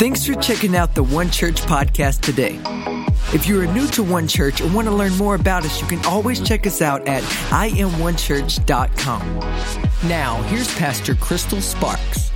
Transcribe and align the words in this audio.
Thanks 0.00 0.24
for 0.24 0.32
checking 0.36 0.74
out 0.74 0.94
the 0.94 1.02
One 1.02 1.28
Church 1.28 1.60
podcast 1.60 2.22
today. 2.22 2.58
If 3.34 3.46
you 3.46 3.60
are 3.60 3.66
new 3.66 3.86
to 3.88 4.02
One 4.02 4.26
Church 4.26 4.62
and 4.62 4.74
want 4.74 4.88
to 4.88 4.94
learn 4.94 5.14
more 5.18 5.34
about 5.34 5.66
us, 5.66 5.78
you 5.78 5.86
can 5.86 6.02
always 6.06 6.40
check 6.40 6.66
us 6.66 6.80
out 6.80 7.06
at 7.06 7.22
imonechurch.com. 7.22 10.08
Now, 10.08 10.40
here's 10.44 10.74
Pastor 10.76 11.14
Crystal 11.16 11.60
Sparks. 11.60 12.30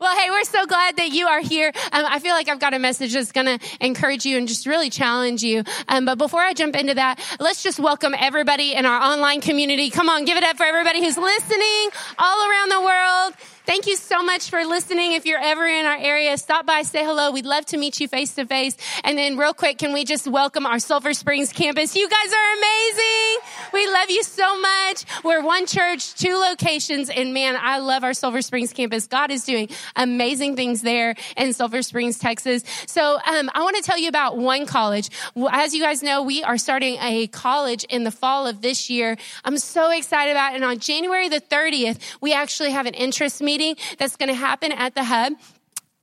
Well, 0.00 0.18
hey, 0.18 0.28
we're 0.28 0.42
so 0.42 0.66
glad 0.66 0.96
that 0.96 1.12
you 1.12 1.28
are 1.28 1.40
here. 1.40 1.70
Um, 1.92 2.04
I 2.04 2.18
feel 2.18 2.34
like 2.34 2.48
I've 2.48 2.58
got 2.58 2.74
a 2.74 2.80
message 2.80 3.12
that's 3.12 3.30
going 3.30 3.46
to 3.46 3.60
encourage 3.80 4.26
you 4.26 4.36
and 4.36 4.48
just 4.48 4.66
really 4.66 4.90
challenge 4.90 5.44
you. 5.44 5.62
Um, 5.86 6.04
but 6.04 6.18
before 6.18 6.40
I 6.40 6.52
jump 6.52 6.74
into 6.74 6.94
that, 6.94 7.20
let's 7.38 7.62
just 7.62 7.78
welcome 7.78 8.12
everybody 8.18 8.74
in 8.74 8.86
our 8.86 9.00
online 9.00 9.40
community. 9.40 9.88
Come 9.88 10.08
on, 10.08 10.24
give 10.24 10.36
it 10.36 10.42
up 10.42 10.56
for 10.56 10.64
everybody 10.64 10.98
who's 11.02 11.16
listening 11.16 11.90
all 12.18 12.50
around 12.50 12.70
the 12.70 12.80
world. 12.80 13.34
Thank 13.66 13.86
you 13.86 13.96
so 13.96 14.22
much 14.22 14.50
for 14.50 14.62
listening. 14.66 15.12
If 15.12 15.24
you're 15.24 15.40
ever 15.40 15.64
in 15.66 15.86
our 15.86 15.96
area, 15.96 16.36
stop 16.36 16.66
by, 16.66 16.82
say 16.82 17.02
hello. 17.02 17.30
We'd 17.30 17.46
love 17.46 17.64
to 17.66 17.78
meet 17.78 17.98
you 17.98 18.08
face 18.08 18.34
to 18.34 18.44
face. 18.44 18.76
And 19.04 19.16
then 19.16 19.38
real 19.38 19.54
quick, 19.54 19.78
can 19.78 19.94
we 19.94 20.04
just 20.04 20.28
welcome 20.28 20.66
our 20.66 20.78
Sulphur 20.78 21.14
Springs 21.14 21.50
campus? 21.50 21.96
You 21.96 22.06
guys 22.06 22.30
are 22.30 22.58
amazing. 22.58 23.38
We 23.72 23.90
love 23.90 24.10
you 24.10 24.22
so 24.22 24.60
much. 24.60 25.04
We're 25.24 25.42
one 25.42 25.64
church, 25.64 26.14
two 26.14 26.36
locations. 26.36 27.08
And 27.08 27.32
man, 27.32 27.56
I 27.58 27.78
love 27.78 28.04
our 28.04 28.12
Sulphur 28.12 28.42
Springs 28.42 28.74
campus. 28.74 29.06
God 29.06 29.30
is 29.30 29.44
doing 29.44 29.70
amazing 29.96 30.56
things 30.56 30.82
there 30.82 31.14
in 31.38 31.54
Sulphur 31.54 31.80
Springs, 31.80 32.18
Texas. 32.18 32.64
So, 32.86 33.14
um, 33.14 33.50
I 33.54 33.62
want 33.62 33.76
to 33.76 33.82
tell 33.82 33.98
you 33.98 34.10
about 34.10 34.36
one 34.36 34.66
college. 34.66 35.08
As 35.50 35.72
you 35.72 35.80
guys 35.80 36.02
know, 36.02 36.22
we 36.22 36.42
are 36.42 36.58
starting 36.58 36.98
a 37.00 37.28
college 37.28 37.84
in 37.84 38.04
the 38.04 38.10
fall 38.10 38.46
of 38.46 38.60
this 38.60 38.90
year. 38.90 39.16
I'm 39.42 39.56
so 39.56 39.90
excited 39.90 40.32
about 40.32 40.52
it. 40.52 40.56
And 40.56 40.64
on 40.66 40.80
January 40.80 41.30
the 41.30 41.40
30th, 41.40 41.98
we 42.20 42.34
actually 42.34 42.70
have 42.70 42.84
an 42.84 42.92
interest 42.92 43.40
meeting 43.40 43.53
meeting 43.54 43.76
that's 43.98 44.16
going 44.16 44.28
to 44.28 44.34
happen 44.34 44.72
at 44.72 44.94
the 44.94 45.04
hub. 45.04 45.34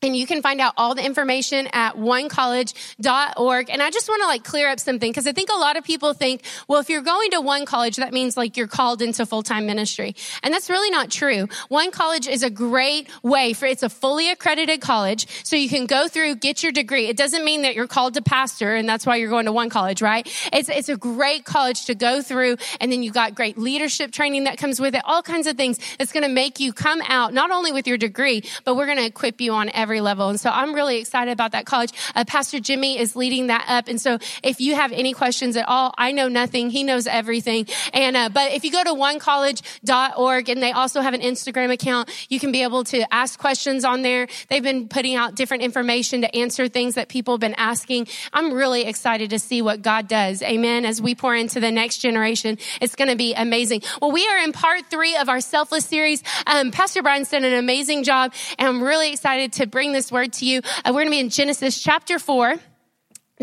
And 0.03 0.17
you 0.17 0.25
can 0.25 0.41
find 0.41 0.59
out 0.59 0.73
all 0.77 0.95
the 0.95 1.05
information 1.05 1.67
at 1.73 1.95
onecollege.org. 1.95 3.69
And 3.69 3.83
I 3.83 3.91
just 3.91 4.09
want 4.09 4.23
to 4.23 4.27
like 4.27 4.43
clear 4.43 4.67
up 4.67 4.79
something 4.79 5.11
because 5.11 5.27
I 5.27 5.31
think 5.31 5.49
a 5.51 5.59
lot 5.59 5.77
of 5.77 5.83
people 5.83 6.15
think, 6.15 6.41
well, 6.67 6.79
if 6.79 6.89
you're 6.89 7.03
going 7.03 7.29
to 7.31 7.41
one 7.41 7.67
college, 7.67 7.97
that 7.97 8.11
means 8.11 8.35
like 8.35 8.57
you're 8.57 8.65
called 8.65 9.03
into 9.03 9.27
full-time 9.27 9.67
ministry. 9.67 10.15
And 10.41 10.51
that's 10.51 10.71
really 10.71 10.89
not 10.89 11.11
true. 11.11 11.47
One 11.69 11.91
college 11.91 12.27
is 12.27 12.41
a 12.41 12.49
great 12.49 13.09
way 13.21 13.53
for, 13.53 13.67
it's 13.67 13.83
a 13.83 13.89
fully 13.89 14.31
accredited 14.31 14.81
college. 14.81 15.27
So 15.45 15.55
you 15.55 15.69
can 15.69 15.85
go 15.85 16.07
through, 16.07 16.37
get 16.37 16.63
your 16.63 16.71
degree. 16.71 17.05
It 17.05 17.15
doesn't 17.15 17.45
mean 17.45 17.61
that 17.61 17.75
you're 17.75 17.85
called 17.85 18.15
to 18.15 18.23
pastor 18.23 18.73
and 18.73 18.89
that's 18.89 19.05
why 19.05 19.17
you're 19.17 19.29
going 19.29 19.45
to 19.45 19.51
one 19.51 19.69
college, 19.69 20.01
right? 20.01 20.27
It's, 20.51 20.67
it's 20.67 20.89
a 20.89 20.97
great 20.97 21.45
college 21.45 21.85
to 21.85 21.93
go 21.93 22.23
through. 22.23 22.57
And 22.79 22.91
then 22.91 23.03
you 23.03 23.11
got 23.11 23.35
great 23.35 23.55
leadership 23.55 24.11
training 24.11 24.45
that 24.45 24.57
comes 24.57 24.79
with 24.79 24.95
it, 24.95 25.03
all 25.05 25.21
kinds 25.21 25.45
of 25.45 25.57
things 25.57 25.77
that's 25.99 26.11
going 26.11 26.23
to 26.23 26.33
make 26.33 26.59
you 26.59 26.73
come 26.73 27.03
out 27.07 27.35
not 27.35 27.51
only 27.51 27.71
with 27.71 27.85
your 27.85 27.99
degree, 27.99 28.41
but 28.65 28.75
we're 28.75 28.87
going 28.87 28.97
to 28.97 29.05
equip 29.05 29.39
you 29.39 29.53
on 29.53 29.69
every 29.75 29.90
every 29.91 29.99
level. 29.99 30.29
And 30.29 30.39
so 30.39 30.49
I'm 30.49 30.73
really 30.73 30.99
excited 30.99 31.31
about 31.31 31.51
that 31.51 31.65
college. 31.65 31.91
Uh, 32.15 32.23
Pastor 32.23 32.61
Jimmy 32.61 32.97
is 32.97 33.13
leading 33.17 33.47
that 33.47 33.65
up. 33.67 33.89
And 33.89 33.99
so 33.99 34.19
if 34.41 34.61
you 34.61 34.73
have 34.75 34.93
any 34.93 35.11
questions 35.11 35.57
at 35.57 35.67
all, 35.67 35.93
I 35.97 36.13
know 36.13 36.29
nothing. 36.29 36.69
He 36.69 36.85
knows 36.85 37.07
everything. 37.07 37.67
And, 37.93 38.15
uh, 38.15 38.29
but 38.29 38.53
if 38.53 38.63
you 38.63 38.71
go 38.71 38.81
to 38.85 38.91
onecollege.org 38.91 40.47
and 40.47 40.63
they 40.63 40.71
also 40.71 41.01
have 41.01 41.13
an 41.13 41.19
Instagram 41.19 41.73
account, 41.73 42.09
you 42.29 42.39
can 42.39 42.53
be 42.53 42.63
able 42.63 42.85
to 42.85 43.13
ask 43.13 43.37
questions 43.37 43.83
on 43.83 44.01
there. 44.01 44.29
They've 44.47 44.63
been 44.63 44.87
putting 44.87 45.17
out 45.17 45.35
different 45.35 45.63
information 45.63 46.21
to 46.21 46.33
answer 46.33 46.69
things 46.69 46.95
that 46.95 47.09
people 47.09 47.33
have 47.33 47.41
been 47.41 47.55
asking. 47.55 48.07
I'm 48.31 48.53
really 48.53 48.85
excited 48.85 49.31
to 49.31 49.39
see 49.39 49.61
what 49.61 49.81
God 49.81 50.07
does. 50.07 50.41
Amen. 50.41 50.85
As 50.85 51.01
we 51.01 51.15
pour 51.15 51.35
into 51.35 51.59
the 51.59 51.69
next 51.69 51.97
generation, 51.97 52.57
it's 52.79 52.95
going 52.95 53.09
to 53.09 53.17
be 53.17 53.33
amazing. 53.33 53.81
Well, 54.01 54.11
we 54.11 54.25
are 54.25 54.37
in 54.37 54.53
part 54.53 54.85
three 54.89 55.17
of 55.17 55.27
our 55.27 55.41
selfless 55.41 55.83
series. 55.83 56.23
Um, 56.47 56.71
Pastor 56.71 57.03
Brian's 57.03 57.29
done 57.29 57.43
an 57.43 57.55
amazing 57.55 58.03
job 58.03 58.33
and 58.57 58.69
I'm 58.69 58.81
really 58.81 59.11
excited 59.11 59.51
to 59.53 59.67
bring 59.67 59.80
bring 59.81 59.93
this 59.93 60.11
word 60.11 60.31
to 60.31 60.45
you. 60.45 60.61
Uh, 60.85 60.91
we're 60.93 61.01
going 61.01 61.07
to 61.07 61.09
be 61.09 61.19
in 61.19 61.29
Genesis 61.29 61.81
chapter 61.81 62.19
4. 62.19 62.55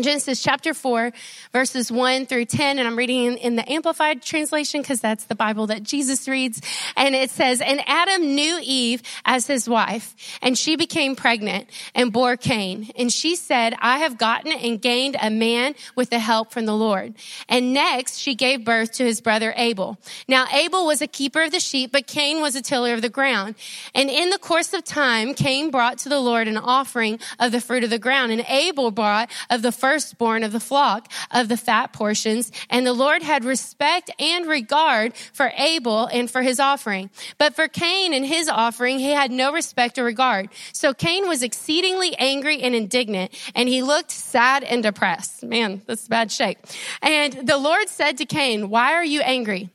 Genesis 0.03 0.41
chapter 0.41 0.73
4, 0.73 1.11
verses 1.51 1.91
1 1.91 2.25
through 2.25 2.45
10, 2.45 2.79
and 2.79 2.87
I'm 2.87 2.95
reading 2.95 3.37
in, 3.37 3.55
the 3.55 3.69
Amplified 3.69 4.21
translation 4.21 4.81
because 4.81 5.01
that's 5.01 5.25
the 5.25 5.35
Bible 5.35 5.67
that 5.67 5.83
Jesus 5.83 6.27
reads. 6.27 6.61
And 6.95 7.15
it 7.15 7.29
says, 7.29 7.59
And 7.59 7.81
Adam 7.85 8.35
knew 8.35 8.59
Eve 8.63 9.01
as 9.25 9.47
his 9.47 9.67
wife, 9.67 10.15
and 10.41 10.57
she 10.57 10.75
became 10.75 11.15
pregnant 11.15 11.69
and 11.93 12.13
bore 12.13 12.37
Cain. 12.37 12.89
And 12.97 13.11
she 13.11 13.35
said, 13.35 13.75
I 13.79 13.99
have 13.99 14.17
gotten 14.17 14.51
and 14.51 14.81
gained 14.81 15.17
a 15.21 15.29
man 15.29 15.75
with 15.95 16.09
the 16.09 16.19
help 16.19 16.51
from 16.51 16.65
the 16.65 16.75
Lord. 16.75 17.15
And 17.49 17.73
next, 17.73 18.17
she 18.17 18.35
gave 18.35 18.63
birth 18.63 18.93
to 18.93 19.03
his 19.03 19.19
brother 19.19 19.53
Abel. 19.57 19.97
Now, 20.27 20.45
Abel 20.53 20.85
was 20.85 21.01
a 21.01 21.07
keeper 21.07 21.41
of 21.41 21.51
the 21.51 21.59
sheep, 21.59 21.91
but 21.91 22.07
Cain 22.07 22.41
was 22.41 22.55
a 22.55 22.61
tiller 22.61 22.93
of 22.93 23.01
the 23.01 23.09
ground. 23.09 23.55
And 23.93 24.09
in 24.09 24.29
the 24.29 24.39
course 24.39 24.73
of 24.73 24.83
time, 24.85 25.33
Cain 25.33 25.71
brought 25.71 25.97
to 25.99 26.09
the 26.09 26.19
Lord 26.19 26.47
an 26.47 26.57
offering 26.57 27.19
of 27.39 27.51
the 27.51 27.61
fruit 27.61 27.83
of 27.83 27.89
the 27.89 27.99
ground, 27.99 28.31
and 28.31 28.45
Abel 28.47 28.91
brought 28.91 29.29
of 29.49 29.61
the 29.61 29.71
first 29.71 29.88
firstborn 29.89 30.43
of 30.43 30.51
the 30.51 30.59
flock 30.59 31.11
of 31.31 31.47
the 31.47 31.57
fat 31.57 31.91
portions. 31.93 32.51
And 32.69 32.85
the 32.85 32.93
Lord 32.93 33.23
had 33.23 33.43
respect 33.43 34.11
and 34.19 34.45
regard 34.45 35.15
for 35.15 35.51
Abel 35.57 36.05
and 36.05 36.29
for 36.29 36.43
his 36.43 36.59
offering. 36.59 37.09
But 37.39 37.55
for 37.55 37.67
Cain 37.67 38.13
and 38.13 38.23
his 38.23 38.47
offering, 38.47 38.99
he 38.99 39.09
had 39.09 39.31
no 39.31 39.51
respect 39.51 39.97
or 39.97 40.03
regard. 40.03 40.49
So 40.73 40.93
Cain 40.93 41.27
was 41.27 41.41
exceedingly 41.41 42.15
angry 42.19 42.61
and 42.61 42.75
indignant, 42.75 43.31
and 43.55 43.67
he 43.67 43.81
looked 43.81 44.11
sad 44.11 44.63
and 44.63 44.83
depressed. 44.83 45.43
Man, 45.43 45.81
that's 45.87 46.07
bad 46.07 46.31
shape. 46.31 46.59
And 47.01 47.33
the 47.47 47.57
Lord 47.57 47.89
said 47.89 48.17
to 48.17 48.25
Cain, 48.25 48.69
why 48.69 48.93
are 48.93 49.05
you 49.05 49.21
angry? 49.21 49.69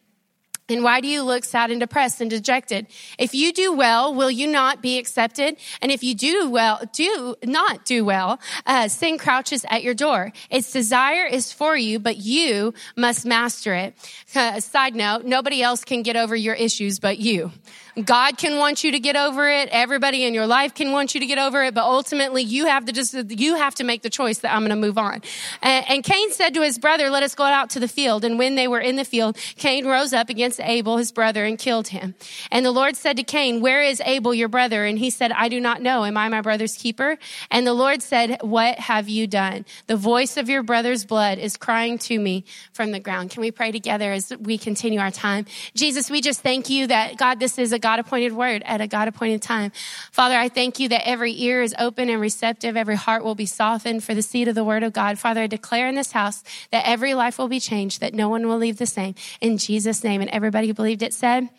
And 0.71 0.83
why 0.83 1.03
do 1.03 1.09
you 1.09 1.23
look 1.23 1.45
sad 1.45 1.71
and 1.71 1.79
depressed 1.79 2.23
and 2.23 2.31
dejected? 2.31 2.87
If 3.19 3.35
you 3.35 3.53
do 3.53 3.75
well, 3.75 4.15
will 4.15 4.31
you 4.31 4.47
not 4.47 4.81
be 4.81 4.97
accepted? 4.97 5.59
And 5.83 5.93
if 5.93 6.03
you 6.03 6.15
do 6.15 6.49
well, 6.49 6.81
do 6.95 7.37
not 7.45 7.85
do 7.85 8.03
well, 8.03 8.41
uh, 8.65 8.89
sin 8.89 9.19
crouches 9.19 9.67
at 9.69 9.83
your 9.83 9.93
door. 9.93 10.33
Its 10.49 10.73
desire 10.73 11.27
is 11.27 11.53
for 11.53 11.77
you, 11.77 11.99
but 11.99 12.17
you 12.17 12.73
must 12.97 13.27
master 13.27 13.75
it. 13.75 13.95
Uh, 14.35 14.59
side 14.59 14.95
note, 14.95 15.27
nobody 15.27 15.63
else 15.63 15.85
can 15.85 16.03
get 16.03 16.17
over 16.17 16.35
your 16.35 16.55
issues 16.55 16.99
but 16.99 17.19
you. 17.19 17.53
God 18.03 18.39
can 18.39 18.59
want 18.59 18.83
you 18.83 18.93
to 18.93 18.99
get 18.99 19.15
over 19.15 19.49
it. 19.49 19.69
Everybody 19.71 20.25
in 20.25 20.35
your 20.35 20.47
life 20.47 20.75
can 20.75 20.91
want 20.91 21.15
you 21.15 21.21
to 21.21 21.27
get 21.27 21.39
over 21.39 21.63
it, 21.63 21.75
but 21.75 21.85
ultimately 21.85 22.43
you 22.43 22.67
have 22.67 22.87
to 22.87 22.93
just, 22.93 23.15
you 23.31 23.55
have 23.55 23.75
to 23.77 23.85
make 23.85 24.03
the 24.03 24.11
choice 24.11 24.39
that 24.39 24.53
I'm 24.53 24.61
going 24.61 24.71
to 24.71 24.77
move 24.77 24.99
on. 24.99 25.23
And, 25.63 25.85
and 25.89 26.05
Cain 26.05 26.33
said 26.33 26.55
to 26.55 26.63
his 26.63 26.79
brother, 26.79 27.09
let 27.09 27.23
us 27.23 27.35
go 27.35 27.45
out 27.45 27.71
to 27.71 27.81
the 27.81 27.87
field. 27.87 28.25
And 28.25 28.39
when 28.39 28.57
they 28.57 28.67
were 28.67 28.81
in 28.81 28.97
the 28.97 29.05
field, 29.05 29.37
Cain 29.57 29.87
rose 29.87 30.13
up 30.13 30.29
against 30.29 30.61
Abel, 30.61 30.97
his 30.97 31.13
brother, 31.13 31.45
and 31.45 31.59
killed 31.59 31.89
him. 31.89 32.15
And 32.51 32.67
the 32.67 32.73
Lord 32.73 32.97
said 32.97 33.17
to 33.19 33.23
Cain, 33.23 33.61
where 33.61 33.83
is 33.83 34.03
Abel, 34.05 34.35
your 34.35 34.49
brother? 34.49 34.85
And 34.85 34.99
he 34.99 35.11
said, 35.11 35.31
I 35.31 35.49
do 35.49 35.61
not 35.61 35.81
know. 35.81 36.05
Am 36.05 36.17
I 36.17 36.29
my 36.29 36.41
brother's 36.41 36.77
keeper? 36.77 37.17
And 37.51 37.67
the 37.67 37.75
Lord 37.75 38.03
said, 38.03 38.39
what 38.41 38.79
have 38.81 39.09
you 39.09 39.29
done? 39.29 39.65
The 39.87 39.97
voice 39.97 40.37
of 40.37 40.49
your 40.49 40.65
brother's 40.65 41.05
blood 41.05 41.39
is 41.39 41.57
crying 41.57 41.99
to 41.99 42.19
me 42.19 42.45
from 42.73 42.91
the 42.91 43.01
ground. 43.01 43.31
Can 43.31 43.41
we 43.41 43.53
pray 43.53 43.71
together 43.71 44.11
as 44.11 44.33
we 44.41 44.59
continue 44.59 44.99
our 44.99 45.13
time? 45.13 45.47
Jesus, 45.75 46.11
we 46.11 46.21
just 46.21 46.41
thank 46.41 46.69
you 46.69 46.89
that 46.89 47.17
God, 47.17 47.39
this 47.39 47.57
is 47.57 47.73
a 47.73 47.79
God 47.85 47.99
appointed 47.99 48.33
word 48.33 48.63
at 48.65 48.81
a 48.81 48.87
God 48.87 49.09
appointed 49.09 49.43
time. 49.43 49.71
Father, 50.11 50.39
I 50.39 50.49
thank 50.49 50.81
you 50.81 50.89
that 50.89 51.07
every 51.07 51.39
ear 51.43 51.61
is 51.61 51.75
open 51.79 52.09
and 52.09 52.19
receptive. 52.19 52.79
Every 52.79 52.97
heart 52.97 53.23
will 53.23 53.35
be 53.35 53.45
softened 53.45 54.03
for 54.03 54.15
the 54.15 54.23
seed 54.23 54.49
of 54.49 54.55
the 54.55 54.65
word 54.65 54.83
of 54.83 54.95
God. 54.95 55.19
Father, 55.19 55.43
I 55.43 55.47
declare 55.47 55.87
in 55.87 55.95
this 55.95 56.13
house 56.13 56.43
that 56.71 56.89
every 56.89 57.13
life 57.13 57.37
will 57.37 57.49
be 57.49 57.61
changed, 57.61 58.01
that 58.01 58.15
no 58.15 58.31
one 58.31 58.49
will 58.49 58.57
leave 58.57 58.79
the 58.79 58.87
same. 58.87 59.15
In 59.43 59.59
Jesus' 59.59 60.03
name. 60.03 60.23
And 60.23 60.31
everybody 60.31 60.67
who 60.67 60.73
believed 60.73 61.03
it 61.03 61.13
said, 61.13 61.51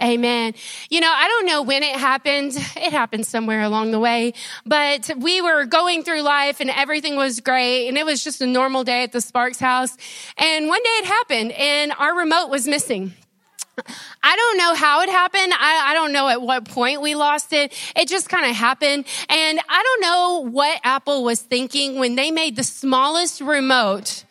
Amen. 0.00 0.54
You 0.88 1.00
know, 1.00 1.12
I 1.14 1.28
don't 1.28 1.46
know 1.46 1.60
when 1.60 1.82
it 1.82 1.96
happened. 1.96 2.52
It 2.76 2.92
happened 2.92 3.26
somewhere 3.26 3.60
along 3.60 3.90
the 3.90 4.00
way, 4.00 4.32
but 4.64 5.10
we 5.18 5.42
were 5.42 5.66
going 5.66 6.02
through 6.02 6.22
life 6.22 6.60
and 6.60 6.70
everything 6.70 7.16
was 7.16 7.40
great. 7.40 7.88
And 7.88 7.98
it 7.98 8.06
was 8.06 8.24
just 8.24 8.40
a 8.40 8.46
normal 8.46 8.84
day 8.84 9.02
at 9.02 9.12
the 9.12 9.20
Sparks 9.20 9.60
house. 9.60 9.96
And 10.36 10.66
one 10.66 10.82
day 10.82 10.90
it 10.90 11.04
happened 11.04 11.52
and 11.52 11.92
our 11.98 12.16
remote 12.16 12.48
was 12.48 12.66
missing. 12.66 13.12
I 14.22 14.36
don't 14.36 14.58
know 14.58 14.74
how 14.74 15.02
it 15.02 15.08
happened. 15.08 15.52
I, 15.52 15.90
I, 15.90 15.94
don't 15.94 16.12
know 16.12 16.28
at 16.28 16.40
what 16.40 16.64
point 16.64 17.00
we 17.00 17.14
lost 17.14 17.52
it. 17.52 17.72
It 17.96 18.08
just 18.08 18.28
kind 18.28 18.48
of 18.48 18.54
happened. 18.54 19.04
And 19.28 19.60
I 19.68 19.82
don't 19.82 20.00
know 20.00 20.50
what 20.50 20.80
Apple 20.84 21.24
was 21.24 21.40
thinking 21.40 21.98
when 21.98 22.14
they 22.14 22.30
made 22.30 22.56
the 22.56 22.62
smallest 22.62 23.40
remote 23.40 24.24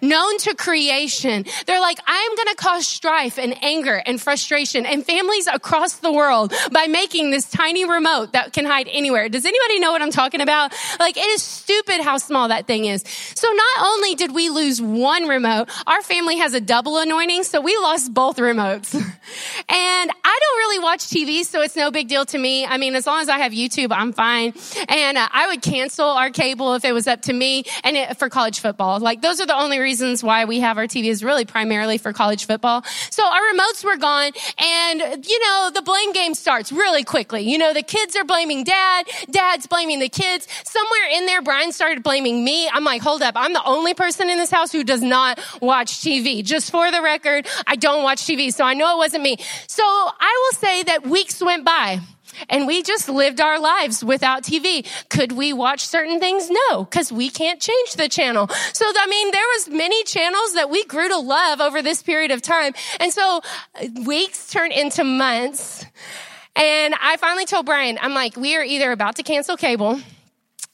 known 0.00 0.38
to 0.38 0.54
creation. 0.54 1.44
They're 1.66 1.80
like, 1.80 1.98
I'm 2.06 2.36
going 2.36 2.48
to 2.48 2.54
cause 2.56 2.86
strife 2.86 3.38
and 3.38 3.54
anger 3.62 4.02
and 4.06 4.20
frustration 4.20 4.86
and 4.86 5.04
families 5.04 5.46
across 5.46 5.96
the 5.96 6.12
world 6.12 6.52
by 6.72 6.86
making 6.86 7.30
this 7.30 7.48
tiny 7.50 7.84
remote 7.84 8.32
that 8.32 8.52
can 8.52 8.64
hide 8.64 8.88
anywhere. 8.90 9.28
Does 9.28 9.44
anybody 9.44 9.78
know 9.78 9.92
what 9.92 10.02
I'm 10.02 10.10
talking 10.10 10.40
about? 10.40 10.72
Like, 10.98 11.16
it 11.16 11.26
is 11.26 11.42
stupid 11.42 12.00
how 12.00 12.18
small 12.18 12.48
that 12.48 12.66
thing 12.66 12.86
is. 12.86 13.04
So 13.34 13.48
not 13.48 13.86
only 13.86 14.14
did 14.14 14.34
we 14.34 14.48
lose 14.48 14.80
one 14.80 15.28
remote, 15.28 15.68
our 15.86 16.02
family 16.02 16.38
has 16.38 16.54
a 16.54 16.60
double 16.60 16.98
anointing, 16.98 17.44
so 17.44 17.60
we 17.60 17.76
lost 17.76 18.12
both 18.14 18.36
remotes. 18.36 18.94
and 19.68 20.10
I 20.24 20.38
don't 20.40 20.58
really 20.58 20.78
watch 20.82 21.00
TV, 21.00 21.44
so 21.44 21.60
it's 21.60 21.76
no 21.76 21.90
big 21.90 22.08
deal 22.08 22.24
to 22.26 22.38
me. 22.38 22.64
I 22.64 22.78
mean, 22.78 22.94
as 22.94 23.06
long 23.06 23.20
as 23.20 23.28
I 23.28 23.38
have 23.38 23.52
YouTube, 23.52 23.92
I'm 23.92 24.12
fine. 24.12 24.54
And 24.88 25.18
uh, 25.18 25.28
I 25.30 25.48
would 25.48 25.62
cancel 25.62 26.06
our 26.06 26.30
cable 26.30 26.74
if 26.74 26.84
it 26.84 26.92
was 26.92 27.06
up 27.06 27.22
to 27.22 27.32
me 27.32 27.64
and 27.84 27.96
it, 27.96 28.18
for 28.18 28.28
college 28.28 28.60
football. 28.60 28.98
Like, 28.98 29.20
those 29.20 29.40
are 29.40 29.46
the 29.46 29.56
only 29.56 29.78
reasons 29.78 29.89
reasons 29.90 30.22
why 30.22 30.44
we 30.44 30.60
have 30.60 30.78
our 30.78 30.86
TV 30.86 31.06
is 31.06 31.24
really 31.24 31.44
primarily 31.44 31.98
for 31.98 32.12
college 32.12 32.46
football. 32.46 32.84
So 33.10 33.26
our 33.26 33.40
remotes 33.52 33.82
were 33.84 33.96
gone 33.96 34.30
and, 34.56 35.26
you 35.26 35.40
know, 35.40 35.72
the 35.74 35.82
blame 35.82 36.12
game 36.12 36.34
starts 36.34 36.70
really 36.70 37.02
quickly. 37.02 37.42
You 37.42 37.58
know, 37.58 37.74
the 37.74 37.82
kids 37.82 38.14
are 38.14 38.22
blaming 38.22 38.62
dad, 38.62 39.08
dad's 39.32 39.66
blaming 39.66 39.98
the 39.98 40.08
kids. 40.08 40.46
Somewhere 40.62 41.08
in 41.12 41.26
there, 41.26 41.42
Brian 41.42 41.72
started 41.72 42.04
blaming 42.04 42.44
me. 42.44 42.68
I'm 42.72 42.84
like, 42.84 43.02
hold 43.02 43.20
up. 43.20 43.34
I'm 43.36 43.52
the 43.52 43.64
only 43.64 43.94
person 43.94 44.30
in 44.30 44.38
this 44.38 44.52
house 44.52 44.70
who 44.70 44.84
does 44.84 45.02
not 45.02 45.40
watch 45.60 45.94
TV. 46.02 46.44
Just 46.44 46.70
for 46.70 46.92
the 46.92 47.02
record, 47.02 47.48
I 47.66 47.74
don't 47.74 48.04
watch 48.04 48.20
TV. 48.20 48.54
So 48.54 48.62
I 48.62 48.74
know 48.74 48.94
it 48.94 48.98
wasn't 48.98 49.24
me. 49.24 49.38
So 49.66 49.82
I 49.82 50.46
will 50.52 50.58
say 50.58 50.84
that 50.84 51.04
weeks 51.04 51.42
went 51.42 51.64
by 51.64 51.98
and 52.48 52.66
we 52.66 52.82
just 52.82 53.08
lived 53.08 53.40
our 53.40 53.58
lives 53.58 54.04
without 54.04 54.42
TV. 54.42 54.86
Could 55.08 55.32
we 55.32 55.52
watch 55.52 55.86
certain 55.86 56.20
things? 56.20 56.50
No, 56.50 56.84
because 56.84 57.12
we 57.12 57.30
can't 57.30 57.60
change 57.60 57.94
the 57.94 58.08
channel. 58.08 58.48
So, 58.72 58.84
I 58.86 59.06
mean, 59.06 59.30
there 59.30 59.46
was 59.56 59.68
many 59.68 60.02
channels 60.04 60.54
that 60.54 60.70
we 60.70 60.84
grew 60.84 61.08
to 61.08 61.18
love 61.18 61.60
over 61.60 61.82
this 61.82 62.02
period 62.02 62.30
of 62.30 62.42
time. 62.42 62.72
And 62.98 63.12
so 63.12 63.40
uh, 63.74 63.86
weeks 64.06 64.50
turned 64.50 64.72
into 64.72 65.04
months. 65.04 65.84
And 66.56 66.94
I 67.00 67.16
finally 67.16 67.46
told 67.46 67.66
Brian, 67.66 67.98
I'm 68.00 68.14
like, 68.14 68.36
we 68.36 68.56
are 68.56 68.64
either 68.64 68.92
about 68.92 69.16
to 69.16 69.22
cancel 69.22 69.56
cable 69.56 70.00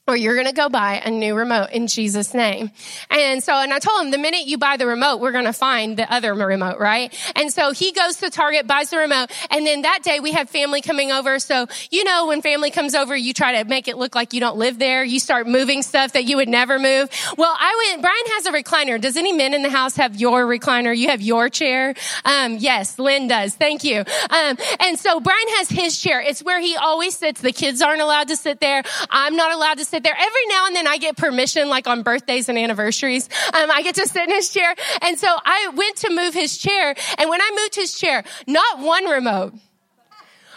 or 0.07 0.15
you're 0.15 0.35
going 0.35 0.47
to 0.47 0.53
go 0.53 0.69
buy 0.69 1.01
a 1.03 1.11
new 1.11 1.35
remote 1.35 1.71
in 1.71 1.85
Jesus 1.87 2.33
name. 2.33 2.71
And 3.09 3.43
so, 3.43 3.53
and 3.53 3.73
I 3.73 3.79
told 3.79 4.05
him 4.05 4.11
the 4.11 4.17
minute 4.17 4.45
you 4.45 4.57
buy 4.57 4.77
the 4.77 4.87
remote, 4.87 5.17
we're 5.17 5.33
going 5.33 5.45
to 5.45 5.53
find 5.53 5.97
the 5.97 6.11
other 6.11 6.33
remote, 6.33 6.79
right? 6.79 7.13
And 7.35 7.51
so 7.51 7.71
he 7.73 7.91
goes 7.91 8.15
to 8.17 8.29
Target, 8.29 8.67
buys 8.67 8.89
the 8.89 8.99
remote. 8.99 9.31
And 9.49 9.65
then 9.65 9.81
that 9.81 10.03
day 10.03 10.21
we 10.21 10.31
have 10.31 10.49
family 10.49 10.81
coming 10.81 11.11
over. 11.11 11.39
So, 11.39 11.67
you 11.91 12.05
know, 12.05 12.27
when 12.27 12.41
family 12.41 12.71
comes 12.71 12.95
over, 12.95 13.17
you 13.17 13.33
try 13.33 13.61
to 13.61 13.67
make 13.67 13.89
it 13.89 13.97
look 13.97 14.15
like 14.15 14.31
you 14.31 14.39
don't 14.39 14.57
live 14.57 14.79
there. 14.79 15.03
You 15.03 15.19
start 15.19 15.45
moving 15.45 15.81
stuff 15.81 16.13
that 16.13 16.23
you 16.23 16.37
would 16.37 16.47
never 16.47 16.79
move. 16.79 17.09
Well, 17.37 17.53
I 17.59 17.89
went, 17.89 18.01
Brian 18.01 18.25
has 18.35 18.45
a 18.45 18.51
recliner. 18.53 19.01
Does 19.01 19.17
any 19.17 19.33
men 19.33 19.53
in 19.53 19.61
the 19.61 19.69
house 19.69 19.97
have 19.97 20.15
your 20.15 20.45
recliner? 20.45 20.95
You 20.95 21.09
have 21.09 21.21
your 21.21 21.49
chair? 21.49 21.95
Um, 22.23 22.57
yes, 22.59 22.97
Lynn 22.97 23.27
does. 23.27 23.55
Thank 23.55 23.83
you. 23.83 23.99
Um, 23.99 24.57
and 24.79 24.97
so 24.97 25.19
Brian 25.19 25.47
has 25.57 25.67
his 25.67 25.99
chair. 25.99 26.21
It's 26.21 26.41
where 26.41 26.61
he 26.61 26.77
always 26.77 27.17
sits. 27.17 27.41
The 27.41 27.51
kids 27.51 27.81
aren't 27.81 28.01
allowed 28.01 28.29
to 28.29 28.37
sit 28.37 28.61
there. 28.61 28.83
I'm 29.09 29.35
not 29.35 29.51
allowed 29.51 29.79
to 29.79 29.85
sit 29.85 29.96
sit 29.97 30.03
there. 30.03 30.15
Every 30.15 30.45
now 30.47 30.67
and 30.67 30.75
then 30.75 30.87
I 30.87 30.97
get 30.97 31.17
permission, 31.17 31.69
like 31.69 31.87
on 31.87 32.03
birthdays 32.03 32.49
and 32.49 32.57
anniversaries. 32.57 33.27
Um, 33.47 33.71
I 33.71 33.81
get 33.81 33.95
to 33.95 34.07
sit 34.07 34.29
in 34.29 34.29
his 34.29 34.49
chair. 34.49 34.75
And 35.01 35.17
so 35.17 35.27
I 35.27 35.71
went 35.75 35.97
to 35.97 36.11
move 36.11 36.35
his 36.35 36.57
chair. 36.57 36.95
And 37.17 37.29
when 37.29 37.41
I 37.41 37.57
moved 37.59 37.75
his 37.75 37.97
chair, 37.97 38.23
not 38.45 38.79
one 38.79 39.05
remote, 39.05 39.53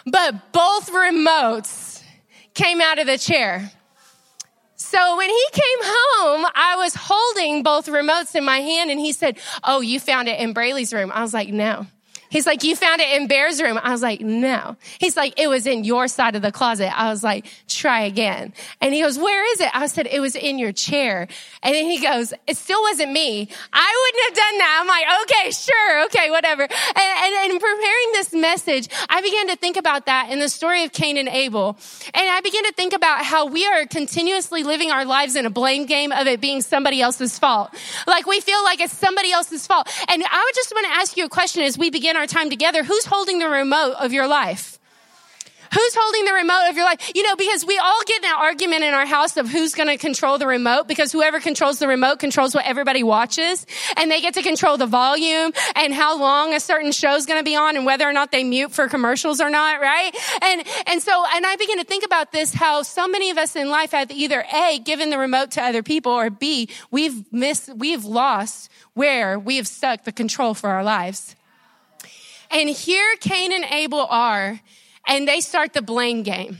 but 0.05 0.51
both 0.51 0.91
remotes 0.91 2.03
came 2.53 2.81
out 2.81 2.99
of 2.99 3.07
the 3.07 3.17
chair. 3.17 3.71
So 4.75 5.17
when 5.17 5.29
he 5.29 5.45
came 5.51 5.79
home, 5.81 6.45
I 6.53 6.75
was 6.77 6.93
holding 6.95 7.63
both 7.63 7.87
remotes 7.87 8.35
in 8.35 8.45
my 8.45 8.59
hand 8.59 8.91
and 8.91 8.99
he 8.99 9.11
said, 9.11 9.39
Oh, 9.63 9.81
you 9.81 9.99
found 9.99 10.27
it 10.27 10.39
in 10.39 10.53
Braylee's 10.53 10.93
room. 10.93 11.11
I 11.13 11.21
was 11.21 11.33
like, 11.33 11.49
No. 11.49 11.87
He's 12.31 12.47
like, 12.47 12.63
you 12.63 12.77
found 12.77 13.01
it 13.01 13.21
in 13.21 13.27
Bear's 13.27 13.61
room. 13.61 13.77
I 13.83 13.91
was 13.91 14.01
like, 14.01 14.21
no. 14.21 14.77
He's 14.99 15.17
like, 15.17 15.37
it 15.37 15.47
was 15.47 15.67
in 15.67 15.83
your 15.83 16.07
side 16.07 16.37
of 16.37 16.41
the 16.41 16.51
closet. 16.51 16.97
I 16.97 17.09
was 17.09 17.23
like, 17.23 17.45
try 17.67 18.01
again. 18.01 18.53
And 18.79 18.93
he 18.93 19.01
goes, 19.01 19.19
where 19.19 19.43
is 19.53 19.59
it? 19.59 19.69
I 19.73 19.85
said, 19.87 20.07
it 20.07 20.21
was 20.21 20.35
in 20.35 20.57
your 20.57 20.71
chair. 20.71 21.27
And 21.61 21.75
then 21.75 21.85
he 21.85 22.01
goes, 22.01 22.33
it 22.47 22.55
still 22.55 22.81
wasn't 22.83 23.11
me. 23.11 23.49
I 23.73 24.05
wouldn't 24.05 24.23
have 24.29 24.47
done 24.47 24.57
that. 24.59 24.79
I'm 24.79 24.87
like, 24.87 25.05
okay, 25.23 25.51
sure. 25.51 26.05
Okay, 26.05 26.31
whatever. 26.31 26.63
And, 26.63 27.51
and, 27.51 27.61
preparing 27.61 28.11
this 28.13 28.33
message, 28.33 28.87
I 29.09 29.21
began 29.21 29.49
to 29.49 29.57
think 29.57 29.75
about 29.75 30.05
that 30.05 30.29
in 30.31 30.39
the 30.39 30.47
story 30.47 30.85
of 30.85 30.93
Cain 30.93 31.17
and 31.17 31.27
Abel. 31.27 31.77
And 32.13 32.29
I 32.29 32.39
began 32.41 32.63
to 32.63 32.71
think 32.71 32.93
about 32.93 33.25
how 33.25 33.45
we 33.45 33.65
are 33.67 33.85
continuously 33.85 34.63
living 34.63 34.89
our 34.89 35.03
lives 35.05 35.35
in 35.35 35.45
a 35.45 35.49
blame 35.49 35.85
game 35.85 36.11
of 36.13 36.27
it 36.27 36.39
being 36.39 36.61
somebody 36.61 37.01
else's 37.01 37.37
fault. 37.37 37.75
Like 38.07 38.25
we 38.25 38.39
feel 38.39 38.63
like 38.63 38.79
it's 38.79 38.97
somebody 38.97 39.31
else's 39.31 39.67
fault. 39.67 39.89
And 40.07 40.23
I 40.23 40.43
would 40.45 40.55
just 40.55 40.71
want 40.73 40.87
to 40.87 40.93
ask 40.93 41.17
you 41.17 41.25
a 41.25 41.29
question 41.29 41.63
as 41.63 41.77
we 41.77 41.89
begin 41.89 42.15
our 42.15 42.20
time 42.27 42.49
together, 42.49 42.83
who's 42.83 43.05
holding 43.05 43.39
the 43.39 43.47
remote 43.47 43.95
of 43.99 44.13
your 44.13 44.27
life? 44.27 44.79
Who's 45.73 45.95
holding 45.95 46.25
the 46.25 46.33
remote 46.33 46.69
of 46.69 46.75
your 46.75 46.83
life? 46.83 47.11
You 47.15 47.23
know, 47.23 47.37
because 47.37 47.65
we 47.65 47.77
all 47.77 48.01
get 48.05 48.25
an 48.25 48.33
argument 48.37 48.83
in 48.83 48.93
our 48.93 49.05
house 49.05 49.37
of 49.37 49.47
who's 49.47 49.73
going 49.73 49.87
to 49.87 49.97
control 49.97 50.37
the 50.37 50.45
remote 50.45 50.85
because 50.85 51.13
whoever 51.13 51.39
controls 51.39 51.79
the 51.79 51.87
remote 51.87 52.19
controls 52.19 52.53
what 52.53 52.65
everybody 52.65 53.03
watches 53.03 53.65
and 53.95 54.11
they 54.11 54.19
get 54.19 54.33
to 54.33 54.41
control 54.41 54.75
the 54.75 54.85
volume 54.85 55.53
and 55.77 55.93
how 55.93 56.19
long 56.19 56.53
a 56.53 56.59
certain 56.59 56.91
show 56.91 57.15
is 57.15 57.25
going 57.25 57.39
to 57.39 57.45
be 57.45 57.55
on 57.55 57.77
and 57.77 57.85
whether 57.85 58.07
or 58.07 58.11
not 58.11 58.33
they 58.33 58.43
mute 58.43 58.73
for 58.73 58.89
commercials 58.89 59.39
or 59.39 59.49
not, 59.49 59.79
right? 59.79 60.13
And, 60.41 60.63
and 60.87 61.01
so, 61.01 61.23
and 61.33 61.45
I 61.45 61.55
begin 61.55 61.77
to 61.77 61.85
think 61.85 62.03
about 62.03 62.33
this, 62.33 62.53
how 62.53 62.81
so 62.81 63.07
many 63.07 63.29
of 63.29 63.37
us 63.37 63.55
in 63.55 63.69
life 63.69 63.91
have 63.91 64.11
either 64.11 64.43
A, 64.53 64.79
given 64.79 65.09
the 65.09 65.17
remote 65.17 65.51
to 65.51 65.61
other 65.61 65.83
people 65.83 66.11
or 66.11 66.29
B, 66.29 66.67
we've 66.91 67.31
missed, 67.31 67.73
we've 67.73 68.03
lost 68.03 68.69
where 68.93 69.39
we 69.39 69.55
have 69.55 69.69
stuck 69.69 70.03
the 70.03 70.11
control 70.11 70.53
for 70.53 70.69
our 70.69 70.83
lives. 70.83 71.37
And 72.53 72.69
here 72.69 73.15
Cain 73.19 73.53
and 73.53 73.65
Abel 73.65 74.05
are, 74.09 74.59
and 75.07 75.27
they 75.27 75.39
start 75.39 75.73
the 75.73 75.81
blame 75.81 76.23
game. 76.23 76.57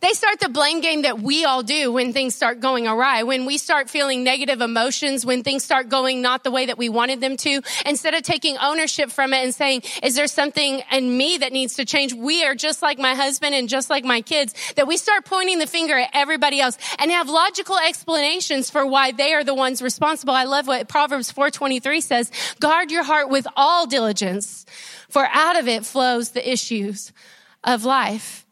They 0.00 0.12
start 0.12 0.38
the 0.38 0.48
blame 0.48 0.80
game 0.80 1.02
that 1.02 1.20
we 1.20 1.44
all 1.44 1.62
do 1.62 1.90
when 1.92 2.12
things 2.12 2.34
start 2.34 2.60
going 2.60 2.86
awry, 2.86 3.24
when 3.24 3.46
we 3.46 3.58
start 3.58 3.90
feeling 3.90 4.22
negative 4.22 4.60
emotions, 4.60 5.26
when 5.26 5.42
things 5.42 5.64
start 5.64 5.88
going 5.88 6.22
not 6.22 6.44
the 6.44 6.52
way 6.52 6.66
that 6.66 6.78
we 6.78 6.88
wanted 6.88 7.20
them 7.20 7.36
to. 7.38 7.62
Instead 7.84 8.14
of 8.14 8.22
taking 8.22 8.56
ownership 8.58 9.10
from 9.10 9.32
it 9.32 9.42
and 9.44 9.52
saying, 9.52 9.82
is 10.02 10.14
there 10.14 10.28
something 10.28 10.82
in 10.92 11.16
me 11.16 11.38
that 11.38 11.52
needs 11.52 11.74
to 11.74 11.84
change? 11.84 12.14
We 12.14 12.44
are 12.44 12.54
just 12.54 12.80
like 12.80 12.98
my 12.98 13.14
husband 13.14 13.56
and 13.56 13.68
just 13.68 13.90
like 13.90 14.04
my 14.04 14.20
kids, 14.20 14.54
that 14.76 14.86
we 14.86 14.96
start 14.96 15.24
pointing 15.24 15.58
the 15.58 15.66
finger 15.66 15.98
at 15.98 16.10
everybody 16.14 16.60
else 16.60 16.78
and 16.98 17.10
have 17.10 17.28
logical 17.28 17.76
explanations 17.78 18.70
for 18.70 18.86
why 18.86 19.10
they 19.10 19.34
are 19.34 19.42
the 19.42 19.54
ones 19.54 19.82
responsible. 19.82 20.34
I 20.34 20.44
love 20.44 20.68
what 20.68 20.88
Proverbs 20.88 21.32
423 21.32 22.00
says, 22.00 22.30
guard 22.60 22.92
your 22.92 23.02
heart 23.02 23.30
with 23.30 23.48
all 23.56 23.86
diligence, 23.86 24.64
for 25.08 25.26
out 25.32 25.58
of 25.58 25.66
it 25.66 25.84
flows 25.84 26.30
the 26.30 26.48
issues 26.48 27.12
of 27.64 27.84
life. 27.84 28.44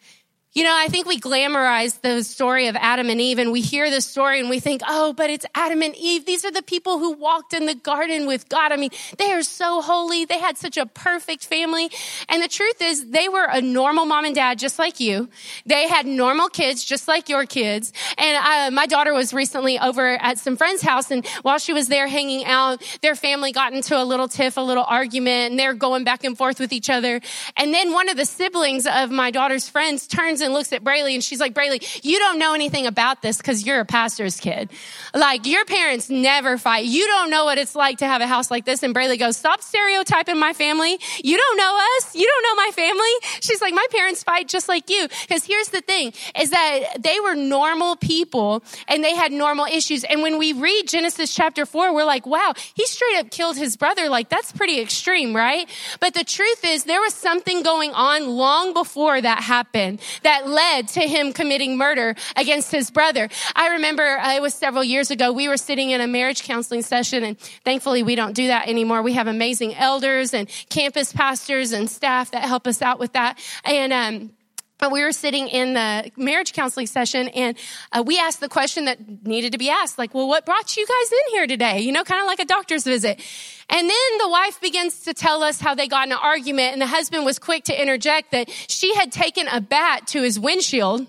You 0.56 0.64
know, 0.64 0.75
I 0.75 0.88
think 0.88 1.05
we 1.05 1.20
glamorize 1.20 2.00
the 2.00 2.25
story 2.25 2.69
of 2.69 2.76
Adam 2.76 3.11
and 3.11 3.20
Eve 3.20 3.38
and 3.38 3.53
we 3.53 3.61
hear 3.61 3.91
the 3.91 4.00
story 4.00 4.41
and 4.41 4.49
we 4.49 4.58
think, 4.58 4.81
oh, 4.88 5.12
but 5.12 5.29
it's 5.29 5.44
Adam 5.55 5.82
and 5.82 5.94
Eve. 5.94 6.25
These 6.25 6.47
are 6.47 6.50
the 6.50 6.62
people 6.62 6.99
who 6.99 7.12
walked 7.12 7.53
in 7.53 7.67
the 7.67 7.75
garden 7.75 8.26
with 8.26 8.49
God. 8.49 8.73
I 8.73 8.76
mean, 8.76 8.88
they 9.19 9.32
are 9.32 9.43
so 9.43 9.82
holy. 9.82 10.25
They 10.25 10.38
had 10.38 10.56
such 10.56 10.79
a 10.79 10.87
perfect 10.87 11.44
family. 11.44 11.91
And 12.31 12.43
the 12.43 12.49
truth 12.49 12.81
is 12.81 13.11
they 13.11 13.29
were 13.29 13.44
a 13.44 13.61
normal 13.61 14.06
mom 14.06 14.25
and 14.25 14.35
dad, 14.35 14.58
just 14.58 14.79
like 14.79 14.99
you. 14.99 15.29
They 15.67 15.88
had 15.88 16.06
normal 16.06 16.49
kids, 16.49 16.82
just 16.82 17.06
like 17.06 17.29
your 17.29 17.44
kids. 17.44 17.93
And 18.17 18.43
uh, 18.43 18.75
my 18.75 18.87
daughter 18.87 19.12
was 19.12 19.35
recently 19.35 19.79
over 19.79 20.14
at 20.23 20.38
some 20.38 20.56
friend's 20.56 20.81
house 20.81 21.11
and 21.11 21.26
while 21.43 21.58
she 21.58 21.75
was 21.75 21.88
there 21.88 22.06
hanging 22.06 22.47
out, 22.47 22.82
their 23.03 23.14
family 23.14 23.53
got 23.53 23.75
into 23.75 23.94
a 23.94 24.05
little 24.05 24.26
tiff, 24.26 24.56
a 24.56 24.62
little 24.62 24.85
argument 24.88 25.50
and 25.50 25.58
they're 25.58 25.75
going 25.75 26.05
back 26.05 26.25
and 26.25 26.35
forth 26.38 26.58
with 26.58 26.73
each 26.73 26.88
other. 26.88 27.20
And 27.58 27.75
then 27.75 27.93
one 27.93 28.08
of 28.08 28.17
the 28.17 28.25
siblings 28.25 28.87
of 28.87 29.11
my 29.11 29.31
daughter's 29.31 29.69
friends 29.69 30.06
turns 30.06 30.45
and 30.46 30.54
looks 30.54 30.72
at 30.72 30.82
Brayley 30.82 31.14
and 31.14 31.22
she's 31.22 31.40
like, 31.40 31.52
Brayley, 31.52 31.82
you 32.03 32.19
don't 32.19 32.38
know 32.38 32.55
anything 32.55 32.86
about 32.86 33.20
this 33.20 33.36
because 33.36 33.67
you're 33.67 33.81
a 33.81 33.84
pastor's 33.84 34.41
kid. 34.41 34.70
Like 35.15 35.46
your 35.46 35.65
parents 35.67 36.08
never 36.08 36.56
fight. 36.56 36.86
You 36.86 37.06
don't 37.06 37.29
know 37.29 37.44
what 37.44 37.58
it's 37.58 37.74
like 37.74 37.98
to 37.98 38.06
have 38.06 38.22
a 38.22 38.26
house 38.26 38.50
like 38.50 38.65
this. 38.65 38.82
And 38.82 38.94
Brayley 38.94 39.19
goes, 39.19 39.36
stop 39.36 39.62
stereotyping 39.62 40.38
my 40.38 40.55
family. 40.55 40.98
You 41.22 41.36
don't 41.36 41.56
know 41.58 41.79
us. 41.98 42.15
You 42.15 42.26
don't 42.26 42.43
know 42.43 42.62
my 42.65 42.70
family. 42.72 43.41
She's 43.41 43.60
like, 43.60 43.74
my 43.74 43.86
parents 43.91 44.22
fight 44.22 44.48
just 44.48 44.69
like 44.69 44.88
you. 44.88 45.08
Because 45.22 45.44
here's 45.44 45.69
the 45.69 45.81
thing 45.81 46.12
is 46.38 46.50
that 46.50 46.98
they 46.98 47.20
were 47.20 47.34
normal 47.34 47.96
people 47.96 48.62
and 48.88 49.05
they 49.05 49.15
had 49.15 49.32
normal 49.32 49.67
issues. 49.67 50.05
And 50.05 50.22
when 50.22 50.38
we 50.38 50.53
read 50.53 50.88
Genesis 50.88 51.34
chapter 51.34 51.67
four, 51.67 51.94
we're 51.94 52.05
like, 52.05 52.26
wow, 52.26 52.55
he 52.74 52.86
straight 52.86 53.19
up 53.19 53.31
killed 53.31 53.56
his 53.56 53.76
brother. 53.76 54.08
Like 54.08 54.29
that's 54.29 54.53
pretty 54.53 54.81
extreme, 54.81 55.34
right? 55.34 55.69
But 56.00 56.15
the 56.15 56.24
truth 56.24 56.65
is 56.65 56.84
there 56.84 57.00
was 57.00 57.15
something 57.15 57.62
going 57.62 57.93
on 57.93 58.29
long 58.29 58.72
before 58.72 59.20
that 59.20 59.43
happened 59.43 60.00
that 60.22 60.35
that 60.36 60.48
led 60.48 60.88
to 60.88 61.00
him 61.00 61.32
committing 61.32 61.76
murder 61.76 62.14
against 62.36 62.70
his 62.70 62.90
brother. 62.90 63.28
I 63.55 63.69
remember 63.70 64.02
uh, 64.02 64.34
it 64.34 64.43
was 64.43 64.55
several 64.55 64.84
years 64.84 65.10
ago. 65.10 65.32
We 65.32 65.48
were 65.48 65.56
sitting 65.56 65.90
in 65.90 66.00
a 66.00 66.06
marriage 66.06 66.43
counseling 66.43 66.82
session 66.82 67.24
and 67.24 67.38
thankfully 67.64 68.02
we 68.02 68.14
don't 68.14 68.34
do 68.34 68.48
that 68.48 68.69
anymore. 68.69 69.02
We 69.02 69.14
have 69.14 69.26
amazing 69.26 69.74
elders 69.74 70.34
and 70.34 70.48
campus 70.69 71.12
pastors 71.12 71.72
and 71.72 71.90
staff 71.90 72.32
that 72.32 72.43
help 72.43 72.66
us 72.66 72.82
out 72.82 72.98
with 72.98 73.14
that. 73.14 73.38
And, 73.64 73.93
um, 73.93 74.35
but 74.79 74.93
we 74.93 75.03
were 75.03 75.13
sitting 75.13 75.49
in 75.49 75.75
the 75.75 76.11
marriage 76.17 76.53
counseling 76.53 76.87
session 76.87 77.29
and 77.29 77.56
uh, 77.93 78.03
we 78.05 78.19
asked 78.19 78.41
the 78.41 78.49
question 78.49 78.85
that 78.87 79.25
needed 79.27 79.53
to 79.53 79.59
be 79.59 79.71
asked 79.71 79.99
like 79.99 80.15
well 80.15 80.29
what 80.29 80.45
brought 80.47 80.77
you 80.77 80.87
guys 80.87 81.13
in 81.13 81.33
here 81.33 81.47
today? 81.47 81.81
You 81.81 81.93
know 81.93 82.05
kind 82.05 82.21
of 82.21 82.27
like 82.27 82.41
a 82.41 82.45
doctor's 82.45 82.85
visit. 82.85 83.21
And 83.69 83.91
then 83.91 84.19
the 84.19 84.29
wife 84.29 84.61
begins 84.61 85.01
to 85.05 85.15
tell 85.15 85.43
us 85.43 85.61
how 85.61 85.75
they 85.75 85.89
got 85.89 86.06
in 86.06 86.13
an 86.13 86.19
argument 86.23 86.73
and 86.73 86.81
the 86.81 86.87
husband 86.87 87.25
was 87.25 87.39
quick 87.39 87.65
to 87.65 87.81
interject 87.81 88.31
that 88.31 88.49
she 88.69 88.95
had 88.95 89.11
taken 89.11 89.49
a 89.49 89.61
bat 89.61 90.06
to 90.09 90.23
his 90.23 90.39
windshield 90.39 91.06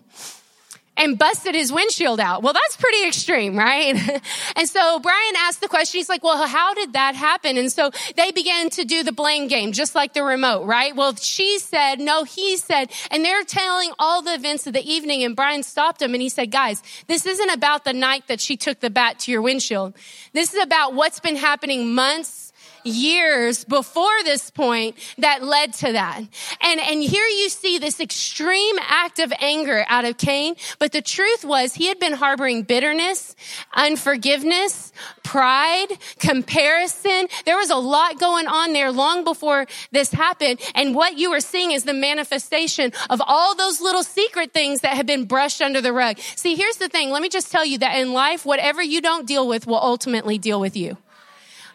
and 0.98 1.18
busted 1.18 1.56
his 1.56 1.72
windshield 1.72 2.20
out. 2.20 2.42
Well, 2.44 2.54
that's 2.54 2.75
pretty 2.75 3.08
extreme, 3.08 3.56
right? 3.56 3.96
and 4.56 4.68
so 4.68 5.00
Brian 5.00 5.34
asked 5.38 5.62
the 5.62 5.68
question. 5.68 6.00
He's 6.00 6.10
like, 6.10 6.24
well, 6.24 6.48
how 6.48 6.74
did 6.74 6.94
that 6.94 7.16
happen? 7.16 7.58
And 7.58 7.72
so 7.72 7.92
they 8.16 8.32
began 8.32 8.70
to 8.72 8.84
do 8.84 9.04
the 9.04 9.12
blame 9.12 9.48
game, 9.48 9.72
just 9.72 9.96
like 9.96 10.13
the 10.13 10.24
remote, 10.24 10.66
right? 10.66 10.96
Well, 10.96 11.16
she 11.16 11.60
said, 11.60 12.00
no, 12.00 12.24
he 12.24 12.58
said, 12.58 12.92
and 13.12 13.24
they're 13.24 13.44
telling 13.44 13.92
all 14.00 14.22
the 14.22 14.34
events 14.34 14.68
of 14.68 14.74
the 14.74 14.84
evening. 14.84 15.24
And 15.24 15.36
Brian 15.36 15.63
stopped 15.63 16.01
him 16.01 16.13
and 16.13 16.22
he 16.22 16.30
said, 16.30 16.51
guys, 16.51 16.82
this 17.08 17.25
isn't 17.25 17.50
about 17.50 17.86
the 17.86 17.94
night 17.94 18.27
that 18.27 18.42
she 18.42 18.58
took 18.58 18.80
the 18.80 18.89
bat 18.89 19.20
to 19.20 19.32
your 19.32 19.42
windshield. 19.42 19.96
This 20.34 20.54
is 20.54 20.63
about 20.63 20.94
what's 20.94 21.20
been 21.20 21.36
happening 21.36 21.94
months 21.94 22.47
years 22.88 23.63
before 23.65 24.24
this 24.24 24.50
point 24.50 24.96
that 25.17 25.44
led 25.44 25.74
to 25.74 25.91
that. 25.91 26.22
And, 26.62 26.79
and 26.79 27.03
here 27.03 27.25
you 27.25 27.50
see 27.50 27.77
this 27.77 28.00
extreme 28.00 28.75
act 28.82 29.20
of 29.20 29.34
anger 29.39 29.86
out 29.88 30.06
of 30.06 30.17
Cain. 30.17 30.56
But 30.79 30.91
the 30.91 31.01
truth 31.01 31.44
was 31.44 31.74
he 31.74 31.88
had 31.88 32.00
been 32.00 32.13
harboring 32.13 32.63
bitterness, 32.63 33.36
unforgiveness, 33.74 34.91
pride, 35.24 35.88
comparison. 36.20 37.27
There 37.46 37.58
was 37.58 37.70
a 37.70 37.75
lot 37.75 38.20
going 38.20 38.48
on 38.48 38.74
there 38.74 38.91
long 38.91 39.24
before 39.24 39.67
this 39.91 40.12
happened. 40.12 40.60
And 40.75 40.96
what 40.96 41.17
you 41.17 41.32
are 41.34 41.39
seeing 41.39 41.72
is 41.72 41.84
the 41.84 41.94
manifestation 41.94 42.94
of 43.10 43.22
all 43.25 43.56
those 43.56 43.82
little 43.82 44.03
secret 44.03 44.53
things 44.53 44.82
that 44.82 44.96
have 44.96 45.06
been 45.06 45.25
brushed 45.25 45.62
under 45.62 45.82
the 45.82 45.94
rug. 45.94 46.20
See, 46.20 46.56
here's 46.56 46.77
the 46.77 46.89
thing. 46.89 47.12
Let 47.12 47.22
me 47.22 47.29
just 47.29 47.51
tell 47.51 47.65
you 47.65 47.77
that 47.79 47.98
in 47.98 48.13
life, 48.13 48.46
whatever 48.46 48.82
you 48.82 49.01
don't 49.01 49.27
deal 49.27 49.48
with 49.48 49.67
will 49.67 49.82
ultimately 49.82 50.38
deal 50.38 50.60
with 50.60 50.77
you. 50.77 50.98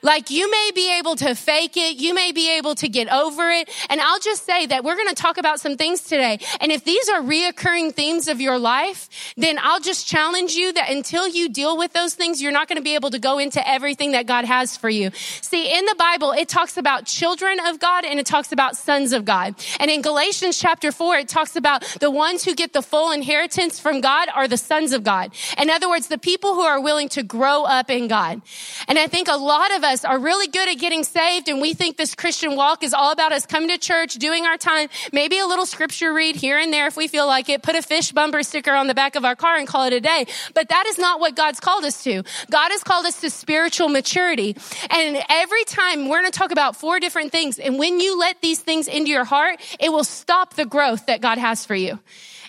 Like 0.03 0.31
you 0.31 0.51
may 0.51 0.71
be 0.75 0.99
able 0.99 1.15
to 1.17 1.35
fake 1.35 1.77
it. 1.77 1.97
You 1.97 2.13
may 2.13 2.33
be 2.33 2.57
able 2.59 2.75
to 2.77 2.89
get 2.89 3.09
over 3.09 3.51
it. 3.51 3.71
And 3.89 4.01
I'll 4.01 4.19
just 4.19 4.45
say 4.45 4.67
that 4.67 4.83
we're 4.83 4.97
going 4.97 5.09
to 5.09 5.15
talk 5.15 5.39
about 5.39 5.61
some 5.61 5.77
things 5.77 6.03
today. 6.03 6.41
And 6.61 6.73
if 6.73 6.85
these 6.85 7.09
are 7.09 7.21
reoccurring 7.21 7.95
themes 7.95 8.27
of 8.27 8.41
your 8.41 8.59
life, 8.59 9.09
then 9.37 9.59
I'll 9.63 9.81
just 9.81 10.07
challenge 10.07 10.55
you 10.55 10.73
that 10.73 10.91
until 10.91 11.29
you 11.29 11.49
deal 11.49 11.77
with 11.79 11.93
those 11.93 12.15
things, 12.15 12.43
you're 12.43 12.53
not 12.53 12.69
going 12.69 12.79
to 12.79 12.83
be 12.83 12.95
able 12.97 13.11
to 13.11 13.19
go 13.19 13.39
into 13.39 13.67
everything 13.69 14.13
that 14.13 14.27
God 14.27 14.45
has 14.45 14.77
for 14.77 14.91
you. 14.91 15.11
See, 15.41 15.73
in 15.73 15.85
the 15.85 15.95
Bible, 15.97 16.33
it 16.33 16.49
talks 16.49 16.77
about 16.77 17.07
children 17.07 17.59
of 17.67 17.79
God 17.79 18.05
and 18.05 18.19
it 18.19 18.27
talks 18.27 18.51
about 18.51 18.77
sons 18.77 19.13
of 19.13 19.25
God. 19.25 19.55
And 19.79 19.91
in 19.91 20.03
Galatians 20.03 20.59
chapter 20.59 20.91
four, 20.91 21.17
it 21.17 21.29
talks 21.29 21.55
about 21.55 21.85
the 22.01 22.11
ones 22.11 22.45
who 22.45 22.55
get 22.55 22.73
the 22.73 22.83
full 22.83 23.13
inheritance 23.13 23.79
from 23.79 24.01
God 24.01 24.29
are 24.35 24.49
the 24.49 24.57
sons 24.57 24.93
of 24.93 25.05
God. 25.05 25.33
In 25.59 25.71
other 25.71 25.89
words, 25.89 26.09
the 26.09 26.19
people 26.19 26.55
who 26.55 26.63
are 26.63 26.81
willing 26.81 27.09
to 27.11 27.23
grow 27.23 27.65
up 27.65 27.89
in 27.89 28.09
God. 28.09 28.43
And 28.89 28.99
I 28.99 29.07
think 29.07 29.29
a 29.29 29.37
lot 29.37 29.73
of 29.75 29.85
us 29.85 29.92
us 29.93 30.05
are 30.05 30.19
really 30.19 30.49
good 30.49 30.69
at 30.69 30.79
getting 30.79 31.05
saved 31.05 31.49
and 31.49 31.61
we 31.61 31.75
think 31.75 31.97
this 31.97 32.15
Christian 32.15 32.57
walk 32.57 32.83
is 32.83 32.95
all 32.95 33.13
about 33.13 33.33
us 33.33 33.47
coming 33.47 33.69
to 33.69 33.79
church, 33.79 34.15
doing 34.15 34.47
our 34.47 34.57
time, 34.57 34.89
maybe 35.13 35.39
a 35.39 35.47
little 35.47 35.67
scripture 35.67 36.13
read 36.13 36.35
here 36.35 36.59
and 36.59 36.73
there 36.73 36.87
if 36.87 36.97
we 36.97 37.09
feel 37.09 37.27
like 37.27 37.49
it, 37.49 37.63
put 37.63 37.77
a 37.77 37.83
fish 37.83 38.11
bumper 38.13 38.43
sticker 38.43 38.73
on 38.73 38.87
the 38.87 38.95
back 38.95 39.15
of 39.15 39.25
our 39.25 39.37
car 39.37 39.57
and 39.57 39.69
call 39.69 39.85
it 39.85 39.93
a 39.93 40.01
day. 40.01 40.27
But 40.55 40.71
that 40.71 40.87
is 40.87 40.99
not 40.99 41.21
what 41.21 41.37
God's 41.37 41.61
called 41.61 41.85
us 41.85 42.03
to. 42.05 42.23
God 42.51 42.71
has 42.71 42.83
called 42.83 43.07
us 43.07 43.21
to 43.21 43.31
spiritual 43.31 43.89
maturity. 43.89 44.57
And 44.91 45.23
every 45.29 45.65
time 45.65 46.09
we're 46.09 46.21
going 46.21 46.33
to 46.33 46.39
talk 46.39 46.51
about 46.51 46.77
four 46.77 46.99
different 46.99 47.31
things. 47.31 47.59
And 47.59 47.79
when 47.79 48.01
you 48.01 48.19
let 48.19 48.41
these 48.41 48.61
things 48.61 48.89
into 48.89 49.11
your 49.11 49.25
heart, 49.25 49.61
it 49.79 49.93
will 49.93 50.05
stop 50.05 50.55
the 50.55 50.65
growth 50.65 51.07
that 51.07 51.21
God 51.21 51.39
has 51.39 51.67
for 51.67 51.75
you. 51.75 51.99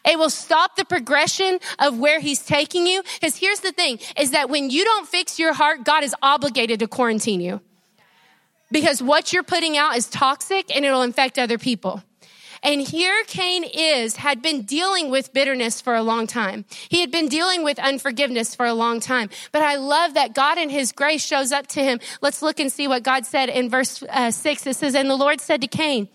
It 0.05 0.19
will 0.19 0.29
stop 0.29 0.75
the 0.75 0.85
progression 0.85 1.59
of 1.79 1.97
where 1.97 2.19
he's 2.19 2.45
taking 2.45 2.87
you. 2.87 3.03
Because 3.19 3.37
here's 3.37 3.61
the 3.61 3.71
thing 3.71 3.99
is 4.17 4.31
that 4.31 4.49
when 4.49 4.69
you 4.69 4.83
don't 4.83 5.07
fix 5.07 5.39
your 5.39 5.53
heart, 5.53 5.83
God 5.83 6.03
is 6.03 6.15
obligated 6.21 6.79
to 6.79 6.87
quarantine 6.87 7.41
you. 7.41 7.61
Because 8.71 9.01
what 9.01 9.31
you're 9.31 9.43
putting 9.43 9.77
out 9.77 9.95
is 9.95 10.07
toxic 10.07 10.75
and 10.75 10.83
it'll 10.83 11.03
infect 11.03 11.37
other 11.37 11.57
people. 11.57 12.03
And 12.63 12.79
here 12.79 13.23
Cain 13.27 13.65
is, 13.65 14.15
had 14.15 14.41
been 14.41 14.61
dealing 14.61 15.11
with 15.11 15.33
bitterness 15.33 15.81
for 15.81 15.95
a 15.95 16.01
long 16.01 16.27
time. 16.27 16.63
He 16.87 17.01
had 17.01 17.11
been 17.11 17.27
dealing 17.27 17.63
with 17.63 17.77
unforgiveness 17.77 18.55
for 18.55 18.65
a 18.65 18.73
long 18.73 19.01
time. 19.01 19.29
But 19.51 19.63
I 19.63 19.75
love 19.75 20.13
that 20.13 20.33
God 20.33 20.57
in 20.57 20.69
his 20.69 20.93
grace 20.93 21.23
shows 21.25 21.51
up 21.51 21.67
to 21.67 21.83
him. 21.83 21.99
Let's 22.21 22.41
look 22.41 22.61
and 22.61 22.71
see 22.71 22.87
what 22.87 23.03
God 23.03 23.25
said 23.25 23.49
in 23.49 23.69
verse 23.69 24.01
uh, 24.09 24.31
six. 24.31 24.65
It 24.65 24.77
says, 24.77 24.95
and 24.95 25.09
the 25.09 25.15
Lord 25.15 25.41
said 25.41 25.59
to 25.61 25.67
Cain, 25.67 26.07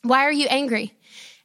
why 0.00 0.24
are 0.24 0.32
you 0.32 0.46
angry? 0.48 0.94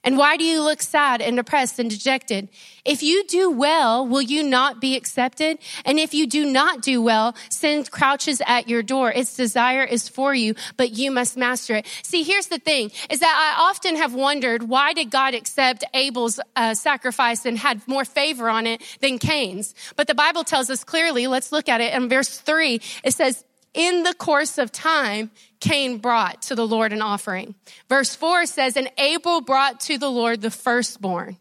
And 0.08 0.18
why 0.18 0.38
do 0.38 0.46
you 0.46 0.62
look 0.62 0.82
sad 0.82 1.22
and 1.22 1.36
depressed 1.36 1.80
and 1.80 1.90
dejected? 1.90 2.48
If 2.86 3.04
you 3.04 3.26
do 3.26 3.52
well, 3.52 4.08
will 4.08 4.22
you 4.22 4.42
not 4.42 4.80
be 4.80 4.96
accepted? 4.96 5.60
And 5.84 6.00
if 6.00 6.14
you 6.14 6.26
do 6.28 6.46
not 6.50 6.82
do 6.82 7.02
well, 7.02 7.36
sin 7.50 7.84
crouches 7.84 8.42
at 8.48 8.70
your 8.70 8.82
door. 8.82 9.12
Its 9.12 9.36
desire 9.36 9.84
is 9.84 10.08
for 10.08 10.34
you, 10.34 10.56
but 10.78 10.92
you 10.92 11.12
must 11.12 11.36
master 11.36 11.76
it. 11.76 11.88
See, 12.04 12.24
here's 12.24 12.48
the 12.48 12.58
thing 12.58 12.90
is 13.10 13.20
that 13.20 13.56
I 13.60 13.70
often 13.70 13.98
have 13.98 14.14
wondered 14.14 14.64
why 14.64 14.94
did 14.94 15.12
God 15.12 15.34
accept 15.34 15.84
Abel's 15.94 16.40
uh, 16.56 16.74
sacrifice 16.74 17.46
and 17.46 17.58
had 17.58 17.86
more 17.86 18.06
favor 18.06 18.48
on 18.48 18.66
it 18.66 18.82
than 19.02 19.20
Cain's? 19.20 19.76
But 19.98 20.08
the 20.08 20.16
Bible 20.16 20.46
tells 20.46 20.70
us 20.70 20.86
clearly, 20.86 21.28
let's 21.28 21.52
look 21.52 21.68
at 21.68 21.82
it 21.82 21.94
in 21.94 22.08
verse 22.08 22.40
three. 22.40 22.80
It 23.04 23.14
says, 23.14 23.44
in 23.74 24.04
the 24.04 24.14
course 24.14 24.58
of 24.58 24.72
time, 24.72 25.32
Cain 25.60 25.98
brought 25.98 26.44
to 26.44 26.56
the 26.56 26.68
Lord 26.68 26.94
an 26.94 27.02
offering. 27.02 27.56
Verse 27.90 28.16
4 28.16 28.46
says, 28.46 28.78
And 28.78 28.92
Abel 28.98 29.42
brought 29.42 29.80
to 29.82 29.98
the 29.98 30.10
Lord 30.10 30.42
the 30.42 30.52
firstborn. 30.52 31.38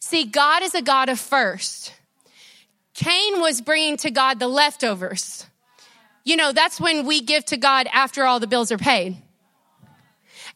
See, 0.00 0.24
God 0.24 0.62
is 0.62 0.74
a 0.74 0.82
God 0.82 1.08
of 1.08 1.20
first. 1.20 1.94
Cain 2.94 3.40
was 3.40 3.60
bringing 3.60 3.96
to 3.98 4.10
God 4.10 4.38
the 4.38 4.48
leftovers. 4.48 5.46
You 6.24 6.36
know, 6.36 6.52
that's 6.52 6.80
when 6.80 7.06
we 7.06 7.20
give 7.20 7.44
to 7.46 7.56
God 7.56 7.88
after 7.92 8.24
all 8.24 8.40
the 8.40 8.46
bills 8.46 8.70
are 8.70 8.78
paid. 8.78 9.16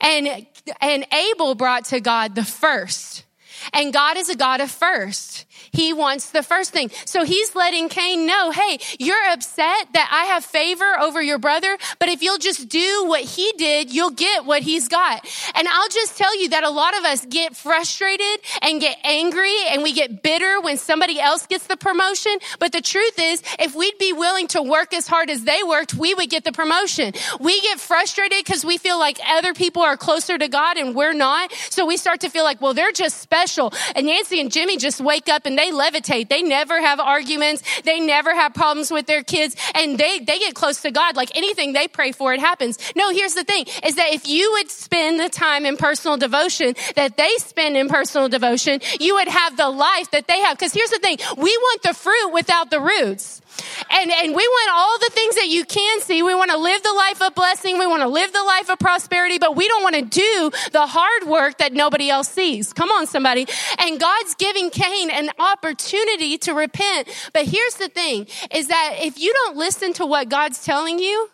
And, 0.00 0.46
and 0.80 1.06
Abel 1.12 1.54
brought 1.54 1.86
to 1.86 2.00
God 2.00 2.34
the 2.34 2.44
first. 2.44 3.24
And 3.72 3.92
God 3.92 4.16
is 4.16 4.28
a 4.28 4.36
God 4.36 4.60
of 4.60 4.70
first. 4.70 5.45
He 5.76 5.92
wants 5.92 6.30
the 6.30 6.42
first 6.42 6.72
thing. 6.72 6.90
So 7.04 7.22
he's 7.24 7.54
letting 7.54 7.90
Cain 7.90 8.26
know, 8.26 8.50
hey, 8.50 8.78
you're 8.98 9.30
upset 9.30 9.92
that 9.92 10.08
I 10.10 10.24
have 10.32 10.42
favor 10.42 10.98
over 10.98 11.20
your 11.20 11.38
brother, 11.38 11.76
but 11.98 12.08
if 12.08 12.22
you'll 12.22 12.38
just 12.38 12.70
do 12.70 13.04
what 13.06 13.20
he 13.20 13.52
did, 13.58 13.92
you'll 13.92 14.10
get 14.10 14.46
what 14.46 14.62
he's 14.62 14.88
got. 14.88 15.22
And 15.54 15.68
I'll 15.68 15.90
just 15.90 16.16
tell 16.16 16.34
you 16.40 16.48
that 16.48 16.64
a 16.64 16.70
lot 16.70 16.96
of 16.96 17.04
us 17.04 17.26
get 17.26 17.54
frustrated 17.54 18.40
and 18.62 18.80
get 18.80 18.96
angry 19.04 19.54
and 19.68 19.82
we 19.82 19.92
get 19.92 20.22
bitter 20.22 20.62
when 20.62 20.78
somebody 20.78 21.20
else 21.20 21.46
gets 21.46 21.66
the 21.66 21.76
promotion. 21.76 22.38
But 22.58 22.72
the 22.72 22.80
truth 22.80 23.18
is, 23.18 23.42
if 23.58 23.74
we'd 23.74 23.98
be 23.98 24.14
willing 24.14 24.46
to 24.48 24.62
work 24.62 24.94
as 24.94 25.06
hard 25.06 25.28
as 25.28 25.44
they 25.44 25.62
worked, 25.62 25.92
we 25.92 26.14
would 26.14 26.30
get 26.30 26.44
the 26.44 26.52
promotion. 26.52 27.12
We 27.38 27.60
get 27.60 27.80
frustrated 27.80 28.38
because 28.44 28.64
we 28.64 28.78
feel 28.78 28.98
like 28.98 29.18
other 29.28 29.52
people 29.52 29.82
are 29.82 29.98
closer 29.98 30.38
to 30.38 30.48
God 30.48 30.78
and 30.78 30.94
we're 30.94 31.12
not. 31.12 31.52
So 31.68 31.84
we 31.84 31.98
start 31.98 32.20
to 32.20 32.30
feel 32.30 32.44
like, 32.44 32.62
well, 32.62 32.72
they're 32.72 32.92
just 32.92 33.20
special. 33.20 33.74
And 33.94 34.06
Nancy 34.06 34.40
and 34.40 34.50
Jimmy 34.50 34.78
just 34.78 35.02
wake 35.02 35.28
up 35.28 35.44
and 35.44 35.58
they 35.58 35.65
levitate. 35.72 36.28
They 36.28 36.42
never 36.42 36.80
have 36.80 37.00
arguments. 37.00 37.62
They 37.82 38.00
never 38.00 38.34
have 38.34 38.54
problems 38.54 38.90
with 38.90 39.06
their 39.06 39.22
kids 39.22 39.56
and 39.74 39.98
they, 39.98 40.18
they 40.18 40.38
get 40.38 40.54
close 40.54 40.82
to 40.82 40.90
God. 40.90 41.16
Like 41.16 41.36
anything 41.36 41.72
they 41.72 41.88
pray 41.88 42.12
for, 42.12 42.32
it 42.32 42.40
happens. 42.40 42.78
No, 42.96 43.10
here's 43.10 43.34
the 43.34 43.44
thing 43.44 43.66
is 43.84 43.96
that 43.96 44.12
if 44.12 44.28
you 44.28 44.50
would 44.52 44.70
spend 44.70 45.20
the 45.20 45.28
time 45.28 45.66
in 45.66 45.76
personal 45.76 46.16
devotion 46.16 46.74
that 46.94 47.16
they 47.16 47.30
spend 47.38 47.76
in 47.76 47.88
personal 47.88 48.28
devotion, 48.28 48.80
you 49.00 49.14
would 49.14 49.28
have 49.28 49.56
the 49.56 49.68
life 49.68 50.10
that 50.10 50.26
they 50.26 50.40
have. 50.40 50.58
Cause 50.58 50.72
here's 50.72 50.90
the 50.90 50.98
thing. 50.98 51.18
We 51.36 51.56
want 51.56 51.82
the 51.82 51.94
fruit 51.94 52.30
without 52.32 52.70
the 52.70 52.80
roots. 52.80 53.42
And, 53.90 54.10
and 54.10 54.34
we 54.34 54.46
want 54.46 54.70
all 54.72 54.98
the 54.98 55.10
things 55.12 55.34
that 55.36 55.48
you 55.48 55.64
can 55.64 56.00
see. 56.00 56.22
We 56.22 56.34
want 56.34 56.50
to 56.50 56.58
live 56.58 56.82
the 56.82 56.92
life 56.92 57.22
of 57.22 57.34
blessing. 57.34 57.78
We 57.78 57.86
want 57.86 58.02
to 58.02 58.08
live 58.08 58.32
the 58.32 58.42
life 58.42 58.70
of 58.70 58.78
prosperity, 58.78 59.38
but 59.38 59.56
we 59.56 59.66
don't 59.68 59.82
want 59.82 59.96
to 59.96 60.02
do 60.02 60.50
the 60.72 60.86
hard 60.86 61.24
work 61.24 61.58
that 61.58 61.72
nobody 61.72 62.10
else 62.10 62.28
sees. 62.28 62.72
Come 62.72 62.90
on, 62.90 63.06
somebody. 63.06 63.46
And 63.78 64.00
God's 64.00 64.34
giving 64.34 64.70
Cain 64.70 65.10
an 65.10 65.30
opportunity 65.38 66.38
to 66.38 66.54
repent. 66.54 67.08
But 67.32 67.46
here's 67.46 67.74
the 67.74 67.88
thing 67.88 68.26
is 68.50 68.68
that 68.68 68.96
if 69.00 69.18
you 69.18 69.32
don't 69.32 69.56
listen 69.56 69.92
to 69.94 70.06
what 70.06 70.28
God's 70.28 70.64
telling 70.64 70.98
you, 70.98 71.30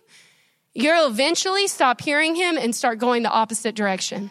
you'll 0.74 1.08
eventually 1.08 1.66
stop 1.66 2.00
hearing 2.00 2.34
him 2.34 2.56
and 2.56 2.74
start 2.74 2.98
going 2.98 3.22
the 3.22 3.30
opposite 3.30 3.74
direction. 3.74 4.30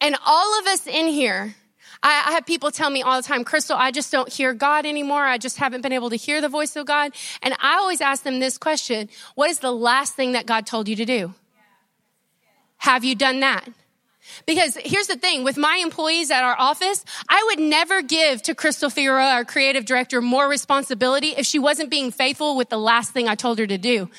And 0.00 0.16
all 0.26 0.58
of 0.60 0.66
us 0.66 0.86
in 0.86 1.06
here, 1.06 1.54
I, 2.02 2.24
I 2.28 2.32
have 2.32 2.46
people 2.46 2.70
tell 2.70 2.90
me 2.90 3.02
all 3.02 3.20
the 3.20 3.26
time, 3.26 3.44
Crystal, 3.44 3.76
I 3.76 3.90
just 3.90 4.12
don't 4.12 4.32
hear 4.32 4.52
God 4.54 4.86
anymore. 4.86 5.24
I 5.24 5.38
just 5.38 5.58
haven't 5.58 5.80
been 5.80 5.92
able 5.92 6.10
to 6.10 6.16
hear 6.16 6.40
the 6.40 6.48
voice 6.48 6.76
of 6.76 6.86
God. 6.86 7.12
And 7.42 7.54
I 7.60 7.76
always 7.76 8.00
ask 8.00 8.22
them 8.22 8.40
this 8.40 8.58
question 8.58 9.08
What 9.34 9.50
is 9.50 9.60
the 9.60 9.72
last 9.72 10.14
thing 10.14 10.32
that 10.32 10.46
God 10.46 10.66
told 10.66 10.88
you 10.88 10.96
to 10.96 11.04
do? 11.04 11.34
Have 12.78 13.04
you 13.04 13.14
done 13.14 13.40
that? 13.40 13.66
Because 14.44 14.76
here's 14.84 15.06
the 15.06 15.16
thing, 15.16 15.44
with 15.44 15.56
my 15.56 15.80
employees 15.82 16.30
at 16.30 16.42
our 16.42 16.56
office, 16.58 17.04
I 17.28 17.42
would 17.48 17.60
never 17.60 18.02
give 18.02 18.42
to 18.42 18.54
Crystal 18.54 18.90
Figueroa, 18.90 19.30
our 19.30 19.44
creative 19.44 19.84
director, 19.84 20.20
more 20.20 20.48
responsibility 20.48 21.28
if 21.28 21.46
she 21.46 21.58
wasn't 21.58 21.90
being 21.90 22.10
faithful 22.10 22.56
with 22.56 22.68
the 22.68 22.78
last 22.78 23.12
thing 23.12 23.28
I 23.28 23.34
told 23.34 23.58
her 23.58 23.66
to 23.66 23.78
do. 23.78 24.10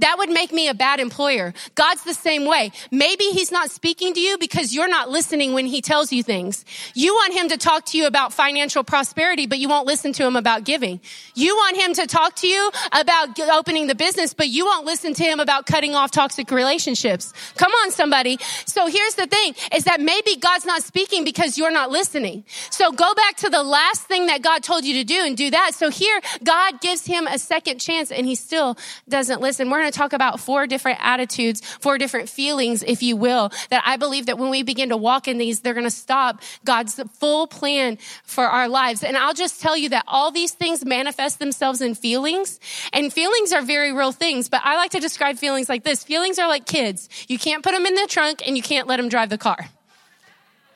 That 0.00 0.16
would 0.18 0.30
make 0.30 0.52
me 0.52 0.68
a 0.68 0.74
bad 0.74 1.00
employer. 1.00 1.54
God's 1.74 2.04
the 2.04 2.14
same 2.14 2.44
way. 2.44 2.72
Maybe 2.90 3.24
he's 3.24 3.52
not 3.52 3.70
speaking 3.70 4.14
to 4.14 4.20
you 4.20 4.38
because 4.38 4.74
you're 4.74 4.88
not 4.88 5.10
listening 5.10 5.52
when 5.52 5.66
he 5.66 5.80
tells 5.82 6.12
you 6.12 6.22
things. 6.22 6.64
You 6.94 7.14
want 7.14 7.34
him 7.34 7.48
to 7.50 7.56
talk 7.56 7.86
to 7.86 7.98
you 7.98 8.06
about 8.06 8.32
financial 8.32 8.82
prosperity, 8.82 9.46
but 9.46 9.58
you 9.58 9.68
won't 9.68 9.86
listen 9.86 10.12
to 10.14 10.26
him 10.26 10.36
about 10.36 10.64
giving. 10.64 11.00
You 11.34 11.54
want 11.54 11.76
him 11.76 11.94
to 11.94 12.06
talk 12.06 12.36
to 12.36 12.46
you 12.46 12.70
about 12.92 13.38
opening 13.38 13.86
the 13.86 13.94
business, 13.94 14.32
but 14.32 14.48
you 14.48 14.64
won't 14.64 14.86
listen 14.86 15.12
to 15.14 15.22
him 15.22 15.38
about 15.38 15.66
cutting 15.66 15.94
off 15.94 16.10
toxic 16.10 16.50
relationships. 16.50 17.32
Come 17.56 17.72
on, 17.72 17.90
somebody. 17.90 18.38
So 18.66 18.86
here's 18.86 19.14
the 19.16 19.26
thing 19.26 19.54
is 19.74 19.84
that 19.84 20.00
maybe 20.00 20.36
God's 20.36 20.64
not 20.64 20.82
speaking 20.82 21.24
because 21.24 21.58
you're 21.58 21.70
not 21.70 21.90
listening. 21.90 22.44
So 22.70 22.90
go 22.90 23.12
back 23.14 23.36
to 23.38 23.50
the 23.50 23.62
last 23.62 24.02
thing 24.04 24.26
that 24.26 24.42
God 24.42 24.62
told 24.62 24.84
you 24.84 24.94
to 24.94 25.04
do 25.04 25.24
and 25.24 25.36
do 25.36 25.50
that. 25.50 25.74
So 25.74 25.90
here, 25.90 26.20
God 26.42 26.80
gives 26.80 27.04
him 27.04 27.26
a 27.26 27.38
second 27.38 27.80
chance 27.80 28.10
and 28.10 28.26
he 28.26 28.34
still 28.34 28.78
doesn't 29.08 29.40
listen. 29.42 29.68
We're 29.68 29.89
to 29.90 29.96
talk 29.96 30.12
about 30.12 30.40
four 30.40 30.66
different 30.66 30.98
attitudes, 31.02 31.60
four 31.80 31.98
different 31.98 32.28
feelings, 32.28 32.82
if 32.82 33.02
you 33.02 33.16
will, 33.16 33.50
that 33.70 33.82
I 33.86 33.96
believe 33.96 34.26
that 34.26 34.38
when 34.38 34.50
we 34.50 34.62
begin 34.62 34.90
to 34.90 34.96
walk 34.96 35.28
in 35.28 35.38
these, 35.38 35.60
they're 35.60 35.74
going 35.74 35.84
to 35.84 35.90
stop 35.90 36.42
God's 36.64 37.00
full 37.18 37.46
plan 37.46 37.98
for 38.24 38.44
our 38.44 38.68
lives. 38.68 39.02
And 39.02 39.16
I'll 39.16 39.34
just 39.34 39.60
tell 39.60 39.76
you 39.76 39.88
that 39.90 40.04
all 40.06 40.30
these 40.30 40.52
things 40.52 40.84
manifest 40.84 41.38
themselves 41.38 41.80
in 41.80 41.94
feelings 41.94 42.60
and 42.92 43.12
feelings 43.12 43.52
are 43.52 43.62
very 43.62 43.92
real 43.92 44.12
things, 44.12 44.48
but 44.48 44.60
I 44.64 44.76
like 44.76 44.92
to 44.92 45.00
describe 45.00 45.36
feelings 45.36 45.68
like 45.68 45.84
this. 45.84 46.04
Feelings 46.04 46.38
are 46.38 46.48
like 46.48 46.66
kids. 46.66 47.08
You 47.28 47.38
can't 47.38 47.62
put 47.62 47.72
them 47.72 47.86
in 47.86 47.94
the 47.94 48.06
trunk 48.08 48.42
and 48.46 48.56
you 48.56 48.62
can't 48.62 48.86
let 48.86 48.96
them 48.96 49.08
drive 49.08 49.30
the 49.30 49.38
car. 49.38 49.68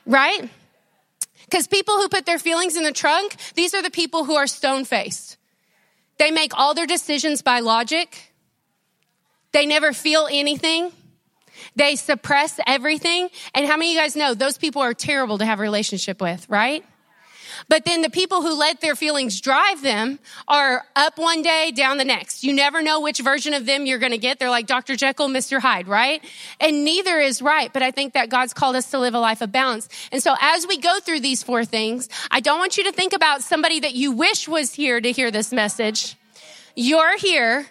Right? 0.05 0.49
Because 1.45 1.67
people 1.67 1.95
who 1.97 2.09
put 2.09 2.25
their 2.25 2.39
feelings 2.39 2.75
in 2.75 2.83
the 2.83 2.91
trunk, 2.91 3.35
these 3.55 3.73
are 3.73 3.81
the 3.81 3.91
people 3.91 4.25
who 4.25 4.35
are 4.35 4.47
stone 4.47 4.85
faced. 4.85 5.37
They 6.17 6.31
make 6.31 6.57
all 6.57 6.73
their 6.73 6.85
decisions 6.85 7.41
by 7.41 7.59
logic. 7.59 8.33
They 9.55 9.65
never 9.65 9.93
feel 9.93 10.27
anything. 10.29 10.91
They 11.77 11.95
suppress 11.95 12.59
everything. 12.67 13.29
And 13.53 13.65
how 13.65 13.77
many 13.77 13.91
of 13.91 13.95
you 13.95 14.01
guys 14.01 14.17
know 14.17 14.33
those 14.33 14.57
people 14.57 14.81
are 14.81 14.93
terrible 14.93 15.37
to 15.37 15.45
have 15.45 15.59
a 15.59 15.61
relationship 15.61 16.19
with, 16.19 16.45
right? 16.49 16.83
But 17.69 17.85
then 17.85 18.01
the 18.01 18.09
people 18.09 18.41
who 18.41 18.53
let 18.59 18.81
their 18.81 18.95
feelings 18.95 19.39
drive 19.39 19.81
them 19.81 20.19
are 20.49 20.83
up 20.97 21.17
one 21.17 21.41
day, 21.41 21.71
down 21.73 21.97
the 21.97 22.03
next. 22.03 22.43
You 22.43 22.51
never 22.51 22.81
know 22.81 22.99
which 22.99 23.19
version 23.19 23.53
of 23.53 23.65
them 23.65 23.85
you're 23.85 23.97
going 23.97 24.11
to 24.11 24.17
get. 24.17 24.39
They're 24.39 24.49
like 24.49 24.67
Dr. 24.67 24.97
Jekyll, 24.97 25.29
Mr. 25.29 25.61
Hyde, 25.61 25.87
right? 25.87 26.21
And 26.59 26.83
neither 26.83 27.17
is 27.17 27.41
right. 27.41 27.71
But 27.71 27.81
I 27.81 27.91
think 27.91 28.11
that 28.11 28.27
God's 28.27 28.53
called 28.53 28.75
us 28.75 28.91
to 28.91 28.99
live 28.99 29.13
a 29.13 29.19
life 29.19 29.39
of 29.39 29.53
balance. 29.53 29.87
And 30.11 30.21
so 30.21 30.35
as 30.41 30.67
we 30.67 30.79
go 30.79 30.99
through 30.99 31.21
these 31.21 31.43
four 31.43 31.63
things, 31.63 32.09
I 32.29 32.41
don't 32.41 32.59
want 32.59 32.77
you 32.77 32.83
to 32.83 32.91
think 32.91 33.13
about 33.13 33.41
somebody 33.41 33.79
that 33.79 33.93
you 33.93 34.11
wish 34.11 34.49
was 34.49 34.73
here 34.73 34.99
to 34.99 35.13
hear 35.13 35.31
this 35.31 35.53
message. 35.53 36.17
You're 36.75 37.17
here. 37.17 37.67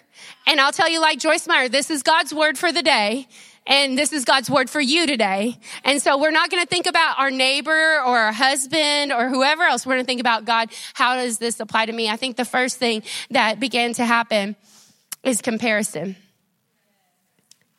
And 0.47 0.61
I'll 0.61 0.71
tell 0.71 0.89
you 0.89 1.01
like 1.01 1.19
Joyce 1.19 1.47
Meyer, 1.47 1.69
this 1.69 1.89
is 1.89 2.03
God's 2.03 2.33
word 2.33 2.57
for 2.57 2.71
the 2.71 2.83
day. 2.83 3.27
And 3.67 3.97
this 3.97 4.13
is 4.13 4.25
God's 4.25 4.47
word 4.47 4.69
for 4.69 4.79
you 4.79 5.07
today. 5.07 5.57
And 5.83 5.99
so 5.99 6.19
we're 6.19 6.29
not 6.29 6.51
going 6.51 6.61
to 6.61 6.69
think 6.69 6.85
about 6.85 7.17
our 7.17 7.31
neighbor 7.31 7.71
or 7.71 8.17
our 8.17 8.31
husband 8.31 9.11
or 9.11 9.27
whoever 9.27 9.63
else. 9.63 9.87
We're 9.87 9.95
going 9.95 10.03
to 10.03 10.07
think 10.07 10.21
about 10.21 10.45
God. 10.45 10.69
How 10.93 11.15
does 11.15 11.39
this 11.39 11.59
apply 11.59 11.87
to 11.87 11.91
me? 11.91 12.07
I 12.07 12.15
think 12.15 12.37
the 12.37 12.45
first 12.45 12.77
thing 12.77 13.01
that 13.31 13.59
began 13.59 13.93
to 13.93 14.05
happen 14.05 14.55
is 15.23 15.41
comparison. 15.41 16.15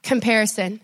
Comparison. 0.03 0.81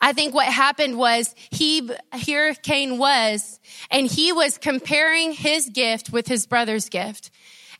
I 0.00 0.14
think 0.14 0.32
what 0.32 0.46
happened 0.46 0.96
was 0.96 1.34
he, 1.50 1.90
here 2.14 2.54
Cain 2.54 2.96
was, 2.96 3.60
and 3.90 4.06
he 4.06 4.32
was 4.32 4.56
comparing 4.56 5.32
his 5.32 5.68
gift 5.68 6.10
with 6.10 6.26
his 6.26 6.46
brother's 6.46 6.88
gift. 6.88 7.30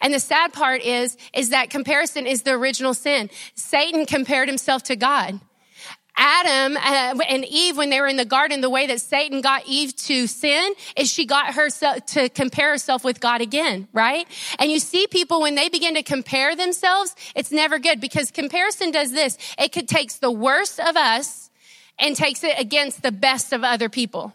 And 0.00 0.14
the 0.14 0.20
sad 0.20 0.52
part 0.52 0.82
is, 0.82 1.16
is 1.32 1.50
that 1.50 1.70
comparison 1.70 2.26
is 2.26 2.42
the 2.42 2.52
original 2.52 2.94
sin. 2.94 3.30
Satan 3.54 4.06
compared 4.06 4.48
himself 4.48 4.84
to 4.84 4.96
God. 4.96 5.40
Adam 6.18 6.76
uh, 6.76 7.22
and 7.28 7.44
Eve, 7.44 7.76
when 7.76 7.90
they 7.90 8.00
were 8.00 8.08
in 8.08 8.16
the 8.16 8.24
garden, 8.24 8.60
the 8.60 8.68
way 8.68 8.88
that 8.88 9.00
Satan 9.00 9.40
got 9.40 9.62
Eve 9.66 9.94
to 9.94 10.26
sin 10.26 10.74
is 10.96 11.10
she 11.10 11.24
got 11.24 11.54
her 11.54 11.70
to 11.70 12.28
compare 12.30 12.70
herself 12.70 13.04
with 13.04 13.20
God 13.20 13.40
again, 13.40 13.86
right? 13.92 14.26
And 14.58 14.70
you 14.70 14.80
see 14.80 15.06
people 15.06 15.40
when 15.40 15.54
they 15.54 15.68
begin 15.68 15.94
to 15.94 16.02
compare 16.02 16.56
themselves, 16.56 17.14
it's 17.36 17.52
never 17.52 17.78
good 17.78 18.00
because 18.00 18.32
comparison 18.32 18.90
does 18.90 19.12
this. 19.12 19.38
It 19.58 19.70
could 19.70 19.88
takes 19.88 20.16
the 20.16 20.30
worst 20.30 20.80
of 20.80 20.96
us 20.96 21.50
and 22.00 22.16
takes 22.16 22.42
it 22.42 22.58
against 22.58 23.02
the 23.02 23.12
best 23.12 23.52
of 23.52 23.62
other 23.62 23.88
people. 23.88 24.32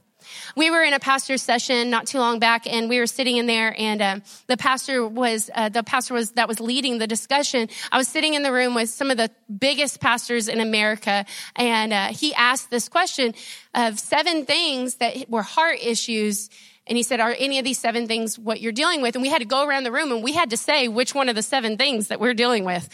We 0.55 0.69
were 0.69 0.83
in 0.83 0.93
a 0.93 0.99
pastor's 0.99 1.41
session 1.41 1.89
not 1.89 2.05
too 2.05 2.19
long 2.19 2.39
back, 2.39 2.67
and 2.67 2.87
we 2.89 2.99
were 2.99 3.07
sitting 3.07 3.37
in 3.37 3.47
there, 3.47 3.75
and 3.77 4.01
uh, 4.01 4.19
the 4.47 4.57
pastor 4.57 5.05
was 5.07 5.49
uh, 5.53 5.69
the 5.69 5.83
pastor 5.83 6.13
was 6.13 6.31
that 6.31 6.47
was 6.47 6.59
leading 6.59 6.99
the 6.99 7.07
discussion. 7.07 7.69
I 7.91 7.97
was 7.97 8.07
sitting 8.07 8.35
in 8.35 8.43
the 8.43 8.51
room 8.51 8.75
with 8.75 8.89
some 8.89 9.09
of 9.09 9.17
the 9.17 9.31
biggest 9.57 9.99
pastors 9.99 10.47
in 10.47 10.59
America, 10.59 11.25
and 11.55 11.91
uh, 11.91 12.07
he 12.07 12.33
asked 12.35 12.69
this 12.69 12.87
question 12.87 13.33
of 13.73 13.97
seven 13.99 14.45
things 14.45 14.95
that 14.95 15.29
were 15.29 15.43
heart 15.43 15.79
issues. 15.81 16.49
And 16.85 16.97
he 16.97 17.03
said, 17.03 17.21
Are 17.21 17.33
any 17.39 17.59
of 17.59 17.63
these 17.63 17.79
seven 17.79 18.07
things 18.07 18.37
what 18.37 18.59
you're 18.59 18.73
dealing 18.73 19.01
with? 19.01 19.15
And 19.15 19.21
we 19.21 19.29
had 19.29 19.39
to 19.39 19.45
go 19.45 19.65
around 19.65 19.85
the 19.85 19.91
room 19.91 20.11
and 20.11 20.21
we 20.21 20.33
had 20.33 20.49
to 20.49 20.57
say 20.57 20.89
which 20.89 21.15
one 21.15 21.29
of 21.29 21.35
the 21.35 21.41
seven 21.41 21.77
things 21.77 22.09
that 22.09 22.19
we're 22.19 22.33
dealing 22.33 22.65
with 22.65 22.89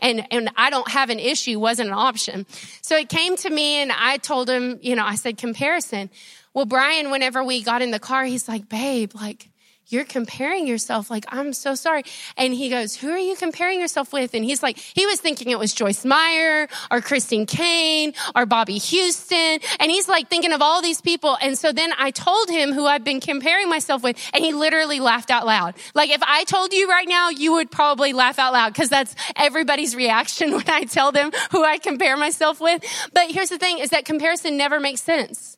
and, 0.00 0.26
and 0.30 0.50
I 0.56 0.70
don't 0.70 0.88
have 0.90 1.10
an 1.10 1.18
issue 1.18 1.58
wasn't 1.58 1.88
an 1.88 1.94
option. 1.94 2.46
So 2.82 2.96
it 2.96 3.08
came 3.08 3.36
to 3.36 3.50
me 3.50 3.76
and 3.76 3.92
I 3.92 4.16
told 4.16 4.48
him, 4.48 4.78
you 4.82 4.96
know, 4.96 5.04
I 5.04 5.14
said 5.14 5.38
comparison. 5.38 6.10
Well, 6.54 6.66
Brian, 6.66 7.10
whenever 7.10 7.44
we 7.44 7.62
got 7.62 7.82
in 7.82 7.90
the 7.90 8.00
car, 8.00 8.24
he's 8.24 8.48
like, 8.48 8.68
babe, 8.68 9.12
like, 9.14 9.50
you're 9.90 10.04
comparing 10.04 10.66
yourself. 10.66 11.10
Like, 11.10 11.24
I'm 11.28 11.52
so 11.52 11.74
sorry. 11.74 12.04
And 12.36 12.54
he 12.54 12.70
goes, 12.70 12.94
who 12.94 13.10
are 13.10 13.18
you 13.18 13.34
comparing 13.34 13.80
yourself 13.80 14.12
with? 14.12 14.34
And 14.34 14.44
he's 14.44 14.62
like, 14.62 14.78
he 14.78 15.04
was 15.04 15.20
thinking 15.20 15.50
it 15.50 15.58
was 15.58 15.74
Joyce 15.74 16.04
Meyer 16.04 16.68
or 16.90 17.00
Christine 17.00 17.44
Caine 17.44 18.14
or 18.36 18.46
Bobbie 18.46 18.78
Houston. 18.78 19.58
And 19.80 19.90
he's 19.90 20.08
like 20.08 20.28
thinking 20.30 20.52
of 20.52 20.62
all 20.62 20.80
these 20.80 21.00
people. 21.00 21.36
And 21.42 21.58
so 21.58 21.72
then 21.72 21.90
I 21.98 22.12
told 22.12 22.48
him 22.48 22.72
who 22.72 22.86
I've 22.86 23.04
been 23.04 23.20
comparing 23.20 23.68
myself 23.68 24.02
with 24.02 24.16
and 24.32 24.44
he 24.44 24.52
literally 24.52 25.00
laughed 25.00 25.30
out 25.30 25.44
loud. 25.44 25.74
Like 25.94 26.10
if 26.10 26.22
I 26.22 26.44
told 26.44 26.72
you 26.72 26.88
right 26.88 27.08
now, 27.08 27.30
you 27.30 27.52
would 27.54 27.70
probably 27.70 28.12
laugh 28.12 28.38
out 28.38 28.52
loud 28.52 28.72
because 28.72 28.90
that's 28.90 29.14
everybody's 29.34 29.96
reaction 29.96 30.52
when 30.52 30.68
I 30.70 30.84
tell 30.84 31.10
them 31.10 31.32
who 31.50 31.64
I 31.64 31.78
compare 31.78 32.16
myself 32.16 32.60
with. 32.60 32.84
But 33.12 33.30
here's 33.30 33.48
the 33.48 33.58
thing 33.58 33.80
is 33.80 33.90
that 33.90 34.04
comparison 34.04 34.56
never 34.56 34.78
makes 34.78 35.02
sense. 35.02 35.56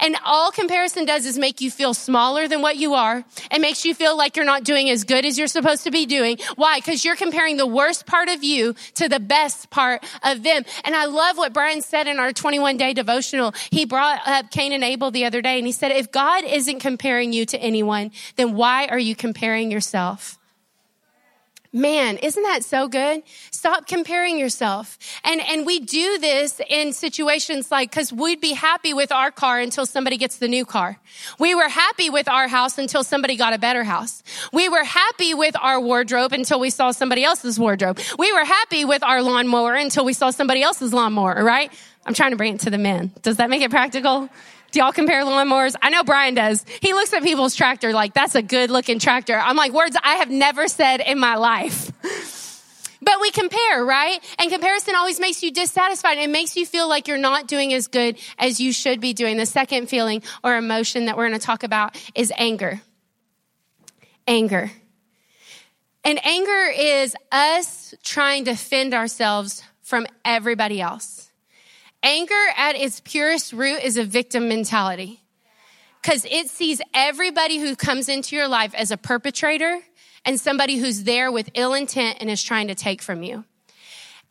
And 0.00 0.16
all 0.24 0.50
comparison 0.50 1.04
does 1.04 1.26
is 1.26 1.38
make 1.38 1.60
you 1.60 1.70
feel 1.70 1.94
smaller 1.94 2.46
than 2.46 2.62
what 2.62 2.76
you 2.76 2.94
are. 2.94 3.24
It 3.50 3.60
makes 3.60 3.84
you 3.84 3.94
feel 3.94 4.16
like 4.16 4.36
you're 4.36 4.44
not 4.44 4.64
doing 4.64 4.90
as 4.90 5.04
good 5.04 5.24
as 5.24 5.38
you're 5.38 5.48
supposed 5.48 5.84
to 5.84 5.90
be 5.90 6.06
doing. 6.06 6.38
Why? 6.56 6.78
Because 6.78 7.04
you're 7.04 7.16
comparing 7.16 7.56
the 7.56 7.66
worst 7.66 8.06
part 8.06 8.28
of 8.28 8.44
you 8.44 8.74
to 8.94 9.08
the 9.08 9.20
best 9.20 9.70
part 9.70 10.04
of 10.22 10.42
them. 10.42 10.64
And 10.84 10.94
I 10.94 11.06
love 11.06 11.36
what 11.36 11.52
Brian 11.52 11.82
said 11.82 12.06
in 12.06 12.18
our 12.18 12.32
21 12.32 12.76
day 12.76 12.94
devotional. 12.94 13.54
He 13.70 13.84
brought 13.84 14.20
up 14.26 14.50
Cain 14.50 14.72
and 14.72 14.84
Abel 14.84 15.10
the 15.10 15.24
other 15.24 15.42
day 15.42 15.58
and 15.58 15.66
he 15.66 15.72
said, 15.72 15.92
if 15.92 16.12
God 16.12 16.44
isn't 16.44 16.80
comparing 16.80 17.32
you 17.32 17.44
to 17.46 17.58
anyone, 17.58 18.12
then 18.36 18.54
why 18.54 18.86
are 18.86 18.98
you 18.98 19.16
comparing 19.16 19.70
yourself? 19.70 20.37
Man, 21.72 22.16
isn't 22.16 22.42
that 22.42 22.64
so 22.64 22.88
good? 22.88 23.22
Stop 23.50 23.86
comparing 23.86 24.38
yourself. 24.38 24.96
And, 25.22 25.40
and 25.42 25.66
we 25.66 25.80
do 25.80 26.18
this 26.18 26.62
in 26.66 26.94
situations 26.94 27.70
like, 27.70 27.92
cause 27.92 28.10
we'd 28.10 28.40
be 28.40 28.54
happy 28.54 28.94
with 28.94 29.12
our 29.12 29.30
car 29.30 29.60
until 29.60 29.84
somebody 29.84 30.16
gets 30.16 30.38
the 30.38 30.48
new 30.48 30.64
car. 30.64 30.98
We 31.38 31.54
were 31.54 31.68
happy 31.68 32.08
with 32.08 32.26
our 32.26 32.48
house 32.48 32.78
until 32.78 33.04
somebody 33.04 33.36
got 33.36 33.52
a 33.52 33.58
better 33.58 33.84
house. 33.84 34.22
We 34.50 34.70
were 34.70 34.84
happy 34.84 35.34
with 35.34 35.56
our 35.60 35.78
wardrobe 35.78 36.32
until 36.32 36.58
we 36.58 36.70
saw 36.70 36.90
somebody 36.90 37.22
else's 37.22 37.58
wardrobe. 37.58 38.00
We 38.18 38.32
were 38.32 38.44
happy 38.44 38.86
with 38.86 39.02
our 39.02 39.22
lawnmower 39.22 39.74
until 39.74 40.06
we 40.06 40.14
saw 40.14 40.30
somebody 40.30 40.62
else's 40.62 40.94
lawnmower, 40.94 41.44
right? 41.44 41.70
I'm 42.06 42.14
trying 42.14 42.30
to 42.30 42.38
bring 42.38 42.54
it 42.54 42.60
to 42.60 42.70
the 42.70 42.78
men. 42.78 43.12
Does 43.20 43.36
that 43.36 43.50
make 43.50 43.60
it 43.60 43.70
practical? 43.70 44.30
Do 44.70 44.80
y'all 44.80 44.92
compare 44.92 45.24
lawnmowers? 45.24 45.74
I 45.80 45.90
know 45.90 46.04
Brian 46.04 46.34
does. 46.34 46.64
He 46.82 46.92
looks 46.92 47.12
at 47.12 47.22
people's 47.22 47.54
tractor 47.54 47.92
like, 47.92 48.12
that's 48.12 48.34
a 48.34 48.42
good 48.42 48.70
looking 48.70 48.98
tractor. 48.98 49.38
I'm 49.38 49.56
like, 49.56 49.72
words 49.72 49.96
I 50.02 50.16
have 50.16 50.30
never 50.30 50.68
said 50.68 51.00
in 51.00 51.18
my 51.18 51.36
life. 51.36 51.92
But 53.00 53.20
we 53.20 53.30
compare, 53.30 53.84
right? 53.84 54.18
And 54.38 54.50
comparison 54.50 54.94
always 54.96 55.20
makes 55.20 55.42
you 55.42 55.50
dissatisfied. 55.50 56.18
It 56.18 56.30
makes 56.30 56.56
you 56.56 56.66
feel 56.66 56.88
like 56.88 57.08
you're 57.08 57.16
not 57.16 57.46
doing 57.46 57.72
as 57.72 57.86
good 57.86 58.18
as 58.38 58.60
you 58.60 58.72
should 58.72 59.00
be 59.00 59.14
doing. 59.14 59.36
The 59.36 59.46
second 59.46 59.88
feeling 59.88 60.22
or 60.42 60.56
emotion 60.56 61.06
that 61.06 61.16
we're 61.16 61.28
going 61.28 61.38
to 61.38 61.46
talk 61.46 61.62
about 61.62 61.96
is 62.14 62.32
anger. 62.36 62.80
Anger. 64.26 64.70
And 66.04 66.24
anger 66.26 66.72
is 66.76 67.14
us 67.30 67.94
trying 68.02 68.46
to 68.46 68.54
fend 68.54 68.94
ourselves 68.94 69.62
from 69.80 70.06
everybody 70.24 70.80
else. 70.80 71.27
Anger 72.02 72.44
at 72.56 72.76
its 72.76 73.00
purest 73.00 73.52
root 73.52 73.82
is 73.82 73.96
a 73.96 74.04
victim 74.04 74.48
mentality 74.48 75.20
because 76.00 76.24
it 76.24 76.48
sees 76.48 76.80
everybody 76.94 77.58
who 77.58 77.74
comes 77.74 78.08
into 78.08 78.36
your 78.36 78.48
life 78.48 78.74
as 78.74 78.90
a 78.90 78.96
perpetrator 78.96 79.80
and 80.24 80.40
somebody 80.40 80.76
who's 80.76 81.04
there 81.04 81.32
with 81.32 81.50
ill 81.54 81.74
intent 81.74 82.18
and 82.20 82.30
is 82.30 82.42
trying 82.42 82.68
to 82.68 82.74
take 82.74 83.02
from 83.02 83.22
you. 83.22 83.44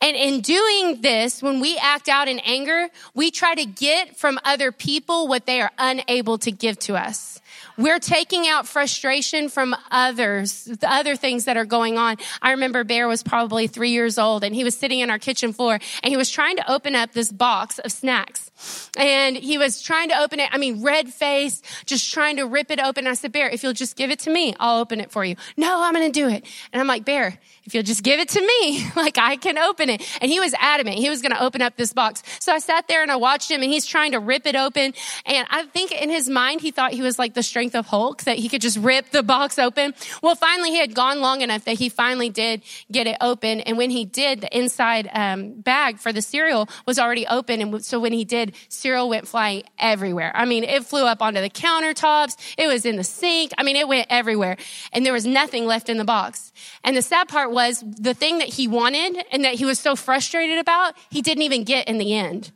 And 0.00 0.16
in 0.16 0.40
doing 0.40 1.00
this, 1.00 1.42
when 1.42 1.60
we 1.60 1.76
act 1.78 2.08
out 2.08 2.28
in 2.28 2.38
anger, 2.40 2.88
we 3.14 3.30
try 3.30 3.54
to 3.54 3.64
get 3.64 4.16
from 4.16 4.38
other 4.44 4.70
people 4.70 5.26
what 5.26 5.46
they 5.46 5.60
are 5.60 5.72
unable 5.78 6.38
to 6.38 6.52
give 6.52 6.78
to 6.80 6.96
us. 6.96 7.40
We're 7.78 8.00
taking 8.00 8.48
out 8.48 8.66
frustration 8.66 9.48
from 9.48 9.76
others, 9.92 10.64
the 10.64 10.92
other 10.92 11.14
things 11.14 11.44
that 11.44 11.56
are 11.56 11.64
going 11.64 11.96
on. 11.96 12.16
I 12.42 12.50
remember 12.50 12.82
Bear 12.82 13.06
was 13.06 13.22
probably 13.22 13.68
three 13.68 13.90
years 13.90 14.18
old 14.18 14.42
and 14.42 14.52
he 14.52 14.64
was 14.64 14.76
sitting 14.76 14.98
in 14.98 15.10
our 15.10 15.18
kitchen 15.20 15.52
floor 15.52 15.74
and 15.74 16.10
he 16.10 16.16
was 16.16 16.28
trying 16.28 16.56
to 16.56 16.70
open 16.70 16.96
up 16.96 17.12
this 17.12 17.30
box 17.30 17.78
of 17.78 17.92
snacks. 17.92 18.50
And 18.96 19.36
he 19.36 19.58
was 19.58 19.80
trying 19.80 20.08
to 20.08 20.18
open 20.18 20.40
it. 20.40 20.48
I 20.52 20.58
mean, 20.58 20.82
red 20.82 21.08
face, 21.08 21.62
just 21.86 22.12
trying 22.12 22.38
to 22.38 22.46
rip 22.46 22.72
it 22.72 22.80
open. 22.80 23.06
I 23.06 23.14
said, 23.14 23.30
Bear, 23.30 23.48
if 23.48 23.62
you'll 23.62 23.72
just 23.72 23.94
give 23.94 24.10
it 24.10 24.18
to 24.20 24.30
me, 24.30 24.56
I'll 24.58 24.80
open 24.80 25.00
it 25.00 25.12
for 25.12 25.24
you. 25.24 25.36
No, 25.56 25.80
I'm 25.80 25.94
going 25.94 26.10
to 26.10 26.20
do 26.20 26.28
it. 26.28 26.44
And 26.72 26.80
I'm 26.80 26.88
like, 26.88 27.04
Bear, 27.04 27.38
if 27.64 27.74
you'll 27.74 27.84
just 27.84 28.02
give 28.02 28.18
it 28.18 28.30
to 28.30 28.40
me, 28.40 28.84
like 28.96 29.18
I 29.18 29.36
can 29.36 29.56
open 29.56 29.87
it. 29.90 30.02
And 30.20 30.30
he 30.30 30.40
was 30.40 30.54
adamant. 30.58 30.96
He 30.96 31.08
was 31.08 31.22
going 31.22 31.32
to 31.32 31.42
open 31.42 31.62
up 31.62 31.76
this 31.76 31.92
box. 31.92 32.22
So 32.40 32.52
I 32.52 32.58
sat 32.58 32.88
there 32.88 33.02
and 33.02 33.10
I 33.10 33.16
watched 33.16 33.50
him 33.50 33.62
and 33.62 33.70
he's 33.70 33.86
trying 33.86 34.12
to 34.12 34.20
rip 34.20 34.46
it 34.46 34.56
open. 34.56 34.94
And 35.26 35.46
I 35.50 35.64
think 35.64 35.92
in 35.92 36.10
his 36.10 36.28
mind, 36.28 36.60
he 36.60 36.70
thought 36.70 36.92
he 36.92 37.02
was 37.02 37.18
like 37.18 37.34
the 37.34 37.42
strength 37.42 37.74
of 37.74 37.86
Hulk, 37.86 38.24
that 38.24 38.38
he 38.38 38.48
could 38.48 38.60
just 38.60 38.78
rip 38.78 39.10
the 39.10 39.22
box 39.22 39.58
open. 39.58 39.94
Well, 40.22 40.34
finally 40.34 40.70
he 40.70 40.78
had 40.78 40.94
gone 40.94 41.20
long 41.20 41.40
enough 41.40 41.64
that 41.64 41.78
he 41.78 41.88
finally 41.88 42.30
did 42.30 42.62
get 42.90 43.06
it 43.06 43.16
open. 43.20 43.60
And 43.60 43.76
when 43.76 43.90
he 43.90 44.04
did, 44.04 44.40
the 44.40 44.56
inside 44.56 45.08
um, 45.12 45.60
bag 45.60 45.98
for 45.98 46.12
the 46.12 46.22
cereal 46.22 46.68
was 46.86 46.98
already 46.98 47.26
open. 47.26 47.60
And 47.60 47.84
so 47.84 48.00
when 48.00 48.12
he 48.12 48.24
did, 48.24 48.54
cereal 48.68 49.08
went 49.08 49.28
flying 49.28 49.62
everywhere. 49.78 50.32
I 50.34 50.44
mean, 50.44 50.64
it 50.64 50.84
flew 50.84 51.04
up 51.04 51.22
onto 51.22 51.40
the 51.40 51.50
countertops. 51.50 52.36
It 52.56 52.66
was 52.66 52.84
in 52.84 52.96
the 52.96 53.04
sink. 53.04 53.52
I 53.58 53.62
mean, 53.62 53.76
it 53.76 53.88
went 53.88 54.06
everywhere 54.10 54.56
and 54.92 55.04
there 55.04 55.12
was 55.12 55.26
nothing 55.26 55.66
left 55.66 55.88
in 55.88 55.98
the 55.98 56.04
box. 56.04 56.47
And 56.84 56.96
the 56.96 57.02
sad 57.02 57.28
part 57.28 57.50
was 57.50 57.84
the 57.86 58.14
thing 58.14 58.38
that 58.38 58.48
he 58.48 58.68
wanted 58.68 59.24
and 59.32 59.44
that 59.44 59.54
he 59.54 59.64
was 59.64 59.78
so 59.78 59.96
frustrated 59.96 60.58
about, 60.58 60.94
he 61.10 61.22
didn't 61.22 61.42
even 61.42 61.64
get 61.64 61.88
in 61.88 61.98
the 61.98 62.14
end. 62.14 62.52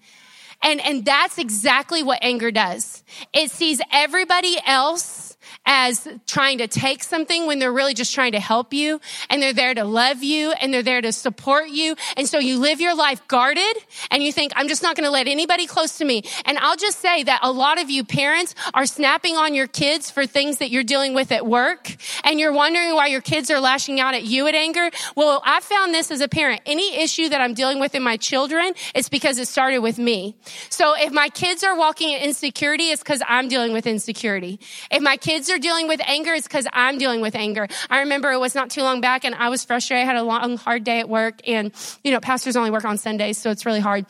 And, 0.62 0.80
and 0.80 1.04
that's 1.04 1.38
exactly 1.38 2.02
what 2.02 2.18
anger 2.22 2.50
does. 2.50 3.02
It 3.32 3.50
sees 3.50 3.80
everybody 3.90 4.58
else 4.64 5.31
as 5.64 6.08
trying 6.26 6.58
to 6.58 6.66
take 6.66 7.02
something 7.02 7.46
when 7.46 7.58
they're 7.58 7.72
really 7.72 7.94
just 7.94 8.14
trying 8.14 8.32
to 8.32 8.40
help 8.40 8.72
you 8.72 9.00
and 9.30 9.40
they're 9.40 9.52
there 9.52 9.74
to 9.74 9.84
love 9.84 10.22
you 10.22 10.52
and 10.52 10.74
they're 10.74 10.82
there 10.82 11.00
to 11.00 11.12
support 11.12 11.68
you. 11.68 11.94
And 12.16 12.28
so 12.28 12.38
you 12.38 12.58
live 12.58 12.80
your 12.80 12.96
life 12.96 13.26
guarded 13.28 13.76
and 14.10 14.22
you 14.22 14.32
think, 14.32 14.52
I'm 14.56 14.68
just 14.68 14.82
not 14.82 14.96
going 14.96 15.04
to 15.04 15.10
let 15.10 15.28
anybody 15.28 15.66
close 15.66 15.98
to 15.98 16.04
me. 16.04 16.24
And 16.44 16.58
I'll 16.58 16.76
just 16.76 16.98
say 16.98 17.22
that 17.24 17.40
a 17.42 17.52
lot 17.52 17.80
of 17.80 17.90
you 17.90 18.04
parents 18.04 18.54
are 18.74 18.86
snapping 18.86 19.36
on 19.36 19.54
your 19.54 19.66
kids 19.66 20.10
for 20.10 20.26
things 20.26 20.58
that 20.58 20.70
you're 20.70 20.82
dealing 20.82 21.14
with 21.14 21.30
at 21.30 21.46
work 21.46 21.96
and 22.24 22.40
you're 22.40 22.52
wondering 22.52 22.94
why 22.94 23.06
your 23.06 23.20
kids 23.20 23.50
are 23.50 23.60
lashing 23.60 24.00
out 24.00 24.14
at 24.14 24.24
you 24.24 24.46
at 24.48 24.54
anger. 24.54 24.90
Well, 25.16 25.42
I 25.44 25.60
found 25.60 25.94
this 25.94 26.10
as 26.10 26.20
a 26.20 26.28
parent. 26.28 26.62
Any 26.66 26.96
issue 26.96 27.28
that 27.28 27.40
I'm 27.40 27.54
dealing 27.54 27.78
with 27.78 27.94
in 27.94 28.02
my 28.02 28.16
children, 28.16 28.74
it's 28.94 29.08
because 29.08 29.38
it 29.38 29.46
started 29.46 29.78
with 29.78 29.98
me. 29.98 30.36
So 30.70 30.94
if 30.96 31.12
my 31.12 31.28
kids 31.28 31.62
are 31.62 31.76
walking 31.76 32.10
in 32.10 32.22
insecurity, 32.22 32.90
it's 32.90 33.02
because 33.02 33.22
I'm 33.28 33.48
dealing 33.48 33.72
with 33.72 33.86
insecurity. 33.86 34.58
If 34.90 35.02
my 35.02 35.16
kids 35.16 35.51
are 35.52 35.58
dealing 35.58 35.88
with 35.88 36.00
anger, 36.06 36.32
it's 36.32 36.46
because 36.46 36.66
I'm 36.72 36.98
dealing 36.98 37.20
with 37.20 37.34
anger. 37.34 37.68
I 37.90 38.00
remember 38.00 38.30
it 38.32 38.38
was 38.38 38.54
not 38.54 38.70
too 38.70 38.82
long 38.82 39.00
back 39.00 39.24
and 39.24 39.34
I 39.34 39.48
was 39.48 39.64
frustrated. 39.64 40.02
I 40.02 40.06
had 40.06 40.16
a 40.16 40.22
long, 40.22 40.56
hard 40.56 40.84
day 40.84 41.00
at 41.00 41.08
work 41.08 41.40
and, 41.46 41.72
you 42.02 42.12
know, 42.12 42.20
pastors 42.20 42.56
only 42.56 42.70
work 42.70 42.84
on 42.84 42.98
Sundays, 42.98 43.38
so 43.38 43.50
it's 43.50 43.66
really 43.66 43.80
hard. 43.80 44.06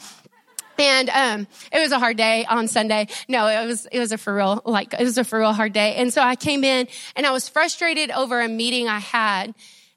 And 0.78 1.10
um, 1.10 1.46
it 1.70 1.80
was 1.80 1.92
a 1.92 1.98
hard 1.98 2.16
day 2.16 2.44
on 2.44 2.66
Sunday. 2.66 3.08
No, 3.28 3.46
it 3.46 3.66
was 3.66 3.86
it 3.86 3.98
was 3.98 4.10
a 4.10 4.18
for 4.18 4.34
real 4.34 4.62
like 4.64 4.94
it 4.94 5.04
was 5.04 5.18
a 5.18 5.24
for 5.24 5.38
real 5.38 5.52
hard 5.52 5.72
day. 5.72 5.96
And 5.96 6.12
so 6.12 6.22
I 6.22 6.34
came 6.34 6.64
in 6.64 6.88
and 7.14 7.26
I 7.26 7.30
was 7.30 7.48
frustrated 7.48 8.10
over 8.10 8.40
a 8.40 8.48
meeting 8.48 8.88
I 8.88 8.98
had. 8.98 9.54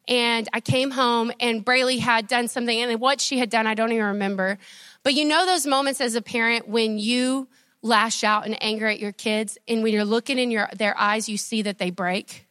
And 0.07 0.47
I 0.53 0.59
came 0.59 0.91
home 0.91 1.31
and 1.39 1.65
Braylee 1.65 1.97
had 1.97 2.27
done 2.27 2.47
something 2.47 2.79
and 2.79 3.01
what 3.01 3.19
she 3.19 3.39
had 3.39 3.49
done 3.49 3.65
I 3.65 3.73
don't 3.73 3.91
even 3.91 4.05
remember. 4.05 4.59
But 5.01 5.15
you 5.15 5.25
know 5.25 5.45
those 5.45 5.65
moments 5.65 5.99
as 6.01 6.13
a 6.13 6.21
parent 6.21 6.67
when 6.67 6.99
you 6.99 7.47
lash 7.85 8.23
out 8.23 8.47
in 8.47 8.55
anger 8.55 8.87
at 8.87 8.99
your 8.99 9.11
kids, 9.11 9.57
and 9.67 9.83
when 9.83 9.93
you're 9.93 10.05
looking 10.05 10.39
in 10.39 10.49
your, 10.51 10.67
their 10.75 10.97
eyes, 10.99 11.29
you 11.29 11.37
see 11.37 11.61
that 11.61 11.77
they 11.77 11.91
break. 11.91 12.45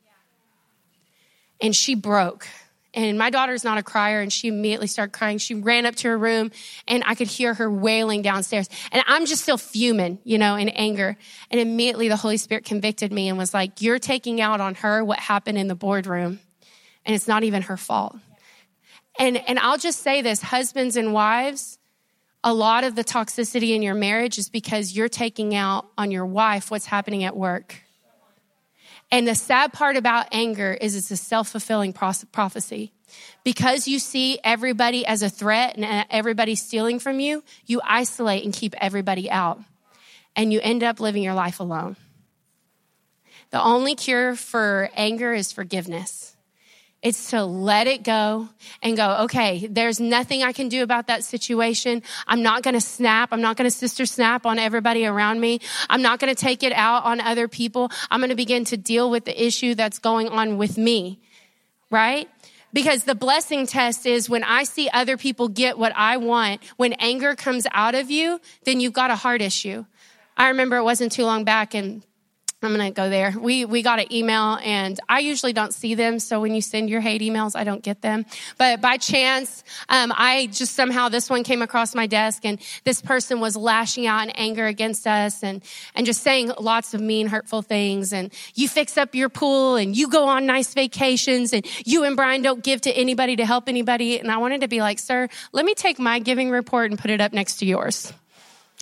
And 1.60 1.74
she 1.74 1.94
broke. 1.94 2.46
And 2.94 3.18
my 3.18 3.30
daughter's 3.30 3.64
not 3.64 3.76
a 3.76 3.82
crier, 3.82 4.20
and 4.20 4.32
she 4.32 4.46
immediately 4.46 4.86
started 4.86 5.12
crying. 5.12 5.38
She 5.38 5.54
ran 5.54 5.84
up 5.84 5.96
to 5.96 6.08
her 6.08 6.16
room, 6.16 6.52
and 6.86 7.02
I 7.04 7.16
could 7.16 7.26
hear 7.26 7.52
her 7.52 7.68
wailing 7.68 8.22
downstairs. 8.22 8.68
And 8.92 9.02
I'm 9.08 9.26
just 9.26 9.42
still 9.42 9.58
fuming, 9.58 10.20
you 10.22 10.38
know, 10.38 10.54
in 10.54 10.68
anger. 10.68 11.16
And 11.50 11.60
immediately 11.60 12.08
the 12.08 12.16
Holy 12.16 12.36
Spirit 12.36 12.64
convicted 12.64 13.12
me 13.12 13.28
and 13.28 13.36
was 13.36 13.52
like, 13.52 13.82
You're 13.82 13.98
taking 13.98 14.40
out 14.40 14.60
on 14.60 14.76
her 14.76 15.04
what 15.04 15.18
happened 15.18 15.58
in 15.58 15.66
the 15.66 15.74
boardroom, 15.74 16.38
and 17.04 17.16
it's 17.16 17.26
not 17.26 17.42
even 17.42 17.62
her 17.62 17.76
fault. 17.76 18.16
And, 19.18 19.36
and 19.48 19.58
I'll 19.58 19.78
just 19.78 20.00
say 20.02 20.22
this 20.22 20.40
husbands 20.40 20.96
and 20.96 21.12
wives, 21.12 21.78
a 22.44 22.52
lot 22.52 22.84
of 22.84 22.94
the 22.94 23.02
toxicity 23.02 23.74
in 23.74 23.82
your 23.82 23.94
marriage 23.94 24.38
is 24.38 24.50
because 24.50 24.94
you're 24.94 25.08
taking 25.08 25.54
out 25.54 25.86
on 25.96 26.10
your 26.10 26.26
wife 26.26 26.70
what's 26.70 26.84
happening 26.84 27.24
at 27.24 27.34
work. 27.34 27.74
And 29.10 29.26
the 29.26 29.34
sad 29.34 29.72
part 29.72 29.96
about 29.96 30.26
anger 30.30 30.76
is 30.78 30.94
it's 30.94 31.10
a 31.10 31.16
self 31.16 31.48
fulfilling 31.48 31.94
prophecy. 31.94 32.92
Because 33.44 33.88
you 33.88 33.98
see 33.98 34.38
everybody 34.44 35.06
as 35.06 35.22
a 35.22 35.30
threat 35.30 35.76
and 35.76 35.84
uh, 35.84 36.04
everybody 36.10 36.54
stealing 36.54 36.98
from 36.98 37.20
you, 37.20 37.42
you 37.64 37.80
isolate 37.84 38.44
and 38.44 38.52
keep 38.52 38.74
everybody 38.78 39.30
out. 39.30 39.60
And 40.36 40.52
you 40.52 40.60
end 40.62 40.82
up 40.82 41.00
living 41.00 41.22
your 41.22 41.34
life 41.34 41.60
alone. 41.60 41.96
The 43.50 43.62
only 43.62 43.94
cure 43.94 44.34
for 44.34 44.90
anger 44.96 45.32
is 45.32 45.52
forgiveness. 45.52 46.33
It's 47.04 47.30
to 47.30 47.44
let 47.44 47.86
it 47.86 48.02
go 48.02 48.48
and 48.82 48.96
go, 48.96 49.24
okay, 49.24 49.68
there's 49.70 50.00
nothing 50.00 50.42
I 50.42 50.52
can 50.52 50.70
do 50.70 50.82
about 50.82 51.08
that 51.08 51.22
situation. 51.22 52.02
I'm 52.26 52.42
not 52.42 52.62
going 52.62 52.72
to 52.72 52.80
snap. 52.80 53.28
I'm 53.30 53.42
not 53.42 53.58
going 53.58 53.70
to 53.70 53.76
sister 53.76 54.06
snap 54.06 54.46
on 54.46 54.58
everybody 54.58 55.04
around 55.04 55.38
me. 55.38 55.60
I'm 55.90 56.00
not 56.00 56.18
going 56.18 56.34
to 56.34 56.40
take 56.40 56.62
it 56.62 56.72
out 56.72 57.04
on 57.04 57.20
other 57.20 57.46
people. 57.46 57.90
I'm 58.10 58.20
going 58.20 58.30
to 58.30 58.34
begin 58.34 58.64
to 58.64 58.78
deal 58.78 59.10
with 59.10 59.26
the 59.26 59.46
issue 59.46 59.74
that's 59.74 59.98
going 59.98 60.30
on 60.30 60.56
with 60.56 60.78
me. 60.78 61.20
Right? 61.90 62.26
Because 62.72 63.04
the 63.04 63.14
blessing 63.14 63.66
test 63.66 64.06
is 64.06 64.30
when 64.30 64.42
I 64.42 64.64
see 64.64 64.88
other 64.88 65.18
people 65.18 65.48
get 65.48 65.78
what 65.78 65.92
I 65.94 66.16
want, 66.16 66.64
when 66.78 66.94
anger 66.94 67.34
comes 67.36 67.66
out 67.70 67.94
of 67.94 68.10
you, 68.10 68.40
then 68.64 68.80
you've 68.80 68.94
got 68.94 69.10
a 69.10 69.16
heart 69.16 69.42
issue. 69.42 69.84
I 70.38 70.48
remember 70.48 70.78
it 70.78 70.84
wasn't 70.84 71.12
too 71.12 71.24
long 71.24 71.44
back 71.44 71.74
and 71.74 72.02
I'm 72.64 72.76
to 72.76 72.90
go 72.90 73.08
there. 73.08 73.34
We, 73.38 73.64
we 73.64 73.82
got 73.82 74.00
an 74.00 74.12
email 74.12 74.58
and 74.62 74.98
I 75.08 75.20
usually 75.20 75.52
don't 75.52 75.72
see 75.72 75.94
them. 75.94 76.18
So 76.18 76.40
when 76.40 76.54
you 76.54 76.60
send 76.60 76.90
your 76.90 77.00
hate 77.00 77.20
emails, 77.20 77.56
I 77.56 77.64
don't 77.64 77.82
get 77.82 78.02
them. 78.02 78.26
But 78.58 78.80
by 78.80 78.96
chance, 78.96 79.64
um, 79.88 80.12
I 80.16 80.48
just 80.52 80.74
somehow 80.74 81.08
this 81.08 81.30
one 81.30 81.44
came 81.44 81.62
across 81.62 81.94
my 81.94 82.06
desk 82.06 82.44
and 82.44 82.60
this 82.84 83.00
person 83.00 83.40
was 83.40 83.56
lashing 83.56 84.06
out 84.06 84.24
in 84.24 84.30
anger 84.30 84.66
against 84.66 85.06
us 85.06 85.42
and, 85.42 85.62
and 85.94 86.06
just 86.06 86.22
saying 86.22 86.52
lots 86.58 86.94
of 86.94 87.00
mean, 87.00 87.26
hurtful 87.26 87.62
things. 87.62 88.12
And 88.12 88.32
you 88.54 88.68
fix 88.68 88.96
up 88.96 89.14
your 89.14 89.28
pool 89.28 89.76
and 89.76 89.96
you 89.96 90.08
go 90.08 90.26
on 90.26 90.46
nice 90.46 90.74
vacations 90.74 91.52
and 91.52 91.66
you 91.84 92.04
and 92.04 92.16
Brian 92.16 92.42
don't 92.42 92.62
give 92.62 92.80
to 92.82 92.90
anybody 92.90 93.36
to 93.36 93.46
help 93.46 93.68
anybody. 93.68 94.18
And 94.18 94.30
I 94.30 94.38
wanted 94.38 94.60
to 94.62 94.68
be 94.68 94.80
like, 94.80 94.98
sir, 94.98 95.28
let 95.52 95.64
me 95.64 95.74
take 95.74 95.98
my 95.98 96.18
giving 96.18 96.50
report 96.50 96.90
and 96.90 96.98
put 96.98 97.10
it 97.10 97.20
up 97.20 97.32
next 97.32 97.56
to 97.56 97.66
yours. 97.66 98.12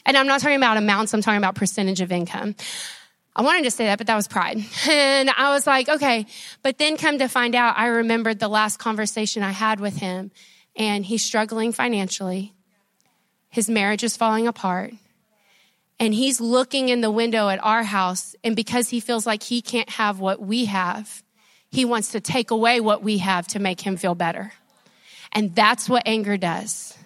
And 0.04 0.16
I'm 0.16 0.26
not 0.26 0.40
talking 0.40 0.56
about 0.56 0.76
amounts. 0.76 1.14
I'm 1.14 1.22
talking 1.22 1.38
about 1.38 1.54
percentage 1.54 2.00
of 2.00 2.10
income. 2.10 2.54
I 3.34 3.42
wanted 3.42 3.64
to 3.64 3.70
say 3.70 3.86
that, 3.86 3.98
but 3.98 4.06
that 4.08 4.16
was 4.16 4.28
pride. 4.28 4.62
And 4.88 5.30
I 5.30 5.54
was 5.54 5.66
like, 5.66 5.88
okay. 5.88 6.26
But 6.62 6.78
then 6.78 6.96
come 6.96 7.18
to 7.18 7.28
find 7.28 7.54
out, 7.54 7.78
I 7.78 7.86
remembered 7.86 8.38
the 8.38 8.48
last 8.48 8.78
conversation 8.78 9.42
I 9.42 9.52
had 9.52 9.80
with 9.80 9.96
him 9.96 10.30
and 10.76 11.04
he's 11.04 11.24
struggling 11.24 11.72
financially. 11.72 12.52
His 13.48 13.68
marriage 13.68 14.04
is 14.04 14.16
falling 14.16 14.46
apart. 14.46 14.94
And 15.98 16.12
he's 16.12 16.40
looking 16.40 16.88
in 16.88 17.00
the 17.00 17.10
window 17.10 17.48
at 17.48 17.62
our 17.62 17.82
house. 17.82 18.34
And 18.42 18.56
because 18.56 18.88
he 18.88 19.00
feels 19.00 19.26
like 19.26 19.42
he 19.42 19.62
can't 19.62 19.88
have 19.90 20.18
what 20.18 20.40
we 20.40 20.64
have, 20.64 21.22
he 21.70 21.84
wants 21.84 22.12
to 22.12 22.20
take 22.20 22.50
away 22.50 22.80
what 22.80 23.02
we 23.02 23.18
have 23.18 23.46
to 23.48 23.58
make 23.58 23.80
him 23.80 23.96
feel 23.96 24.14
better. 24.14 24.52
And 25.32 25.54
that's 25.54 25.88
what 25.88 26.02
anger 26.06 26.36
does. 26.36 26.96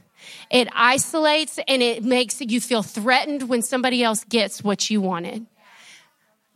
It 0.51 0.69
isolates 0.73 1.59
and 1.69 1.83
it 1.83 2.05
makes 2.05 2.41
you 2.41 2.61
feel 2.61 2.83
threatened 2.83 3.49
when 3.49 3.63
somebody 3.63 4.03
else 4.03 4.25
gets 4.25 4.63
what 4.63 4.89
you 4.89 5.01
wanted. 5.01 5.47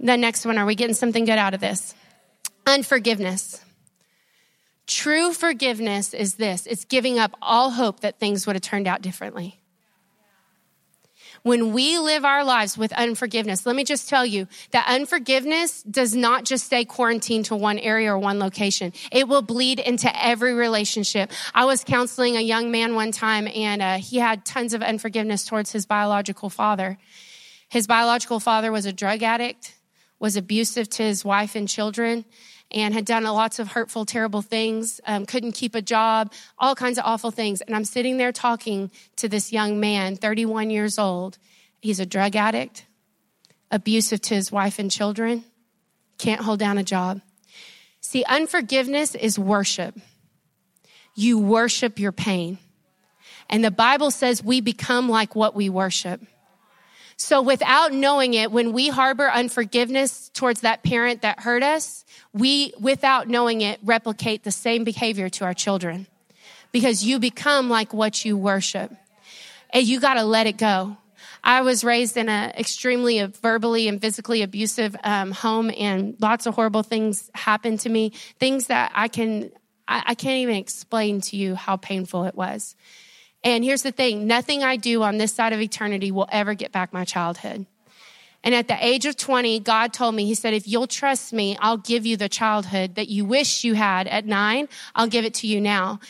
The 0.01 0.17
next 0.17 0.47
one, 0.47 0.57
are 0.57 0.65
we 0.65 0.75
getting 0.75 0.95
something 0.95 1.27
good 1.27 1.39
out 1.39 1.53
of 1.53 1.61
this? 1.61 1.95
Unforgiveness. 2.67 3.63
True 4.87 5.35
forgiveness 5.35 6.15
is 6.15 6.35
this 6.35 6.67
it's 6.67 6.87
giving 6.87 7.19
up 7.19 7.37
all 7.41 7.71
hope 7.71 8.01
that 8.01 8.19
things 8.19 8.47
would 8.47 8.57
have 8.57 8.63
turned 8.63 8.89
out 8.89 9.03
differently. 9.03 9.61
When 11.43 11.73
we 11.73 11.99
live 11.99 12.25
our 12.25 12.45
lives 12.45 12.77
with 12.77 12.93
unforgiveness, 12.93 13.65
let 13.65 13.77
me 13.77 13.85
just 13.85 14.09
tell 14.09 14.27
you 14.27 14.47
that 14.73 14.87
unforgiveness 14.89 15.83
does 15.85 16.15
not 16.15 16.45
just 16.45 16.67
stay 16.67 16.85
quarantined 16.85 17.47
to 17.47 17.57
one 17.57 17.79
area 17.79 18.13
or 18.13 18.19
one 18.19 18.39
location. 18.39 18.93
It 19.13 19.29
will 19.29 19.41
bleed 19.41 19.79
into 19.79 20.11
every 20.23 20.53
relationship. 20.55 21.31
I 21.55 21.67
was 21.67 21.85
counseling 21.85 22.37
a 22.37 22.43
young 22.43 22.71
man 22.71 22.95
one 22.95 23.13
time 23.13 23.49
and 23.49 23.81
uh, 23.81 23.99
he 23.99 24.19
had 24.19 24.45
tons 24.45 24.75
of 24.75 24.83
unforgiveness 24.83 25.45
towards 25.45 25.73
his 25.73 25.87
biological 25.87 26.51
father. 26.51 26.99
His 27.69 27.87
biological 27.87 28.41
father 28.41 28.73
was 28.73 28.85
a 28.85 28.93
drug 28.93 29.23
addict 29.23 29.75
was 30.21 30.37
abusive 30.37 30.89
to 30.91 31.03
his 31.03 31.25
wife 31.25 31.57
and 31.57 31.69
children 31.69 32.25
and 32.71 32.95
had 32.95 33.05
done 33.05 33.25
lots 33.25 33.59
of 33.59 33.69
hurtful, 33.69 34.05
terrible 34.05 34.43
things, 34.43 35.01
um, 35.07 35.27
couldn't 35.27 35.53
keep 35.53 35.75
a 35.75 35.83
job, 35.83 36.33
all 36.59 36.77
kinds 36.77 36.99
of 36.99 37.05
awful 37.05 37.33
things. 37.33 37.61
And 37.63 37.75
I'm 37.75 37.85
sitting 37.85 38.17
there 38.17 38.31
talking 38.31 38.93
to 39.17 39.29
this 39.29 39.53
young 39.53 39.81
man, 39.81 40.15
31 40.15 40.71
years 40.71 40.99
old. 40.99 41.39
He's 41.81 41.99
a 41.99 42.07
drug 42.07 42.37
addict, 42.37 42.87
abusive 43.71 44.21
to 44.23 44.35
his 44.35 44.53
wife 44.53 44.79
and 44.79 44.91
children. 44.91 45.45
can't 46.19 46.43
hold 46.43 46.59
down 46.59 46.77
a 46.77 46.85
job. 46.85 47.23
See, 48.03 48.25
unforgiveness 48.25 49.15
is 49.15 49.39
worship. 49.39 49.99
You 51.15 51.39
worship 51.39 51.99
your 51.99 52.13
pain. 52.13 52.59
And 53.49 53.65
the 53.65 53.71
Bible 53.71 54.11
says 54.11 54.45
we 54.45 54.61
become 54.61 55.09
like 55.09 55.35
what 55.35 55.55
we 55.55 55.71
worship. 55.71 56.21
So 57.21 57.43
without 57.43 57.93
knowing 57.93 58.33
it, 58.33 58.51
when 58.51 58.73
we 58.73 58.89
harbor 58.89 59.31
unforgiveness 59.31 60.31
towards 60.33 60.63
that 60.63 60.83
parent 60.83 61.21
that 61.21 61.39
hurt 61.39 61.63
us, 61.63 62.07
we, 62.33 62.73
without 62.81 63.29
knowing 63.29 63.61
it, 63.61 63.79
replicate 63.85 64.43
the 64.43 64.51
same 64.51 64.85
behavior 64.85 65.29
to 65.29 65.45
our 65.45 65.53
children 65.53 66.07
because 66.73 67.05
you 67.05 67.19
become 67.19 67.69
like 67.69 67.93
what 67.93 68.25
you 68.25 68.39
worship 68.39 68.91
and 69.69 69.87
you 69.87 70.01
got 70.01 70.15
to 70.15 70.25
let 70.25 70.47
it 70.47 70.57
go. 70.57 70.97
I 71.45 71.61
was 71.61 71.85
raised 71.85 72.17
in 72.17 72.31
an 72.31 72.53
extremely 72.53 73.23
verbally 73.23 73.87
and 73.87 74.01
physically 74.01 74.41
abusive 74.41 74.97
um, 75.05 75.31
home, 75.31 75.71
and 75.77 76.17
lots 76.21 76.47
of 76.47 76.55
horrible 76.55 76.83
things 76.83 77.31
happened 77.35 77.81
to 77.81 77.91
me. 77.91 78.13
Things 78.39 78.69
that 78.69 78.93
I 78.95 79.09
can, 79.09 79.53
I, 79.87 80.03
I 80.07 80.15
can't 80.15 80.39
even 80.39 80.57
explain 80.57 81.21
to 81.23 81.37
you 81.37 81.55
how 81.55 81.77
painful 81.77 82.25
it 82.25 82.35
was. 82.35 82.77
And 83.43 83.65
here's 83.65 83.83
the 83.83 83.93
thing 83.93 84.27
nothing 84.27 84.63
I 84.63 84.77
do 84.77 85.03
on 85.03 85.19
this 85.19 85.33
side 85.33 85.53
of 85.53 85.61
eternity 85.61 86.11
will 86.11 86.29
ever 86.31 86.55
get 86.55 86.73
back 86.73 86.93
my 86.93 87.05
childhood. 87.05 87.67
And 88.43 88.55
at 88.55 88.69
the 88.69 88.85
age 88.85 89.05
of 89.05 89.17
20, 89.17 89.61
God 89.61 89.93
told 89.93 90.15
me, 90.15 90.25
He 90.25 90.35
said, 90.35 90.55
if 90.55 90.67
you'll 90.67 90.87
trust 90.87 91.33
me, 91.33 91.57
I'll 91.61 91.77
give 91.77 92.07
you 92.07 92.17
the 92.17 92.29
childhood 92.29 92.95
that 92.95 93.09
you 93.09 93.25
wish 93.25 93.65
you 93.65 93.75
had 93.75 94.07
at 94.07 94.25
nine. 94.25 94.69
I'll 94.95 95.09
give 95.09 95.25
it 95.25 95.35
to 95.35 95.47
you 95.47 95.61
now. 95.61 96.01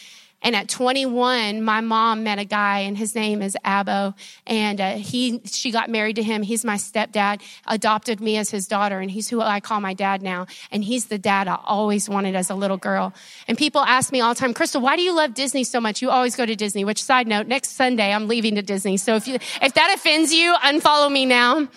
And 0.42 0.56
at 0.56 0.68
21, 0.68 1.62
my 1.62 1.80
mom 1.82 2.24
met 2.24 2.38
a 2.38 2.44
guy 2.44 2.80
and 2.80 2.96
his 2.96 3.14
name 3.14 3.42
is 3.42 3.56
Abo. 3.64 4.14
And 4.46 4.80
uh, 4.80 4.92
he, 4.94 5.40
she 5.44 5.70
got 5.70 5.90
married 5.90 6.16
to 6.16 6.22
him. 6.22 6.42
He's 6.42 6.64
my 6.64 6.76
stepdad, 6.76 7.42
adopted 7.66 8.20
me 8.20 8.38
as 8.38 8.50
his 8.50 8.66
daughter. 8.66 9.00
And 9.00 9.10
he's 9.10 9.28
who 9.28 9.42
I 9.42 9.60
call 9.60 9.80
my 9.80 9.92
dad 9.92 10.22
now. 10.22 10.46
And 10.70 10.82
he's 10.82 11.06
the 11.06 11.18
dad 11.18 11.46
I 11.46 11.58
always 11.64 12.08
wanted 12.08 12.34
as 12.34 12.48
a 12.48 12.54
little 12.54 12.78
girl. 12.78 13.12
And 13.48 13.58
people 13.58 13.82
ask 13.82 14.12
me 14.12 14.20
all 14.22 14.32
the 14.32 14.40
time, 14.40 14.54
Crystal, 14.54 14.80
why 14.80 14.96
do 14.96 15.02
you 15.02 15.14
love 15.14 15.34
Disney 15.34 15.64
so 15.64 15.80
much? 15.80 16.00
You 16.00 16.10
always 16.10 16.36
go 16.36 16.46
to 16.46 16.56
Disney, 16.56 16.84
which 16.84 17.02
side 17.02 17.26
note, 17.26 17.46
next 17.46 17.72
Sunday 17.72 18.12
I'm 18.12 18.26
leaving 18.26 18.54
to 18.54 18.62
Disney. 18.62 18.96
So 18.96 19.16
if 19.16 19.28
you, 19.28 19.34
if 19.60 19.74
that 19.74 19.94
offends 19.94 20.32
you, 20.32 20.54
unfollow 20.54 21.12
me 21.12 21.26
now. 21.26 21.68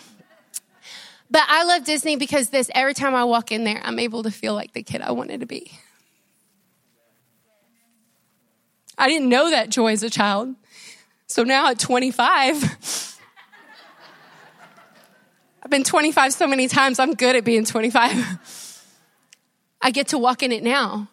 But 1.30 1.44
I 1.48 1.64
love 1.64 1.84
Disney 1.84 2.16
because 2.16 2.50
this, 2.50 2.70
every 2.76 2.94
time 2.94 3.16
I 3.16 3.24
walk 3.24 3.52
in 3.52 3.64
there, 3.64 3.82
I'm 3.84 4.00
able 4.00 4.24
to 4.24 4.32
feel 4.32 4.54
like 4.54 4.74
the 4.74 4.84
kid 4.84 5.02
I 5.02 5.12
wanted 5.12 5.40
to 5.40 5.48
be. 5.48 5.72
I 9.04 9.10
didn't 9.10 9.28
know 9.28 9.50
that 9.50 9.68
joy 9.68 9.92
as 9.92 10.02
a 10.02 10.10
child. 10.10 10.56
So 11.28 11.44
now 11.44 11.68
at 11.68 11.78
25, 11.78 13.20
I've 15.62 15.70
been 15.70 15.84
25 15.84 16.32
so 16.32 16.48
many 16.48 16.70
times, 16.70 17.00
I'm 17.00 17.14
good 17.14 17.36
at 17.36 17.44
being 17.44 17.66
25. 17.66 18.82
I 19.82 19.92
get 19.92 20.08
to 20.08 20.18
walk 20.18 20.42
in 20.42 20.54
it 20.54 20.64
now. 20.64 21.10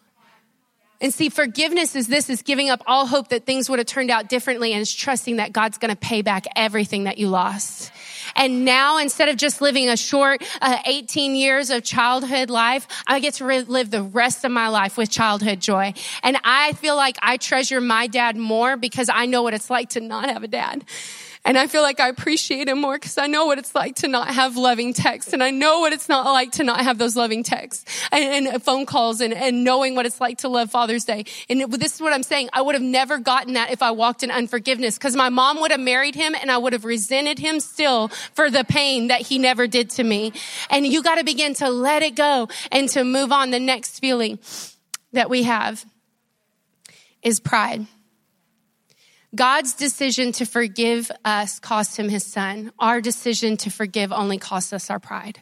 And 1.00 1.12
see, 1.12 1.30
forgiveness 1.30 1.96
is 1.96 2.06
this, 2.06 2.30
is 2.30 2.42
giving 2.42 2.70
up 2.70 2.80
all 2.86 3.08
hope 3.08 3.30
that 3.30 3.44
things 3.44 3.68
would 3.68 3.80
have 3.80 3.88
turned 3.88 4.12
out 4.12 4.28
differently 4.28 4.72
and 4.72 4.80
is 4.80 4.94
trusting 4.94 5.38
that 5.38 5.52
God's 5.52 5.76
going 5.76 5.90
to 5.90 5.96
pay 5.96 6.22
back 6.22 6.44
everything 6.54 7.04
that 7.04 7.18
you 7.18 7.26
lost. 7.26 7.90
And 8.36 8.64
now 8.64 8.98
instead 8.98 9.28
of 9.28 9.36
just 9.36 9.60
living 9.60 9.88
a 9.88 9.96
short 9.96 10.42
uh, 10.60 10.78
18 10.84 11.34
years 11.34 11.70
of 11.70 11.82
childhood 11.84 12.50
life, 12.50 12.86
I 13.06 13.20
get 13.20 13.34
to 13.34 13.44
live 13.44 13.90
the 13.90 14.02
rest 14.02 14.44
of 14.44 14.52
my 14.52 14.68
life 14.68 14.96
with 14.96 15.10
childhood 15.10 15.60
joy. 15.60 15.94
And 16.22 16.36
I 16.44 16.72
feel 16.74 16.96
like 16.96 17.16
I 17.22 17.36
treasure 17.36 17.80
my 17.80 18.06
dad 18.06 18.36
more 18.36 18.76
because 18.76 19.08
I 19.12 19.26
know 19.26 19.42
what 19.42 19.54
it's 19.54 19.70
like 19.70 19.90
to 19.90 20.00
not 20.00 20.28
have 20.28 20.42
a 20.42 20.48
dad. 20.48 20.84
And 21.42 21.56
I 21.56 21.68
feel 21.68 21.80
like 21.80 22.00
I 22.00 22.08
appreciate 22.08 22.68
him 22.68 22.82
more 22.82 22.96
because 22.96 23.16
I 23.16 23.26
know 23.26 23.46
what 23.46 23.58
it's 23.58 23.74
like 23.74 23.96
to 23.96 24.08
not 24.08 24.28
have 24.28 24.58
loving 24.58 24.92
texts. 24.92 25.32
And 25.32 25.42
I 25.42 25.50
know 25.50 25.80
what 25.80 25.94
it's 25.94 26.08
not 26.08 26.26
like 26.26 26.52
to 26.52 26.64
not 26.64 26.80
have 26.80 26.98
those 26.98 27.16
loving 27.16 27.42
texts 27.42 28.06
and, 28.12 28.46
and 28.46 28.56
uh, 28.56 28.58
phone 28.58 28.84
calls 28.84 29.22
and, 29.22 29.32
and 29.32 29.64
knowing 29.64 29.94
what 29.94 30.04
it's 30.04 30.20
like 30.20 30.38
to 30.38 30.48
love 30.48 30.70
Father's 30.70 31.04
Day. 31.04 31.24
And 31.48 31.72
this 31.72 31.94
is 31.94 32.00
what 32.00 32.12
I'm 32.12 32.22
saying. 32.22 32.50
I 32.52 32.60
would 32.60 32.74
have 32.74 32.82
never 32.82 33.18
gotten 33.18 33.54
that 33.54 33.70
if 33.70 33.80
I 33.80 33.90
walked 33.92 34.22
in 34.22 34.30
unforgiveness 34.30 34.98
because 34.98 35.16
my 35.16 35.30
mom 35.30 35.60
would 35.60 35.70
have 35.70 35.80
married 35.80 36.14
him 36.14 36.34
and 36.34 36.50
I 36.50 36.58
would 36.58 36.74
have 36.74 36.84
resented 36.84 37.38
him 37.38 37.60
still 37.60 38.08
for 38.34 38.50
the 38.50 38.64
pain 38.64 39.08
that 39.08 39.22
he 39.22 39.38
never 39.38 39.66
did 39.66 39.90
to 39.90 40.04
me. 40.04 40.34
And 40.68 40.86
you 40.86 41.02
got 41.02 41.14
to 41.16 41.24
begin 41.24 41.54
to 41.54 41.70
let 41.70 42.02
it 42.02 42.16
go 42.16 42.48
and 42.70 42.88
to 42.90 43.02
move 43.02 43.32
on. 43.32 43.50
The 43.50 43.58
next 43.58 43.98
feeling 43.98 44.38
that 45.12 45.30
we 45.30 45.44
have 45.44 45.84
is 47.22 47.40
pride. 47.40 47.86
God's 49.34 49.74
decision 49.74 50.32
to 50.32 50.44
forgive 50.44 51.10
us 51.24 51.60
cost 51.60 51.96
him 51.96 52.08
his 52.08 52.24
son. 52.24 52.72
Our 52.78 53.00
decision 53.00 53.56
to 53.58 53.70
forgive 53.70 54.12
only 54.12 54.38
costs 54.38 54.72
us 54.72 54.90
our 54.90 54.98
pride. 54.98 55.40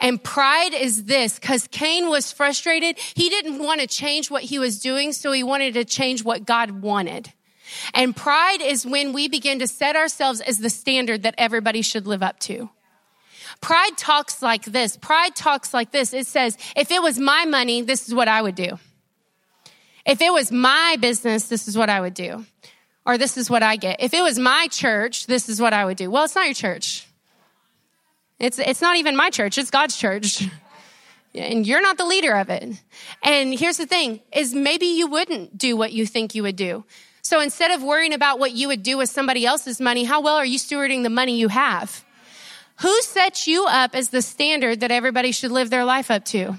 And 0.00 0.22
pride 0.22 0.74
is 0.74 1.04
this, 1.04 1.38
because 1.38 1.68
Cain 1.68 2.08
was 2.08 2.30
frustrated. 2.30 2.98
He 2.98 3.30
didn't 3.30 3.60
want 3.60 3.80
to 3.80 3.86
change 3.86 4.30
what 4.30 4.42
he 4.42 4.58
was 4.58 4.80
doing, 4.80 5.12
so 5.12 5.32
he 5.32 5.42
wanted 5.42 5.74
to 5.74 5.84
change 5.84 6.22
what 6.22 6.44
God 6.44 6.82
wanted. 6.82 7.32
And 7.94 8.14
pride 8.14 8.60
is 8.60 8.84
when 8.84 9.12
we 9.12 9.28
begin 9.28 9.60
to 9.60 9.66
set 9.66 9.96
ourselves 9.96 10.40
as 10.40 10.58
the 10.58 10.70
standard 10.70 11.22
that 11.22 11.34
everybody 11.38 11.82
should 11.82 12.06
live 12.06 12.22
up 12.22 12.38
to. 12.40 12.68
Pride 13.60 13.96
talks 13.96 14.42
like 14.42 14.64
this. 14.64 14.96
Pride 14.98 15.34
talks 15.34 15.72
like 15.72 15.92
this. 15.92 16.12
It 16.12 16.26
says, 16.26 16.58
if 16.76 16.90
it 16.90 17.02
was 17.02 17.18
my 17.18 17.46
money, 17.46 17.80
this 17.80 18.06
is 18.06 18.14
what 18.14 18.28
I 18.28 18.42
would 18.42 18.54
do. 18.54 18.78
If 20.06 20.20
it 20.20 20.32
was 20.32 20.52
my 20.52 20.96
business, 21.00 21.48
this 21.48 21.66
is 21.66 21.76
what 21.76 21.90
I 21.90 22.00
would 22.00 22.14
do. 22.14 22.46
Or 23.04 23.18
this 23.18 23.36
is 23.36 23.50
what 23.50 23.62
I 23.62 23.76
get. 23.76 24.00
If 24.00 24.14
it 24.14 24.22
was 24.22 24.38
my 24.38 24.68
church, 24.70 25.26
this 25.26 25.48
is 25.48 25.60
what 25.60 25.72
I 25.72 25.84
would 25.84 25.96
do. 25.96 26.10
Well, 26.10 26.24
it's 26.24 26.34
not 26.34 26.46
your 26.46 26.54
church. 26.54 27.06
It's, 28.38 28.58
it's 28.58 28.80
not 28.80 28.96
even 28.96 29.16
my 29.16 29.30
church. 29.30 29.58
It's 29.58 29.70
God's 29.70 29.96
church. 29.96 30.44
And 31.34 31.66
you're 31.66 31.82
not 31.82 31.98
the 31.98 32.06
leader 32.06 32.32
of 32.32 32.48
it. 32.48 32.80
And 33.22 33.52
here's 33.52 33.76
the 33.76 33.84
thing 33.84 34.20
is 34.32 34.54
maybe 34.54 34.86
you 34.86 35.06
wouldn't 35.06 35.58
do 35.58 35.76
what 35.76 35.92
you 35.92 36.06
think 36.06 36.34
you 36.34 36.42
would 36.42 36.56
do. 36.56 36.84
So 37.20 37.40
instead 37.40 37.72
of 37.72 37.82
worrying 37.82 38.14
about 38.14 38.38
what 38.38 38.52
you 38.52 38.68
would 38.68 38.82
do 38.82 38.96
with 38.96 39.10
somebody 39.10 39.44
else's 39.44 39.78
money, 39.78 40.04
how 40.04 40.22
well 40.22 40.36
are 40.36 40.46
you 40.46 40.58
stewarding 40.58 41.02
the 41.02 41.10
money 41.10 41.36
you 41.36 41.48
have? 41.48 42.04
Who 42.80 43.02
sets 43.02 43.46
you 43.46 43.66
up 43.66 43.94
as 43.94 44.08
the 44.10 44.22
standard 44.22 44.80
that 44.80 44.90
everybody 44.90 45.32
should 45.32 45.50
live 45.50 45.68
their 45.68 45.84
life 45.84 46.10
up 46.10 46.24
to? 46.26 46.56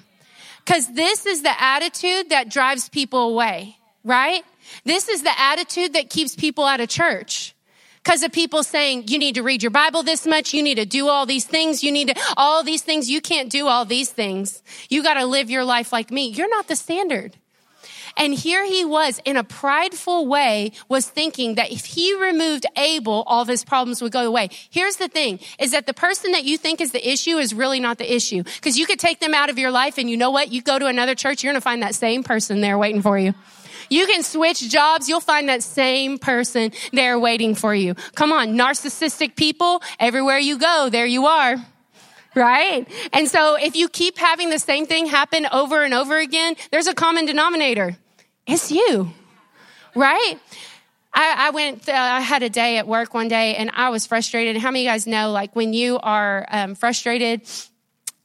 Because 0.67 0.93
this 0.93 1.25
is 1.25 1.43
the 1.43 1.63
attitude 1.63 2.32
that 2.32 2.49
drives 2.49 2.89
people 2.89 3.30
away, 3.30 3.77
right? 4.03 4.43
This 4.84 5.08
is 5.08 5.23
the 5.23 5.32
attitude 5.39 5.93
that 5.93 6.10
keeps 6.10 6.36
people 6.36 6.65
out 6.65 6.82
of 6.82 6.89
church. 6.89 7.56
Because 8.03 8.21
of 8.21 8.34
people 8.34 8.63
saying, 8.63 9.06
you 9.08 9.17
need 9.17 9.36
to 9.36 9.43
read 9.43 9.63
your 9.63 9.69
Bible 9.69 10.03
this 10.03 10.27
much, 10.27 10.53
you 10.53 10.62
need 10.62 10.75
to 10.75 10.86
do 10.86 11.08
all 11.08 11.25
these 11.25 11.45
things, 11.45 11.86
you 11.86 11.91
need 11.93 12.10
to, 12.10 12.15
all 12.36 12.63
these 12.63 12.82
things, 12.82 13.10
you 13.10 13.21
can't 13.21 13.49
do 13.49 13.67
all 13.67 13.86
these 13.86 14.10
things. 14.10 14.62
You 14.89 15.03
gotta 15.03 15.25
live 15.25 15.49
your 15.49 15.63
life 15.63 15.93
like 15.93 16.12
me. 16.12 16.27
You're 16.27 16.49
not 16.49 16.67
the 16.67 16.75
standard. 16.75 17.38
And 18.17 18.34
here 18.34 18.65
he 18.65 18.84
was 18.84 19.21
in 19.25 19.38
a 19.38 19.43
prideful 19.43 20.25
way 20.25 20.71
was 20.89 21.08
thinking 21.08 21.56
that 21.56 21.71
if 21.71 21.86
he 21.86 22.15
removed 22.15 22.65
Abel, 22.75 23.23
all 23.27 23.43
of 23.43 23.47
his 23.47 23.63
problems 23.63 24.01
would 24.01 24.12
go 24.12 24.25
away. 24.25 24.49
Here's 24.69 24.95
the 24.95 25.08
thing 25.08 25.39
is 25.60 25.71
that 25.71 25.86
the 25.86 25.93
person 25.93 26.32
that 26.32 26.43
you 26.43 26.58
think 26.58 26.82
is 26.82 26.91
the 26.91 27.08
issue 27.08 27.38
is 27.38 27.53
really 27.53 27.80
not 27.80 27.99
the 27.99 28.13
issue. 28.13 28.43
Cause 28.62 28.77
you 28.77 28.86
could 28.86 28.99
take 28.99 29.19
them 29.19 29.34
out 29.34 29.49
of 29.49 29.60
your 29.60 29.71
life 29.71 29.97
and 29.97 30.10
you 30.10 30.17
know 30.17 30.32
what? 30.32 30.51
You 30.51 30.62
go 30.62 30.80
to 30.80 30.88
another 30.88 31.15
church, 31.15 31.43
you're 31.43 31.53
going 31.53 31.62
to 31.62 31.63
find 31.63 31.84
that 31.84 31.95
same 31.95 32.23
person 32.23 32.62
there 32.62 32.77
waiting 32.77 33.01
for 33.01 33.17
you. 33.17 33.34
You 33.89 34.06
can 34.06 34.23
switch 34.23 34.69
jobs. 34.69 35.08
You'll 35.08 35.21
find 35.21 35.47
that 35.47 35.63
same 35.63 36.17
person 36.17 36.71
there 36.91 37.17
waiting 37.19 37.56
for 37.56 37.73
you. 37.73 37.93
Come 38.15 38.34
on, 38.34 38.49
narcissistic 38.49 39.36
people, 39.36 39.82
everywhere 39.99 40.39
you 40.39 40.58
go, 40.58 40.89
there 40.91 41.06
you 41.06 41.27
are 41.27 41.58
right? 42.36 42.88
And 43.13 43.27
so 43.27 43.56
if 43.56 43.75
you 43.75 43.89
keep 43.89 44.19
having 44.19 44.51
the 44.51 44.60
same 44.60 44.86
thing 44.86 45.08
happen 45.08 45.47
over 45.51 45.84
and 45.84 45.91
over 45.91 46.19
again, 46.19 46.56
there's 46.69 46.86
a 46.86 46.93
common 46.93 47.25
denominator. 47.25 47.97
It's 48.47 48.71
you, 48.71 49.12
right? 49.93 50.36
I, 51.13 51.47
I 51.47 51.49
went, 51.49 51.89
uh, 51.89 51.91
I 51.91 52.21
had 52.21 52.43
a 52.43 52.49
day 52.49 52.77
at 52.77 52.88
work 52.88 53.13
one 53.13 53.27
day 53.27 53.55
and 53.55 53.69
I 53.73 53.89
was 53.89 54.05
frustrated. 54.05 54.55
How 54.55 54.71
many 54.71 54.81
of 54.81 54.83
you 54.86 54.89
guys 54.89 55.05
know, 55.05 55.31
like, 55.31 55.53
when 55.53 55.73
you 55.73 55.99
are 55.99 56.47
um, 56.49 56.73
frustrated, 56.73 57.41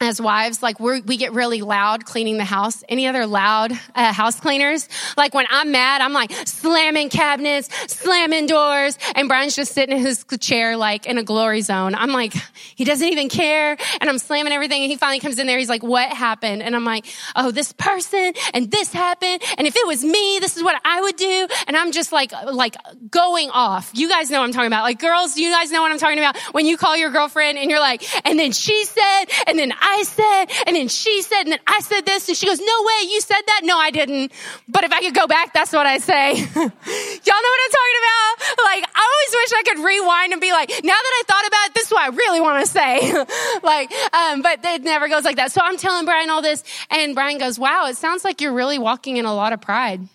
as 0.02 0.20
wives, 0.20 0.62
like 0.62 0.80
we 0.80 1.00
we 1.00 1.16
get 1.16 1.32
really 1.32 1.62
loud 1.62 2.04
cleaning 2.04 2.36
the 2.36 2.44
house. 2.44 2.82
Any 2.88 3.06
other 3.06 3.26
loud 3.26 3.72
uh, 3.94 4.12
house 4.12 4.40
cleaners? 4.40 4.88
Like 5.16 5.34
when 5.34 5.46
I'm 5.50 5.72
mad, 5.72 6.00
I'm 6.00 6.12
like 6.12 6.32
slamming 6.46 7.08
cabinets, 7.08 7.68
slamming 7.92 8.46
doors, 8.46 8.98
and 9.14 9.28
Brian's 9.28 9.56
just 9.56 9.72
sitting 9.72 9.96
in 9.96 10.02
his 10.02 10.24
chair 10.40 10.76
like 10.76 11.06
in 11.06 11.18
a 11.18 11.22
glory 11.22 11.60
zone. 11.60 11.94
I'm 11.94 12.10
like, 12.10 12.34
he 12.74 12.84
doesn't 12.84 13.06
even 13.06 13.28
care, 13.28 13.76
and 14.00 14.10
I'm 14.10 14.18
slamming 14.18 14.52
everything. 14.52 14.82
And 14.82 14.90
he 14.90 14.96
finally 14.96 15.20
comes 15.20 15.38
in 15.38 15.46
there. 15.46 15.58
He's 15.58 15.68
like, 15.68 15.82
"What 15.82 16.08
happened?" 16.10 16.62
And 16.62 16.74
I'm 16.74 16.84
like, 16.84 17.06
"Oh, 17.36 17.50
this 17.50 17.72
person 17.72 18.32
and 18.54 18.70
this 18.70 18.92
happened, 18.92 19.42
and 19.58 19.66
if 19.66 19.76
it 19.76 19.86
was 19.86 20.04
me, 20.04 20.38
this 20.40 20.56
is 20.56 20.62
what 20.62 20.80
I 20.84 21.00
would 21.00 21.16
do." 21.16 21.48
And 21.66 21.76
I'm 21.76 21.92
just 21.92 22.12
like, 22.12 22.32
like 22.32 22.76
going 23.10 23.50
off. 23.50 23.90
You 23.94 24.08
guys 24.08 24.30
know 24.30 24.40
what 24.40 24.46
I'm 24.46 24.52
talking 24.52 24.66
about. 24.66 24.82
Like 24.82 24.98
girls, 24.98 25.36
you 25.36 25.50
guys 25.50 25.70
know 25.70 25.82
what 25.82 25.92
I'm 25.92 25.98
talking 25.98 26.18
about. 26.18 26.36
When 26.52 26.66
you 26.66 26.76
call 26.76 26.96
your 26.96 27.10
girlfriend 27.10 27.58
and 27.58 27.70
you're 27.70 27.80
like, 27.80 28.02
"And 28.26 28.38
then 28.38 28.52
she 28.52 28.84
said," 28.84 29.24
and 29.46 29.58
then 29.58 29.72
I 29.80 29.91
I 29.92 30.02
said, 30.04 30.46
and 30.66 30.76
then 30.76 30.88
she 30.88 31.20
said, 31.20 31.42
and 31.42 31.52
then 31.52 31.60
I 31.66 31.80
said 31.80 32.06
this. 32.06 32.28
And 32.28 32.36
she 32.36 32.46
goes, 32.46 32.58
no 32.58 32.82
way, 32.82 33.08
you 33.10 33.20
said 33.20 33.42
that? 33.46 33.60
No, 33.64 33.76
I 33.76 33.90
didn't. 33.90 34.32
But 34.66 34.84
if 34.84 34.92
I 34.92 35.00
could 35.00 35.14
go 35.14 35.26
back, 35.26 35.52
that's 35.52 35.72
what 35.72 35.86
I 35.86 35.98
say. 35.98 36.32
Y'all 36.34 37.42
know 37.44 37.52
what 37.54 37.60
I'm 37.64 37.72
talking 37.78 38.00
about? 38.02 38.32
Like, 38.64 38.84
I 38.94 39.02
always 39.12 39.32
wish 39.34 39.52
I 39.52 39.62
could 39.66 39.84
rewind 39.84 40.32
and 40.32 40.40
be 40.40 40.50
like, 40.52 40.70
now 40.82 40.94
that 40.94 41.14
I 41.20 41.22
thought 41.26 41.46
about 41.46 41.66
it, 41.66 41.74
this 41.74 41.86
is 41.86 41.92
what 41.92 42.02
I 42.02 42.16
really 42.16 42.40
want 42.40 42.64
to 42.64 42.70
say. 42.70 43.12
like, 43.62 43.92
um, 44.14 44.40
but 44.40 44.60
it 44.64 44.82
never 44.82 45.08
goes 45.08 45.24
like 45.24 45.36
that. 45.36 45.52
So 45.52 45.60
I'm 45.62 45.76
telling 45.76 46.06
Brian 46.06 46.30
all 46.30 46.42
this, 46.42 46.64
and 46.90 47.14
Brian 47.14 47.36
goes, 47.38 47.58
wow, 47.58 47.86
it 47.86 47.96
sounds 47.96 48.24
like 48.24 48.40
you're 48.40 48.54
really 48.54 48.78
walking 48.78 49.18
in 49.18 49.26
a 49.26 49.34
lot 49.34 49.52
of 49.52 49.60
pride. 49.60 50.08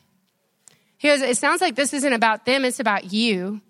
He 0.97 1.07
goes, 1.07 1.21
it 1.21 1.37
sounds 1.37 1.61
like 1.61 1.75
this 1.75 1.93
isn't 1.93 2.13
about 2.13 2.45
them, 2.45 2.65
it's 2.65 2.79
about 2.79 3.13
you. 3.13 3.61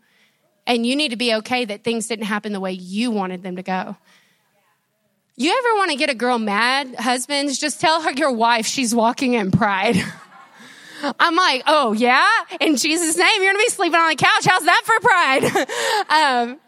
And 0.66 0.86
you 0.86 0.96
need 0.96 1.10
to 1.10 1.18
be 1.18 1.34
okay 1.36 1.66
that 1.66 1.84
things 1.84 2.08
didn't 2.08 2.26
happen 2.26 2.54
the 2.54 2.60
way 2.60 2.74
you 2.74 3.12
wanted 3.12 3.44
them 3.44 3.56
to 3.56 3.64
go. 3.64 3.96
You 5.40 5.56
ever 5.56 5.78
want 5.78 5.92
to 5.92 5.98
get 5.98 6.10
a 6.10 6.16
girl 6.16 6.40
mad, 6.40 6.96
husbands? 6.96 7.60
Just 7.60 7.80
tell 7.80 8.02
her 8.02 8.12
your 8.12 8.32
wife 8.32 8.66
she's 8.66 8.96
walking 8.96 9.34
in 9.34 9.52
pride. 9.52 9.96
I'm 11.20 11.36
like, 11.36 11.62
oh 11.68 11.94
yeah, 11.94 12.28
in 12.60 12.76
Jesus' 12.76 13.16
name, 13.16 13.44
you're 13.44 13.54
gonna 13.54 13.64
be 13.64 13.70
sleeping 13.70 14.00
on 14.00 14.10
the 14.10 14.16
couch. 14.16 14.48
How's 14.48 14.64
that 14.64 14.82
for 14.84 15.00
pride? 15.00 16.50
um, 16.50 16.60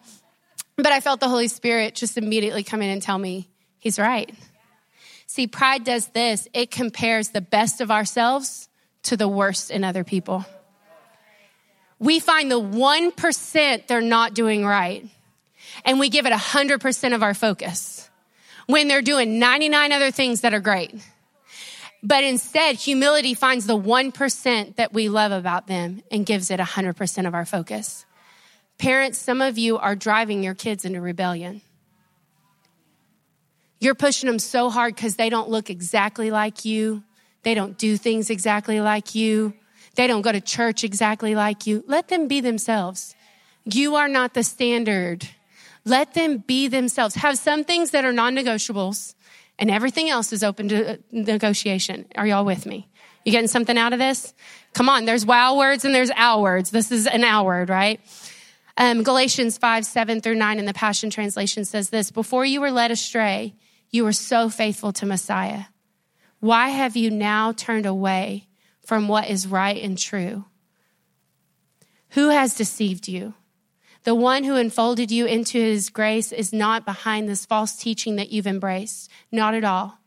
but 0.75 0.91
I 0.91 0.99
felt 0.99 1.19
the 1.19 1.27
Holy 1.27 1.47
Spirit 1.47 1.95
just 1.95 2.15
immediately 2.15 2.63
come 2.63 2.83
in 2.83 2.91
and 2.91 3.01
tell 3.01 3.17
me 3.17 3.49
he's 3.79 3.97
right. 3.97 4.31
See, 5.25 5.47
pride 5.47 5.83
does 5.83 6.05
this 6.09 6.47
it 6.53 6.69
compares 6.69 7.29
the 7.29 7.41
best 7.41 7.81
of 7.81 7.89
ourselves 7.89 8.69
to 9.03 9.17
the 9.17 9.27
worst 9.27 9.71
in 9.71 9.83
other 9.83 10.03
people. 10.03 10.45
We 11.97 12.19
find 12.19 12.51
the 12.51 12.61
1% 12.61 13.87
they're 13.87 13.99
not 13.99 14.35
doing 14.35 14.63
right, 14.63 15.07
and 15.83 15.99
we 15.99 16.09
give 16.09 16.27
it 16.27 16.33
100% 16.33 17.15
of 17.15 17.23
our 17.23 17.33
focus 17.33 17.98
when 18.69 18.87
they're 18.87 19.01
doing 19.01 19.39
99 19.39 19.91
other 19.91 20.11
things 20.11 20.41
that 20.41 20.53
are 20.53 20.59
great. 20.59 20.93
But 22.03 22.23
instead, 22.23 22.75
humility 22.75 23.33
finds 23.33 23.65
the 23.65 23.75
1% 23.75 24.75
that 24.75 24.93
we 24.93 25.09
love 25.09 25.31
about 25.31 25.65
them 25.65 26.03
and 26.11 26.23
gives 26.23 26.51
it 26.51 26.59
100% 26.59 27.27
of 27.27 27.33
our 27.33 27.45
focus. 27.45 28.05
Parents, 28.77 29.17
some 29.17 29.41
of 29.41 29.57
you 29.57 29.79
are 29.79 29.95
driving 29.95 30.43
your 30.43 30.53
kids 30.53 30.85
into 30.85 31.01
rebellion. 31.01 31.61
You're 33.79 33.95
pushing 33.95 34.27
them 34.27 34.37
so 34.37 34.69
hard 34.69 34.93
because 34.93 35.15
they 35.15 35.31
don't 35.31 35.49
look 35.49 35.71
exactly 35.71 36.29
like 36.29 36.63
you. 36.63 37.03
They 37.41 37.55
don't 37.55 37.75
do 37.75 37.97
things 37.97 38.29
exactly 38.29 38.81
like 38.81 39.15
you. 39.15 39.55
They 39.95 40.05
don't 40.05 40.21
go 40.21 40.31
to 40.31 40.41
church 40.41 40.83
exactly 40.83 41.33
like 41.33 41.65
you. 41.65 41.83
Let 41.87 42.09
them 42.09 42.27
be 42.27 42.39
themselves. 42.39 43.15
You 43.65 43.95
are 43.95 44.07
not 44.07 44.35
the 44.35 44.43
standard. 44.43 45.27
Let 45.85 46.13
them 46.13 46.39
be 46.39 46.67
themselves. 46.67 47.15
Have 47.15 47.37
some 47.37 47.63
things 47.63 47.91
that 47.91 48.05
are 48.05 48.13
non 48.13 48.35
negotiables, 48.35 49.15
and 49.57 49.71
everything 49.71 50.09
else 50.09 50.33
is 50.33 50.43
open 50.43 50.69
to 50.69 50.93
uh, 50.93 50.97
negotiation. 51.11 52.05
Are 52.15 52.27
y'all 52.27 52.45
with 52.45 52.65
me? 52.65 52.89
You 53.25 53.31
getting 53.31 53.47
something 53.47 53.77
out 53.77 53.93
of 53.93 53.99
this? 53.99 54.33
Come 54.73 54.89
on, 54.89 55.05
there's 55.05 55.25
wow 55.25 55.57
words 55.57 55.85
and 55.85 55.93
there's 55.93 56.11
ow 56.15 56.41
words. 56.41 56.71
This 56.71 56.91
is 56.91 57.07
an 57.07 57.23
ow 57.23 57.43
word, 57.43 57.69
right? 57.69 57.99
Um, 58.77 59.03
Galatians 59.03 59.57
5, 59.57 59.85
7 59.85 60.21
through 60.21 60.35
9 60.35 60.57
in 60.57 60.65
the 60.65 60.73
Passion 60.73 61.09
Translation 61.09 61.65
says 61.65 61.89
this 61.89 62.11
Before 62.11 62.45
you 62.45 62.61
were 62.61 62.71
led 62.71 62.91
astray, 62.91 63.55
you 63.89 64.03
were 64.03 64.13
so 64.13 64.49
faithful 64.49 64.93
to 64.93 65.05
Messiah. 65.05 65.65
Why 66.39 66.69
have 66.69 66.95
you 66.95 67.11
now 67.11 67.51
turned 67.51 67.85
away 67.85 68.47
from 68.85 69.07
what 69.07 69.29
is 69.29 69.47
right 69.47 69.83
and 69.83 69.97
true? 69.97 70.45
Who 72.11 72.29
has 72.29 72.55
deceived 72.55 73.07
you? 73.07 73.33
The 74.03 74.15
one 74.15 74.43
who 74.43 74.55
enfolded 74.55 75.11
you 75.11 75.25
into 75.25 75.57
his 75.59 75.89
grace 75.89 76.31
is 76.31 76.53
not 76.53 76.85
behind 76.85 77.27
this 77.27 77.45
false 77.45 77.75
teaching 77.75 78.15
that 78.15 78.31
you've 78.31 78.47
embraced. 78.47 79.11
Not 79.31 79.53
at 79.53 79.63
all. 79.63 79.99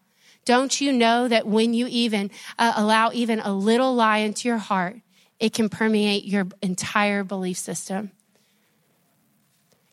Don't 0.45 0.81
you 0.81 0.93
know 0.93 1.29
that 1.29 1.47
when 1.47 1.73
you 1.73 1.87
even 1.89 2.31
uh, 2.59 2.73
allow 2.77 3.11
even 3.13 3.39
a 3.41 3.53
little 3.53 3.95
lie 3.95 4.19
into 4.19 4.49
your 4.49 4.59
heart, 4.59 4.97
it 5.39 5.53
can 5.53 5.69
permeate 5.69 6.25
your 6.25 6.49
entire 6.63 7.23
belief 7.23 7.59
system? 7.59 8.11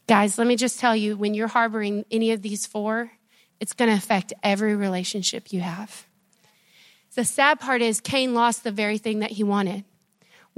Guys, 0.07 0.37
let 0.37 0.47
me 0.47 0.55
just 0.55 0.79
tell 0.79 0.95
you 0.95 1.15
when 1.15 1.35
you're 1.35 1.47
harboring 1.47 2.03
any 2.09 2.31
of 2.31 2.41
these 2.41 2.65
four, 2.65 3.11
it's 3.59 3.73
going 3.73 3.91
to 3.91 3.97
affect 3.97 4.33
every 4.41 4.75
relationship 4.75 5.53
you 5.53 5.59
have. 5.59 6.07
The 7.15 7.25
sad 7.25 7.59
part 7.59 7.81
is, 7.81 7.99
Cain 7.99 8.33
lost 8.33 8.63
the 8.63 8.71
very 8.71 8.97
thing 8.97 9.19
that 9.19 9.31
he 9.31 9.43
wanted. 9.43 9.83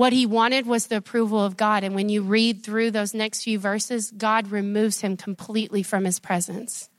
What 0.02 0.14
he 0.14 0.26
wanted 0.26 0.66
was 0.66 0.88
the 0.88 0.98
approval 0.98 1.46
of 1.46 1.58
God. 1.58 1.84
And 1.84 1.94
when 1.94 2.10
you 2.10 2.24
read 2.24 2.64
through 2.64 2.90
those 2.90 3.14
next 3.14 3.44
few 3.44 3.60
verses, 3.60 4.10
God 4.10 4.50
removes 4.50 5.02
him 5.02 5.16
completely 5.16 5.84
from 5.84 6.06
his 6.06 6.18
presence. 6.18 6.90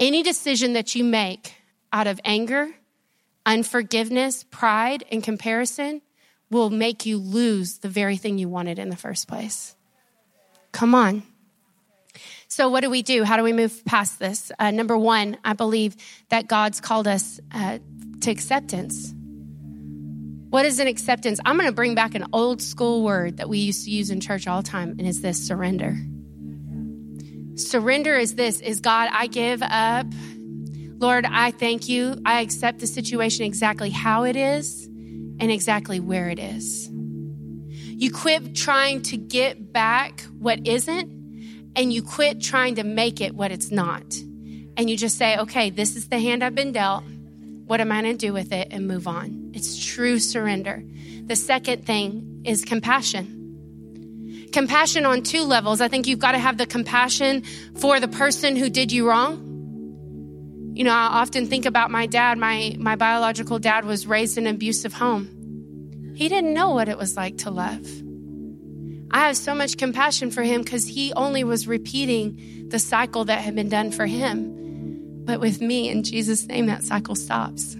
Any 0.00 0.24
decision 0.24 0.72
that 0.72 0.96
you 0.96 1.04
make 1.04 1.54
out 1.92 2.08
of 2.08 2.18
anger, 2.24 2.70
unforgiveness, 3.46 4.42
pride, 4.42 5.04
and 5.12 5.22
comparison 5.22 6.02
will 6.50 6.68
make 6.68 7.06
you 7.06 7.16
lose 7.16 7.78
the 7.78 7.88
very 7.88 8.16
thing 8.16 8.38
you 8.38 8.48
wanted 8.48 8.80
in 8.80 8.90
the 8.90 8.96
first 8.96 9.28
place. 9.28 9.76
Come 10.72 10.96
on. 10.96 11.22
So, 12.48 12.70
what 12.70 12.80
do 12.80 12.90
we 12.90 13.02
do? 13.02 13.22
How 13.22 13.36
do 13.36 13.44
we 13.44 13.52
move 13.52 13.84
past 13.84 14.18
this? 14.18 14.50
Uh, 14.58 14.72
number 14.72 14.98
one, 14.98 15.36
I 15.44 15.52
believe 15.52 15.94
that 16.28 16.48
God's 16.48 16.80
called 16.80 17.06
us 17.06 17.38
uh, 17.54 17.78
to 18.22 18.32
acceptance. 18.32 19.14
What 20.50 20.66
is 20.66 20.80
an 20.80 20.88
acceptance? 20.88 21.38
I'm 21.44 21.56
going 21.56 21.68
to 21.68 21.74
bring 21.74 21.94
back 21.94 22.16
an 22.16 22.26
old 22.32 22.60
school 22.60 23.04
word 23.04 23.36
that 23.36 23.48
we 23.48 23.58
used 23.58 23.84
to 23.84 23.90
use 23.90 24.10
in 24.10 24.20
church 24.20 24.48
all 24.48 24.62
the 24.62 24.68
time, 24.68 24.96
and 24.98 25.06
it's 25.06 25.20
this 25.20 25.38
surrender. 25.38 25.96
Surrender 27.54 28.16
is 28.16 28.34
this 28.34 28.60
is 28.60 28.80
God, 28.80 29.08
I 29.12 29.28
give 29.28 29.62
up. 29.62 30.06
Lord, 30.98 31.24
I 31.24 31.52
thank 31.52 31.88
you. 31.88 32.20
I 32.26 32.40
accept 32.40 32.80
the 32.80 32.88
situation 32.88 33.44
exactly 33.44 33.90
how 33.90 34.24
it 34.24 34.34
is 34.34 34.86
and 34.86 35.52
exactly 35.52 36.00
where 36.00 36.28
it 36.28 36.40
is. 36.40 36.90
You 36.90 38.10
quit 38.10 38.56
trying 38.56 39.02
to 39.02 39.16
get 39.16 39.72
back 39.72 40.22
what 40.38 40.66
isn't 40.66 41.72
and 41.76 41.92
you 41.92 42.02
quit 42.02 42.40
trying 42.40 42.74
to 42.74 42.82
make 42.82 43.20
it 43.20 43.36
what 43.36 43.52
it's 43.52 43.70
not. 43.70 44.02
And 44.76 44.90
you 44.90 44.96
just 44.96 45.16
say, 45.16 45.38
okay, 45.38 45.70
this 45.70 45.94
is 45.94 46.08
the 46.08 46.18
hand 46.18 46.42
I've 46.42 46.54
been 46.56 46.72
dealt. 46.72 47.04
What 47.66 47.80
am 47.80 47.92
I 47.92 48.02
going 48.02 48.16
to 48.16 48.26
do 48.26 48.32
with 48.32 48.52
it 48.52 48.68
and 48.72 48.88
move 48.88 49.06
on? 49.06 49.39
It's 49.52 49.84
true 49.84 50.18
surrender. 50.18 50.82
The 51.26 51.36
second 51.36 51.86
thing 51.86 52.42
is 52.44 52.64
compassion. 52.64 54.48
Compassion 54.52 55.06
on 55.06 55.22
two 55.22 55.42
levels. 55.42 55.80
I 55.80 55.88
think 55.88 56.06
you've 56.06 56.18
got 56.18 56.32
to 56.32 56.38
have 56.38 56.58
the 56.58 56.66
compassion 56.66 57.42
for 57.76 58.00
the 58.00 58.08
person 58.08 58.56
who 58.56 58.68
did 58.68 58.90
you 58.90 59.08
wrong. 59.08 59.46
You 60.74 60.84
know, 60.84 60.92
I 60.92 61.20
often 61.20 61.46
think 61.46 61.66
about 61.66 61.90
my 61.90 62.06
dad. 62.06 62.38
My, 62.38 62.74
my 62.78 62.96
biological 62.96 63.58
dad 63.58 63.84
was 63.84 64.06
raised 64.06 64.38
in 64.38 64.46
an 64.46 64.54
abusive 64.54 64.92
home. 64.92 66.12
He 66.14 66.28
didn't 66.28 66.54
know 66.54 66.70
what 66.70 66.88
it 66.88 66.98
was 66.98 67.16
like 67.16 67.38
to 67.38 67.50
love. 67.50 67.86
I 69.10 69.26
have 69.26 69.36
so 69.36 69.54
much 69.54 69.76
compassion 69.76 70.30
for 70.30 70.42
him 70.42 70.62
because 70.62 70.86
he 70.86 71.12
only 71.14 71.42
was 71.42 71.66
repeating 71.66 72.66
the 72.68 72.78
cycle 72.78 73.24
that 73.24 73.40
had 73.40 73.54
been 73.54 73.68
done 73.68 73.90
for 73.90 74.06
him. 74.06 75.24
But 75.24 75.40
with 75.40 75.60
me, 75.60 75.88
in 75.88 76.02
Jesus' 76.02 76.46
name, 76.46 76.66
that 76.66 76.84
cycle 76.84 77.14
stops. 77.14 77.76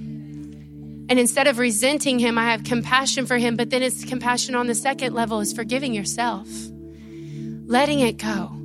And 1.10 1.18
instead 1.18 1.48
of 1.48 1.58
resenting 1.58 2.20
him, 2.20 2.38
I 2.38 2.52
have 2.52 2.62
compassion 2.62 3.26
for 3.26 3.36
him. 3.36 3.56
But 3.56 3.70
then 3.70 3.82
it's 3.82 4.04
compassion 4.04 4.54
on 4.54 4.68
the 4.68 4.76
second 4.76 5.12
level 5.12 5.40
is 5.40 5.52
forgiving 5.52 5.92
yourself, 5.92 6.46
letting 7.66 7.98
it 7.98 8.16
go. 8.16 8.56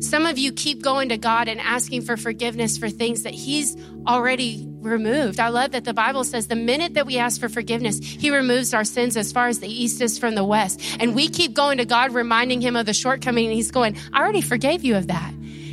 Some 0.00 0.26
of 0.26 0.38
you 0.38 0.52
keep 0.52 0.82
going 0.82 1.10
to 1.10 1.18
God 1.18 1.46
and 1.46 1.60
asking 1.60 2.02
for 2.02 2.16
forgiveness 2.16 2.78
for 2.78 2.88
things 2.88 3.22
that 3.22 3.34
He's 3.34 3.76
already 4.06 4.66
removed. 4.80 5.38
I 5.38 5.48
love 5.48 5.70
that 5.70 5.84
the 5.84 5.94
Bible 5.94 6.24
says 6.24 6.46
the 6.46 6.56
minute 6.56 6.94
that 6.94 7.06
we 7.06 7.16
ask 7.18 7.40
for 7.40 7.48
forgiveness, 7.48 7.98
He 8.00 8.30
removes 8.30 8.74
our 8.74 8.84
sins 8.84 9.16
as 9.16 9.30
far 9.30 9.48
as 9.48 9.60
the 9.60 9.68
east 9.68 10.00
is 10.00 10.18
from 10.18 10.34
the 10.34 10.44
west. 10.44 10.80
And 10.98 11.14
we 11.14 11.28
keep 11.28 11.54
going 11.54 11.78
to 11.78 11.84
God, 11.84 12.12
reminding 12.12 12.60
Him 12.60 12.76
of 12.76 12.86
the 12.86 12.94
shortcoming, 12.94 13.46
and 13.46 13.54
He's 13.54 13.70
going, 13.70 13.96
I 14.12 14.20
already 14.20 14.40
forgave 14.40 14.84
you 14.84 14.96
of 14.96 15.06
that. 15.06 15.32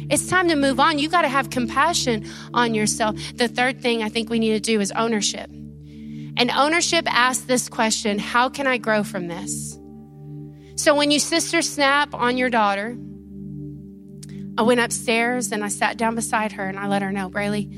It's 0.09 0.27
time 0.27 0.49
to 0.49 0.55
move 0.55 0.79
on. 0.79 0.99
You 0.99 1.09
got 1.09 1.23
to 1.23 1.29
have 1.29 1.49
compassion 1.49 2.25
on 2.53 2.73
yourself. 2.73 3.17
The 3.35 3.47
third 3.47 3.81
thing 3.81 4.03
I 4.03 4.09
think 4.09 4.29
we 4.29 4.39
need 4.39 4.51
to 4.51 4.59
do 4.59 4.79
is 4.81 4.91
ownership. 4.91 5.49
And 6.37 6.49
ownership 6.51 7.05
asks 7.07 7.45
this 7.45 7.69
question 7.69 8.19
How 8.19 8.49
can 8.49 8.67
I 8.67 8.77
grow 8.77 9.03
from 9.03 9.27
this? 9.27 9.77
So 10.75 10.95
when 10.95 11.11
you 11.11 11.19
sister 11.19 11.61
snap 11.61 12.13
on 12.13 12.37
your 12.37 12.49
daughter, 12.49 12.97
I 14.57 14.63
went 14.63 14.79
upstairs 14.79 15.51
and 15.51 15.63
I 15.63 15.67
sat 15.67 15.97
down 15.97 16.15
beside 16.15 16.53
her 16.53 16.67
and 16.67 16.79
I 16.79 16.87
let 16.87 17.01
her 17.01 17.11
know, 17.11 17.29
Braylee, 17.29 17.69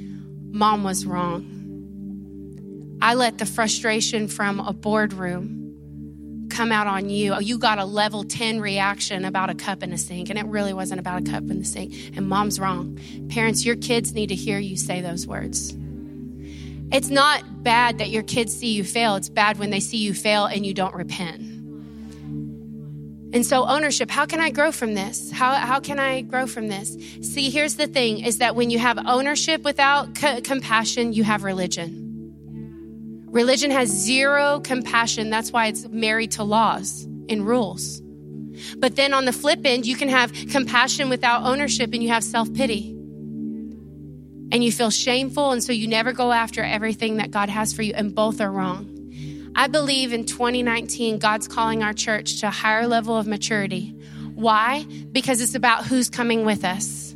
mom 0.54 0.84
was 0.84 1.06
wrong. 1.06 1.50
I 3.02 3.16
let 3.16 3.38
the 3.38 3.46
frustration 3.46 4.28
from 4.28 4.60
a 4.60 4.72
boardroom 4.72 6.48
come 6.50 6.72
out 6.72 6.88
on 6.88 7.10
you. 7.10 7.34
Oh, 7.34 7.40
You 7.40 7.58
got 7.58 7.80
a 7.80 7.86
level 7.86 8.24
10 8.24 8.62
reaction 8.62 9.26
about 9.26 9.50
a 9.50 9.56
cup 9.56 9.84
in 9.84 9.92
a 9.92 9.98
sink, 9.98 10.30
and 10.30 10.40
it 10.40 10.46
really 10.46 10.74
wasn't 10.74 11.00
about 11.00 11.28
a 11.28 11.32
cup 11.32 11.44
in 11.44 11.60
the 11.60 11.66
sink. 11.66 11.94
And 12.16 12.30
mom's 12.30 12.60
wrong. 12.60 13.00
Parents, 13.30 13.66
your 13.66 13.76
kids 13.76 14.14
need 14.14 14.28
to 14.28 14.36
hear 14.36 14.60
you 14.60 14.78
say 14.78 15.02
those 15.02 15.28
words. 15.28 15.76
It's 16.94 17.10
not 17.10 17.64
bad 17.64 17.98
that 17.98 18.12
your 18.12 18.22
kids 18.22 18.56
see 18.56 18.74
you 18.74 18.84
fail, 18.84 19.16
it's 19.16 19.28
bad 19.28 19.58
when 19.58 19.72
they 19.72 19.80
see 19.80 19.98
you 19.98 20.14
fail 20.14 20.46
and 20.46 20.64
you 20.64 20.76
don't 20.76 20.94
repent. 20.94 21.42
And 23.34 23.44
so 23.44 23.66
ownership, 23.66 24.12
how 24.12 24.28
can 24.28 24.40
I 24.40 24.52
grow 24.52 24.72
from 24.72 24.94
this? 24.94 25.32
How, 25.32 25.56
how 25.56 25.80
can 25.80 25.98
I 25.98 26.22
grow 26.22 26.46
from 26.46 26.68
this? 26.68 26.96
See, 27.22 27.50
here's 27.50 27.78
the 27.78 27.88
thing 27.88 28.20
is 28.24 28.38
that 28.38 28.56
when 28.56 28.70
you 28.70 28.78
have 28.78 29.00
ownership 29.08 29.64
without 29.64 30.14
compassion, 30.14 31.14
you 31.14 31.24
have 31.24 31.44
religion. 31.44 32.04
Religion 33.26 33.72
has 33.72 33.90
zero 33.90 34.60
compassion. 34.60 35.32
That's 35.32 35.52
why 35.52 35.66
it's 35.66 35.88
married 35.88 36.34
to 36.34 36.44
laws 36.44 37.06
and 37.28 37.44
rules. 37.48 38.02
But 38.78 38.96
then 38.98 39.16
on 39.16 39.26
the 39.26 39.34
flip 39.34 39.62
end, 39.66 39.88
you 39.88 39.96
can 39.96 40.10
have 40.10 40.32
compassion 40.52 41.10
without 41.10 41.42
ownership 41.42 41.92
and 41.92 42.04
you 42.04 42.10
have 42.10 42.24
self 42.24 42.54
pity. 42.54 42.93
And 44.54 44.64
you 44.64 44.72
feel 44.72 44.92
shameful, 44.92 45.52
and 45.52 45.64
so 45.64 45.74
you 45.74 45.88
never 45.88 46.14
go 46.14 46.32
after 46.32 46.64
everything 46.64 47.18
that 47.18 47.32
God 47.32 47.50
has 47.50 47.74
for 47.74 47.82
you, 47.82 47.94
and 47.96 48.14
both 48.14 48.40
are 48.40 48.52
wrong. 48.52 49.52
I 49.56 49.68
believe 49.68 50.14
in 50.14 50.26
2019, 50.26 51.18
God's 51.18 51.48
calling 51.48 51.82
our 51.82 51.92
church 51.92 52.40
to 52.42 52.48
a 52.48 52.52
higher 52.52 52.86
level 52.86 53.18
of 53.18 53.26
maturity. 53.26 53.96
Why? 54.36 54.84
Because 55.12 55.42
it's 55.42 55.56
about 55.56 55.88
who's 55.88 56.12
coming 56.12 56.46
with 56.46 56.64
us. 56.64 57.16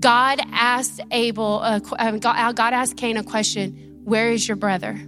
God 0.00 0.40
asked 0.50 1.00
Abel, 1.10 1.60
uh, 1.62 1.80
God 1.80 2.72
asked 2.72 2.96
Cain 2.96 3.18
a 3.18 3.24
question 3.24 4.00
Where 4.04 4.30
is 4.30 4.48
your 4.48 4.56
brother? 4.56 4.98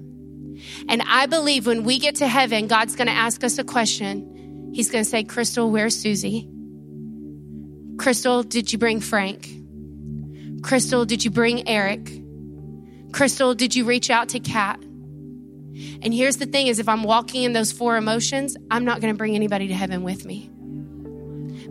And 0.88 1.02
I 1.06 1.24
believe 1.24 1.66
when 1.66 1.84
we 1.84 1.98
get 1.98 2.16
to 2.16 2.28
heaven, 2.28 2.66
God's 2.66 2.96
going 2.96 3.06
to 3.06 3.14
ask 3.14 3.42
us 3.44 3.58
a 3.58 3.64
question. 3.64 4.72
He's 4.74 4.90
going 4.90 5.04
to 5.04 5.08
say, 5.08 5.24
Crystal, 5.24 5.70
where's 5.70 5.96
Susie? 5.96 6.50
Crystal, 7.96 8.42
did 8.42 8.72
you 8.72 8.78
bring 8.78 9.00
Frank? 9.00 9.59
Crystal, 10.62 11.04
did 11.04 11.24
you 11.24 11.30
bring 11.30 11.68
Eric? 11.68 12.10
Crystal, 13.12 13.54
did 13.54 13.74
you 13.74 13.84
reach 13.84 14.10
out 14.10 14.30
to 14.30 14.40
Kat? 14.40 14.80
And 16.02 16.12
here's 16.12 16.36
the 16.36 16.46
thing 16.46 16.66
is 16.66 16.78
if 16.78 16.88
I'm 16.88 17.02
walking 17.02 17.42
in 17.44 17.52
those 17.52 17.72
four 17.72 17.96
emotions, 17.96 18.56
I'm 18.70 18.84
not 18.84 19.00
going 19.00 19.12
to 19.12 19.18
bring 19.18 19.34
anybody 19.34 19.68
to 19.68 19.74
heaven 19.74 20.02
with 20.02 20.24
me. 20.24 20.50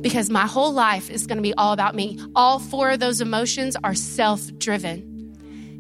Because 0.02 0.30
my 0.30 0.48
whole 0.48 0.72
life 0.72 1.10
is 1.10 1.28
going 1.28 1.38
to 1.38 1.44
be 1.44 1.54
all 1.54 1.74
about 1.74 1.94
me. 1.96 2.20
All 2.36 2.58
four 2.60 2.92
of 2.92 3.00
those 3.00 3.22
emotions 3.22 3.76
are 3.84 3.94
self-driven. 3.94 5.10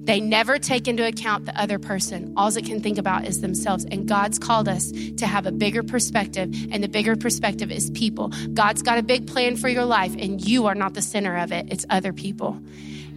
They 0.03 0.19
never 0.19 0.57
take 0.57 0.87
into 0.87 1.05
account 1.05 1.45
the 1.45 1.59
other 1.59 1.77
person. 1.77 2.33
All 2.35 2.47
it 2.55 2.65
can 2.65 2.81
think 2.81 2.97
about 2.97 3.27
is 3.27 3.41
themselves. 3.41 3.85
And 3.85 4.07
God's 4.07 4.39
called 4.39 4.67
us 4.67 4.91
to 5.17 5.27
have 5.27 5.45
a 5.45 5.51
bigger 5.51 5.83
perspective, 5.83 6.53
and 6.71 6.83
the 6.83 6.87
bigger 6.87 7.15
perspective 7.15 7.71
is 7.71 7.91
people. 7.91 8.31
God's 8.53 8.81
got 8.81 8.97
a 8.97 9.03
big 9.03 9.27
plan 9.27 9.55
for 9.55 9.69
your 9.69 9.85
life, 9.85 10.15
and 10.17 10.45
you 10.45 10.67
are 10.67 10.75
not 10.75 10.95
the 10.95 11.01
center 11.01 11.37
of 11.37 11.51
it, 11.51 11.67
it's 11.69 11.85
other 11.89 12.11
people. 12.11 12.59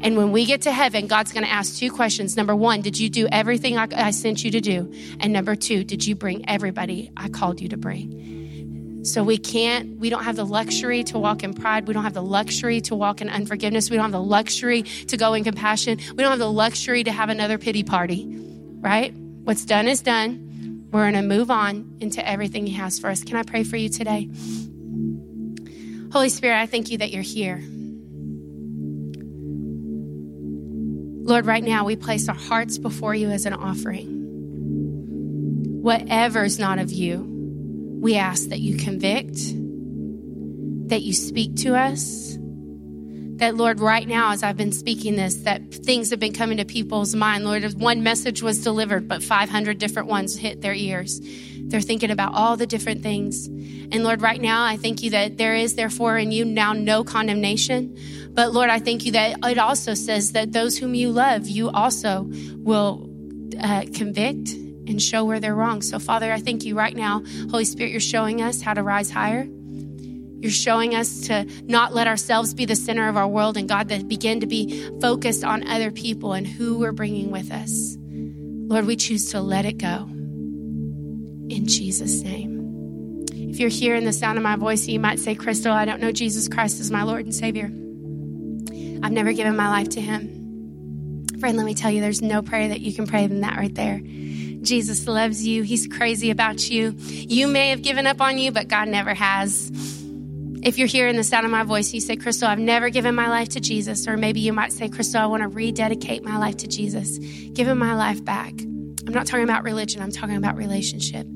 And 0.02 0.16
when 0.16 0.32
we 0.32 0.46
get 0.46 0.62
to 0.62 0.72
heaven, 0.72 1.06
God's 1.06 1.32
going 1.32 1.44
to 1.44 1.50
ask 1.50 1.76
two 1.76 1.90
questions. 1.90 2.36
Number 2.36 2.56
one, 2.56 2.80
did 2.80 2.98
you 2.98 3.08
do 3.08 3.28
everything 3.30 3.78
I, 3.78 3.86
I 3.94 4.10
sent 4.10 4.42
you 4.44 4.50
to 4.50 4.60
do? 4.60 4.92
And 5.20 5.32
number 5.32 5.54
two, 5.54 5.84
did 5.84 6.04
you 6.04 6.16
bring 6.16 6.48
everybody 6.48 7.12
I 7.16 7.28
called 7.28 7.60
you 7.60 7.68
to 7.68 7.76
bring? 7.76 9.04
So 9.04 9.24
we 9.24 9.38
can't, 9.38 9.98
we 9.98 10.10
don't 10.10 10.24
have 10.24 10.36
the 10.36 10.44
luxury 10.44 11.02
to 11.04 11.18
walk 11.18 11.42
in 11.42 11.54
pride. 11.54 11.86
We 11.86 11.94
don't 11.94 12.04
have 12.04 12.14
the 12.14 12.22
luxury 12.22 12.80
to 12.82 12.94
walk 12.94 13.20
in 13.20 13.28
unforgiveness. 13.28 13.90
We 13.90 13.96
don't 13.96 14.04
have 14.04 14.12
the 14.12 14.22
luxury 14.22 14.82
to 14.82 15.16
go 15.16 15.34
in 15.34 15.44
compassion. 15.44 15.98
We 15.98 16.22
don't 16.22 16.30
have 16.30 16.38
the 16.38 16.50
luxury 16.50 17.04
to 17.04 17.12
have 17.12 17.28
another 17.28 17.58
pity 17.58 17.82
party, 17.82 18.26
right? 18.80 19.12
What's 19.14 19.64
done 19.64 19.88
is 19.88 20.02
done. 20.02 20.88
We're 20.92 21.10
going 21.10 21.14
to 21.14 21.22
move 21.22 21.50
on 21.50 21.96
into 22.00 22.26
everything 22.26 22.66
He 22.66 22.74
has 22.74 22.98
for 22.98 23.08
us. 23.08 23.24
Can 23.24 23.36
I 23.36 23.42
pray 23.42 23.64
for 23.64 23.76
you 23.76 23.88
today? 23.88 24.28
Holy 26.12 26.28
Spirit, 26.28 26.60
I 26.60 26.66
thank 26.66 26.90
you 26.90 26.98
that 26.98 27.10
you're 27.10 27.22
here. 27.22 27.62
Lord, 31.24 31.46
right 31.46 31.62
now 31.62 31.84
we 31.84 31.94
place 31.96 32.28
our 32.28 32.34
hearts 32.34 32.78
before 32.78 33.14
you 33.14 33.30
as 33.30 33.46
an 33.46 33.52
offering. 33.52 34.20
Whatever's 35.82 36.58
not 36.58 36.78
of 36.78 36.90
you, 36.90 37.28
we 38.00 38.16
ask 38.16 38.48
that 38.48 38.58
you 38.58 38.76
convict, 38.76 39.36
that 40.88 41.02
you 41.02 41.12
speak 41.12 41.56
to 41.58 41.76
us. 41.76 42.36
That, 43.36 43.56
Lord, 43.56 43.80
right 43.80 44.06
now, 44.06 44.32
as 44.32 44.42
I've 44.42 44.56
been 44.56 44.72
speaking 44.72 45.16
this, 45.16 45.36
that 45.36 45.72
things 45.72 46.10
have 46.10 46.20
been 46.20 46.32
coming 46.32 46.58
to 46.58 46.64
people's 46.64 47.14
mind. 47.14 47.44
Lord, 47.44 47.64
one 47.80 48.02
message 48.02 48.42
was 48.42 48.62
delivered, 48.62 49.08
but 49.08 49.22
500 49.22 49.78
different 49.78 50.08
ones 50.08 50.36
hit 50.36 50.60
their 50.60 50.74
ears. 50.74 51.20
They're 51.64 51.80
thinking 51.80 52.10
about 52.10 52.34
all 52.34 52.56
the 52.56 52.66
different 52.66 53.02
things. 53.02 53.46
And 53.46 54.04
Lord, 54.04 54.20
right 54.22 54.40
now, 54.40 54.64
I 54.64 54.76
thank 54.76 55.02
you 55.02 55.10
that 55.10 55.38
there 55.38 55.54
is 55.54 55.74
therefore 55.74 56.18
in 56.18 56.32
you 56.32 56.44
now 56.44 56.72
no 56.72 57.02
condemnation. 57.04 57.96
But 58.34 58.52
Lord, 58.52 58.70
I 58.70 58.78
thank 58.78 59.04
you 59.04 59.12
that 59.12 59.38
it 59.44 59.58
also 59.58 59.94
says 59.94 60.32
that 60.32 60.52
those 60.52 60.78
whom 60.78 60.94
you 60.94 61.10
love, 61.10 61.48
you 61.48 61.70
also 61.70 62.26
will 62.56 63.10
uh, 63.60 63.84
convict 63.94 64.52
and 64.52 65.00
show 65.00 65.24
where 65.24 65.38
they're 65.38 65.54
wrong. 65.54 65.82
So, 65.82 65.98
Father, 65.98 66.32
I 66.32 66.40
thank 66.40 66.64
you 66.64 66.74
right 66.74 66.96
now. 66.96 67.22
Holy 67.50 67.64
Spirit, 67.64 67.90
you're 67.90 68.00
showing 68.00 68.40
us 68.42 68.60
how 68.60 68.74
to 68.74 68.82
rise 68.82 69.10
higher. 69.10 69.44
You're 69.44 70.50
showing 70.50 70.94
us 70.94 71.28
to 71.28 71.46
not 71.64 71.94
let 71.94 72.08
ourselves 72.08 72.52
be 72.54 72.64
the 72.64 72.74
center 72.74 73.08
of 73.08 73.16
our 73.16 73.28
world 73.28 73.56
and 73.56 73.68
God, 73.68 73.90
that 73.90 74.08
begin 74.08 74.40
to 74.40 74.46
be 74.46 74.90
focused 75.00 75.44
on 75.44 75.68
other 75.68 75.92
people 75.92 76.32
and 76.32 76.46
who 76.46 76.78
we're 76.78 76.92
bringing 76.92 77.30
with 77.30 77.52
us. 77.52 77.96
Lord, 78.00 78.86
we 78.86 78.96
choose 78.96 79.30
to 79.32 79.40
let 79.40 79.66
it 79.66 79.78
go. 79.78 80.08
In 81.48 81.66
Jesus' 81.66 82.22
name. 82.22 83.24
If 83.30 83.60
you're 83.60 83.68
hearing 83.68 84.04
the 84.04 84.12
sound 84.12 84.38
of 84.38 84.42
my 84.42 84.56
voice, 84.56 84.88
you 84.88 84.98
might 84.98 85.20
say, 85.20 85.34
Crystal, 85.34 85.72
I 85.72 85.84
don't 85.84 86.00
know 86.00 86.10
Jesus 86.10 86.48
Christ 86.48 86.80
as 86.80 86.90
my 86.90 87.02
Lord 87.02 87.24
and 87.24 87.34
Savior. 87.34 87.70
I've 89.02 89.12
never 89.12 89.32
given 89.32 89.56
my 89.56 89.68
life 89.68 89.90
to 89.90 90.00
Him. 90.00 91.26
Friend, 91.40 91.56
let 91.56 91.66
me 91.66 91.74
tell 91.74 91.90
you, 91.90 92.00
there's 92.00 92.22
no 92.22 92.42
prayer 92.42 92.68
that 92.68 92.80
you 92.80 92.92
can 92.92 93.06
pray 93.06 93.26
than 93.26 93.40
that 93.40 93.56
right 93.56 93.74
there. 93.74 94.00
Jesus 94.62 95.06
loves 95.08 95.44
you. 95.44 95.62
He's 95.62 95.88
crazy 95.88 96.30
about 96.30 96.70
you. 96.70 96.94
You 96.96 97.48
may 97.48 97.70
have 97.70 97.82
given 97.82 98.06
up 98.06 98.20
on 98.20 98.38
you, 98.38 98.52
but 98.52 98.68
God 98.68 98.88
never 98.88 99.12
has. 99.12 99.70
If 100.62 100.78
you're 100.78 100.86
hearing 100.86 101.16
the 101.16 101.24
sound 101.24 101.44
of 101.44 101.50
my 101.50 101.64
voice, 101.64 101.92
you 101.92 102.00
say, 102.00 102.14
Crystal, 102.14 102.46
I've 102.46 102.60
never 102.60 102.88
given 102.88 103.16
my 103.16 103.28
life 103.28 103.48
to 103.50 103.60
Jesus. 103.60 104.06
Or 104.06 104.16
maybe 104.16 104.38
you 104.38 104.52
might 104.52 104.72
say, 104.72 104.88
Crystal, 104.88 105.20
I 105.20 105.26
want 105.26 105.42
to 105.42 105.48
rededicate 105.48 106.22
my 106.22 106.38
life 106.38 106.58
to 106.58 106.68
Jesus. 106.68 107.18
Give 107.18 107.66
him 107.66 107.78
my 107.78 107.94
life 107.94 108.24
back. 108.24 108.54
I'm 109.12 109.18
not 109.18 109.26
talking 109.26 109.44
about 109.44 109.62
religion, 109.62 110.00
I'm 110.00 110.10
talking 110.10 110.36
about 110.36 110.56
relationship. 110.56 111.26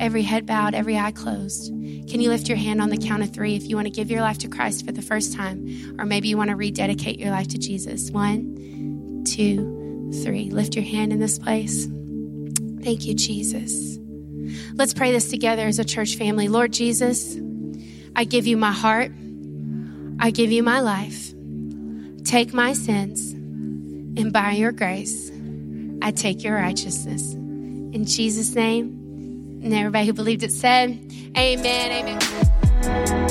Every 0.00 0.22
head 0.22 0.46
bowed, 0.46 0.72
every 0.72 0.96
eye 0.96 1.12
closed. 1.12 1.66
Can 1.68 2.22
you 2.22 2.30
lift 2.30 2.48
your 2.48 2.56
hand 2.56 2.80
on 2.80 2.88
the 2.88 2.96
count 2.96 3.22
of 3.22 3.30
three 3.30 3.56
if 3.56 3.68
you 3.68 3.76
want 3.76 3.84
to 3.84 3.90
give 3.90 4.10
your 4.10 4.22
life 4.22 4.38
to 4.38 4.48
Christ 4.48 4.86
for 4.86 4.92
the 4.92 5.02
first 5.02 5.34
time? 5.34 5.96
Or 5.98 6.06
maybe 6.06 6.28
you 6.28 6.38
want 6.38 6.48
to 6.48 6.56
rededicate 6.56 7.18
your 7.18 7.30
life 7.30 7.48
to 7.48 7.58
Jesus. 7.58 8.10
One, 8.10 9.22
two, 9.26 10.10
three. 10.24 10.48
Lift 10.48 10.76
your 10.76 10.84
hand 10.86 11.12
in 11.12 11.20
this 11.20 11.38
place. 11.38 11.84
Thank 12.82 13.04
you, 13.04 13.12
Jesus. 13.12 13.98
Let's 14.72 14.94
pray 14.94 15.12
this 15.12 15.28
together 15.28 15.66
as 15.66 15.78
a 15.78 15.84
church 15.84 16.16
family. 16.16 16.48
Lord 16.48 16.72
Jesus, 16.72 17.36
I 18.16 18.24
give 18.24 18.46
you 18.46 18.56
my 18.56 18.72
heart. 18.72 19.12
I 20.18 20.30
give 20.30 20.52
you 20.52 20.62
my 20.62 20.80
life. 20.80 21.34
Take 22.24 22.54
my 22.54 22.72
sins, 22.72 23.32
and 23.32 24.32
by 24.32 24.52
your 24.52 24.72
grace, 24.72 25.30
I 26.02 26.10
take 26.10 26.44
your 26.44 26.54
righteousness. 26.54 27.32
In 27.32 28.04
Jesus' 28.04 28.54
name, 28.54 29.60
and 29.62 29.72
everybody 29.72 30.06
who 30.06 30.12
believed 30.12 30.42
it 30.42 30.52
said, 30.52 30.90
Amen. 31.36 31.92
Amen. 31.92 33.26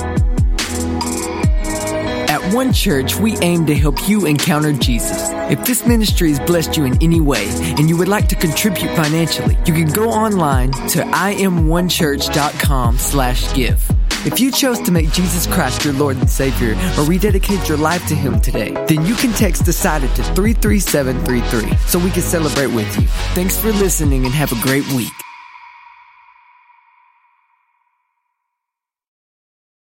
At 2.27 2.53
One 2.53 2.73
Church, 2.73 3.15
we 3.15 3.37
aim 3.37 3.65
to 3.67 3.75
help 3.75 4.09
you 4.09 4.25
encounter 4.25 4.73
Jesus. 4.73 5.29
If 5.49 5.63
this 5.65 5.85
ministry 5.85 6.29
has 6.29 6.39
blessed 6.41 6.75
you 6.75 6.83
in 6.83 7.01
any 7.01 7.21
way 7.21 7.45
and 7.77 7.87
you 7.87 7.95
would 7.97 8.09
like 8.09 8.27
to 8.29 8.35
contribute 8.35 8.93
financially, 8.95 9.57
you 9.65 9.73
can 9.73 9.87
go 9.87 10.09
online 10.09 10.71
to 10.71 10.99
imonechurch.com 10.99 12.97
slash 12.97 13.53
give. 13.53 13.94
If 14.25 14.39
you 14.39 14.51
chose 14.51 14.81
to 14.81 14.91
make 14.91 15.11
Jesus 15.11 15.45
Christ 15.45 15.85
your 15.85 15.93
Lord 15.93 16.17
and 16.17 16.27
Savior 16.27 16.75
or 16.97 17.05
rededicate 17.05 17.69
your 17.69 17.77
life 17.77 18.05
to 18.07 18.15
Him 18.15 18.41
today, 18.41 18.71
then 18.87 19.05
you 19.05 19.13
can 19.13 19.31
text 19.33 19.65
Decided 19.65 20.09
to 20.15 20.23
33733 20.33 21.77
so 21.87 21.99
we 21.99 22.09
can 22.09 22.23
celebrate 22.23 22.73
with 22.73 22.99
you. 22.99 23.07
Thanks 23.35 23.59
for 23.59 23.71
listening 23.73 24.25
and 24.25 24.33
have 24.33 24.51
a 24.51 24.61
great 24.61 24.87
week. 24.93 25.24